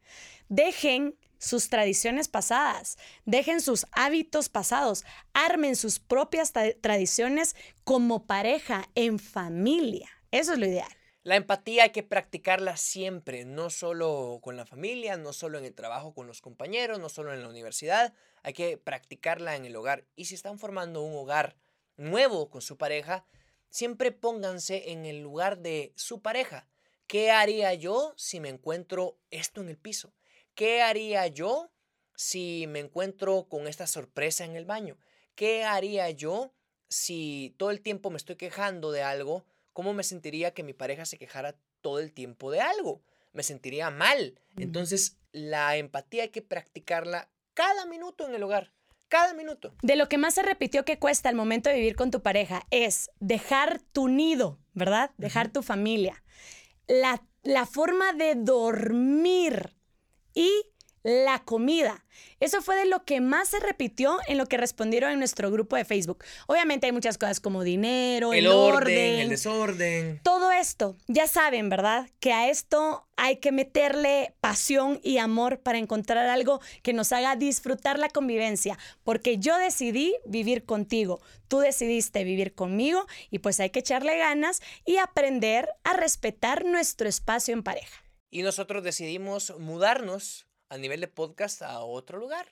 Dejen 0.48 1.16
sus 1.46 1.70
tradiciones 1.70 2.28
pasadas, 2.28 2.98
dejen 3.26 3.62
sus 3.62 3.86
hábitos 3.92 4.50
pasados, 4.50 5.06
armen 5.34 5.76
sus 5.76 6.00
propias 6.00 6.52
tradiciones 6.82 7.56
como 7.84 8.26
pareja, 8.26 8.90
en 8.96 9.20
familia. 9.20 10.10
Eso 10.32 10.54
es 10.54 10.60
lo 10.60 10.66
ideal. 10.66 10.92
La 11.22 11.36
empatía 11.36 11.84
hay 11.84 11.90
que 11.92 12.02
practicarla 12.02 12.78
siempre, 12.78 13.46
no 13.46 13.70
solo 13.70 14.40
con 14.42 14.58
la 14.58 14.66
familia, 14.66 15.18
no 15.18 15.34
solo 15.34 15.60
en 15.60 15.66
el 15.66 15.76
trabajo 15.76 16.16
con 16.16 16.26
los 16.26 16.42
compañeros, 16.42 17.00
no 17.00 17.10
solo 17.10 17.32
en 17.32 17.44
la 17.44 17.50
universidad, 17.50 18.14
hay 18.42 18.54
que 18.54 18.78
practicarla 18.78 19.56
en 19.56 19.66
el 19.66 19.76
hogar. 19.76 20.06
Y 20.16 20.26
si 20.26 20.34
están 20.34 20.58
formando 20.58 21.04
un 21.04 21.16
hogar 21.16 21.56
nuevo 21.96 22.50
con 22.50 22.62
su 22.62 22.78
pareja, 22.78 23.26
siempre 23.70 24.12
pónganse 24.12 24.92
en 24.92 25.06
el 25.06 25.22
lugar 25.22 25.60
de 25.60 25.94
su 25.96 26.22
pareja. 26.22 26.68
¿Qué 27.06 27.30
haría 27.30 27.72
yo 27.76 28.16
si 28.18 28.40
me 28.40 28.50
encuentro 28.50 29.20
esto 29.30 29.62
en 29.62 29.70
el 29.70 29.78
piso? 29.78 30.12
¿Qué 30.56 30.82
haría 30.82 31.28
yo 31.28 31.70
si 32.16 32.66
me 32.68 32.80
encuentro 32.80 33.48
con 33.50 33.68
esta 33.68 33.88
sorpresa 33.88 34.46
en 34.46 34.56
el 34.56 34.64
baño? 34.64 34.98
¿Qué 35.36 35.66
haría 35.66 36.10
yo 36.12 36.54
si 36.88 37.54
todo 37.58 37.72
el 37.72 37.82
tiempo 37.82 38.10
me 38.10 38.16
estoy 38.16 38.38
quejando 38.38 38.94
de 38.94 39.04
algo? 39.04 39.46
¿Cómo 39.74 39.94
me 39.94 40.04
sentiría 40.04 40.54
que 40.54 40.64
mi 40.64 40.72
pareja 40.72 41.06
se 41.06 41.18
quejara 41.18 41.58
todo 41.82 42.00
el 42.00 42.14
tiempo 42.14 42.52
de 42.52 42.62
algo? 42.62 43.04
Me 43.34 43.44
sentiría 43.44 43.90
mal. 43.90 44.40
Entonces, 44.56 45.18
la 45.34 45.76
empatía 45.76 46.24
hay 46.24 46.30
que 46.30 46.42
practicarla 46.42 47.30
cada 47.54 47.86
minuto 47.86 48.26
en 48.26 48.34
el 48.34 48.44
hogar. 48.44 48.72
Cada 49.10 49.34
minuto. 49.34 49.76
De 49.82 49.98
lo 49.98 50.08
que 50.08 50.18
más 50.18 50.36
se 50.36 50.42
repitió 50.42 50.86
que 50.86 51.00
cuesta 51.00 51.28
al 51.28 51.36
momento 51.36 51.70
de 51.70 51.76
vivir 51.76 51.98
con 51.98 52.12
tu 52.12 52.22
pareja 52.22 52.66
es 52.72 53.12
dejar 53.20 53.82
tu 53.92 54.08
nido, 54.08 54.58
¿verdad? 54.74 55.12
Dejar 55.18 55.52
tu 55.52 55.62
familia. 55.62 56.24
La, 56.88 57.22
la 57.44 57.66
forma 57.66 58.14
de 58.14 58.36
dormir 58.36 59.75
y 60.36 60.52
la 61.06 61.44
comida. 61.44 62.04
Eso 62.40 62.64
fue 62.64 62.76
de 62.76 62.86
lo 62.86 63.06
que 63.06 63.22
más 63.22 63.50
se 63.50 63.60
repitió 63.60 64.18
en 64.28 64.40
lo 64.40 64.48
que 64.48 64.58
respondieron 64.58 65.12
en 65.12 65.20
nuestro 65.20 65.52
grupo 65.52 65.76
de 65.76 65.86
Facebook. 65.86 66.24
Obviamente 66.48 66.88
hay 66.88 66.92
muchas 66.92 67.20
cosas 67.20 67.40
como 67.40 67.64
dinero, 67.64 68.34
el, 68.34 68.48
orden, 68.48 69.20
el 69.20 69.30
desorden. 69.30 70.20
Todo 70.24 70.52
esto, 70.52 70.98
ya 71.08 71.28
saben, 71.28 71.70
¿verdad? 71.70 72.10
Que 72.20 72.34
a 72.34 72.50
esto 72.50 73.08
hay 73.18 73.38
que 73.38 73.52
meterle 73.52 74.34
pasión 74.42 75.00
y 75.04 75.20
amor 75.20 75.60
para 75.60 75.78
encontrar 75.78 76.28
algo 76.28 76.60
que 76.82 76.94
nos 76.94 77.12
haga 77.12 77.36
disfrutar 77.36 78.00
la 78.00 78.10
convivencia, 78.10 78.80
porque 79.04 79.38
yo 79.38 79.58
decidí 79.58 80.16
vivir 80.26 80.66
contigo, 80.66 81.22
tú 81.48 81.60
decidiste 81.60 82.24
vivir 82.24 82.56
conmigo 82.56 83.06
y 83.30 83.40
pues 83.40 83.60
hay 83.60 83.70
que 83.70 83.80
echarle 83.80 84.18
ganas 84.18 84.60
y 84.86 84.98
aprender 84.98 85.70
a 85.84 85.94
respetar 85.94 86.66
nuestro 86.66 87.08
espacio 87.08 87.54
en 87.54 87.62
pareja 87.62 88.05
y 88.36 88.42
nosotros 88.42 88.84
decidimos 88.84 89.58
mudarnos 89.60 90.46
a 90.68 90.78
nivel 90.78 91.00
de 91.00 91.08
podcast 91.08 91.62
a 91.62 91.80
otro 91.80 92.20
lugar. 92.20 92.46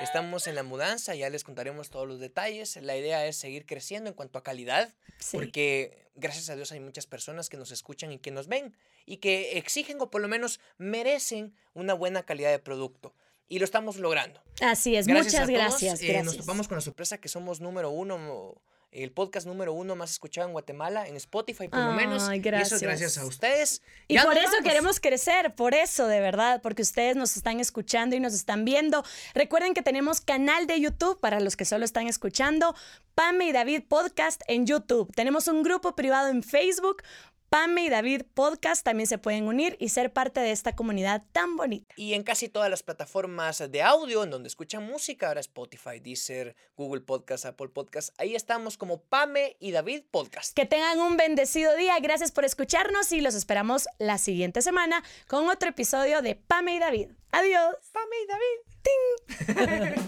Estamos 0.00 0.48
en 0.48 0.56
la 0.56 0.64
mudanza, 0.64 1.14
ya 1.14 1.30
les 1.30 1.44
contaremos 1.44 1.88
todos 1.88 2.08
los 2.08 2.18
detalles. 2.18 2.74
La 2.82 2.96
idea 2.96 3.24
es 3.24 3.36
seguir 3.36 3.64
creciendo 3.64 4.10
en 4.10 4.14
cuanto 4.14 4.40
a 4.40 4.42
calidad, 4.42 4.92
porque 5.30 6.10
gracias 6.16 6.50
a 6.50 6.56
Dios 6.56 6.72
hay 6.72 6.80
muchas 6.80 7.06
personas 7.06 7.48
que 7.48 7.56
nos 7.56 7.70
escuchan 7.70 8.10
y 8.10 8.18
que 8.18 8.32
nos 8.32 8.48
ven 8.48 8.76
y 9.06 9.18
que 9.18 9.56
exigen 9.56 10.00
o 10.00 10.10
por 10.10 10.20
lo 10.20 10.26
menos 10.26 10.58
merecen 10.78 11.54
una 11.74 11.94
buena 11.94 12.24
calidad 12.24 12.50
de 12.50 12.58
producto. 12.58 13.14
Y 13.46 13.60
lo 13.60 13.64
estamos 13.64 13.98
logrando. 13.98 14.42
Así 14.60 14.96
es, 14.96 15.06
muchas 15.06 15.48
gracias. 15.48 16.02
Eh, 16.02 16.24
nos 16.24 16.38
topamos 16.38 16.66
con 16.66 16.76
la 16.76 16.82
sorpresa 16.82 17.18
que 17.18 17.28
somos 17.28 17.60
número 17.60 17.90
uno 17.90 18.60
el 18.92 19.12
podcast 19.12 19.46
número 19.46 19.72
uno 19.72 19.94
más 19.94 20.10
escuchado 20.10 20.48
en 20.48 20.52
Guatemala, 20.52 21.06
en 21.06 21.16
Spotify 21.16 21.68
por 21.68 21.80
lo 21.80 21.92
menos. 21.92 22.28
Gracias. 22.40 22.72
Y 22.72 22.74
eso 22.74 22.86
gracias 22.86 23.18
a 23.18 23.24
ustedes. 23.24 23.82
Y 24.08 24.18
por 24.18 24.36
eso 24.36 24.52
queremos 24.64 24.98
crecer, 24.98 25.54
por 25.54 25.74
eso 25.74 26.06
de 26.08 26.20
verdad, 26.20 26.60
porque 26.62 26.82
ustedes 26.82 27.16
nos 27.16 27.36
están 27.36 27.60
escuchando 27.60 28.16
y 28.16 28.20
nos 28.20 28.34
están 28.34 28.64
viendo. 28.64 29.04
Recuerden 29.34 29.74
que 29.74 29.82
tenemos 29.82 30.20
canal 30.20 30.66
de 30.66 30.80
YouTube 30.80 31.20
para 31.20 31.40
los 31.40 31.56
que 31.56 31.64
solo 31.64 31.84
están 31.84 32.08
escuchando, 32.08 32.74
Pame 33.14 33.46
y 33.46 33.52
David 33.52 33.84
Podcast 33.88 34.42
en 34.46 34.66
YouTube. 34.66 35.12
Tenemos 35.14 35.46
un 35.46 35.62
grupo 35.62 35.94
privado 35.94 36.28
en 36.28 36.42
Facebook 36.42 37.02
Pame 37.50 37.82
y 37.82 37.88
David 37.88 38.22
Podcast 38.32 38.84
también 38.84 39.08
se 39.08 39.18
pueden 39.18 39.48
unir 39.48 39.76
y 39.80 39.88
ser 39.88 40.12
parte 40.12 40.38
de 40.38 40.52
esta 40.52 40.76
comunidad 40.76 41.24
tan 41.32 41.56
bonita. 41.56 41.92
Y 41.96 42.14
en 42.14 42.22
casi 42.22 42.48
todas 42.48 42.70
las 42.70 42.84
plataformas 42.84 43.58
de 43.68 43.82
audio 43.82 44.22
en 44.22 44.30
donde 44.30 44.46
escuchan 44.46 44.84
música, 44.84 45.26
ahora 45.26 45.40
Spotify, 45.40 45.98
Deezer, 45.98 46.54
Google 46.76 47.00
Podcast, 47.00 47.46
Apple 47.46 47.70
Podcast, 47.70 48.14
ahí 48.20 48.36
estamos 48.36 48.78
como 48.78 49.02
Pame 49.02 49.56
y 49.58 49.72
David 49.72 50.04
Podcast. 50.12 50.54
Que 50.54 50.64
tengan 50.64 51.00
un 51.00 51.16
bendecido 51.16 51.74
día, 51.74 51.98
gracias 51.98 52.30
por 52.30 52.44
escucharnos 52.44 53.10
y 53.10 53.20
los 53.20 53.34
esperamos 53.34 53.88
la 53.98 54.18
siguiente 54.18 54.62
semana 54.62 55.02
con 55.26 55.48
otro 55.48 55.70
episodio 55.70 56.22
de 56.22 56.36
Pame 56.36 56.76
y 56.76 56.78
David. 56.78 57.08
Adiós. 57.32 57.74
Pame 57.90 58.16
y 58.22 58.26
David. 58.28 58.60
¡Ting! 58.86 60.04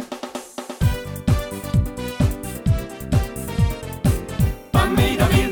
Pame 4.70 5.10
y 5.10 5.16
David. 5.16 5.51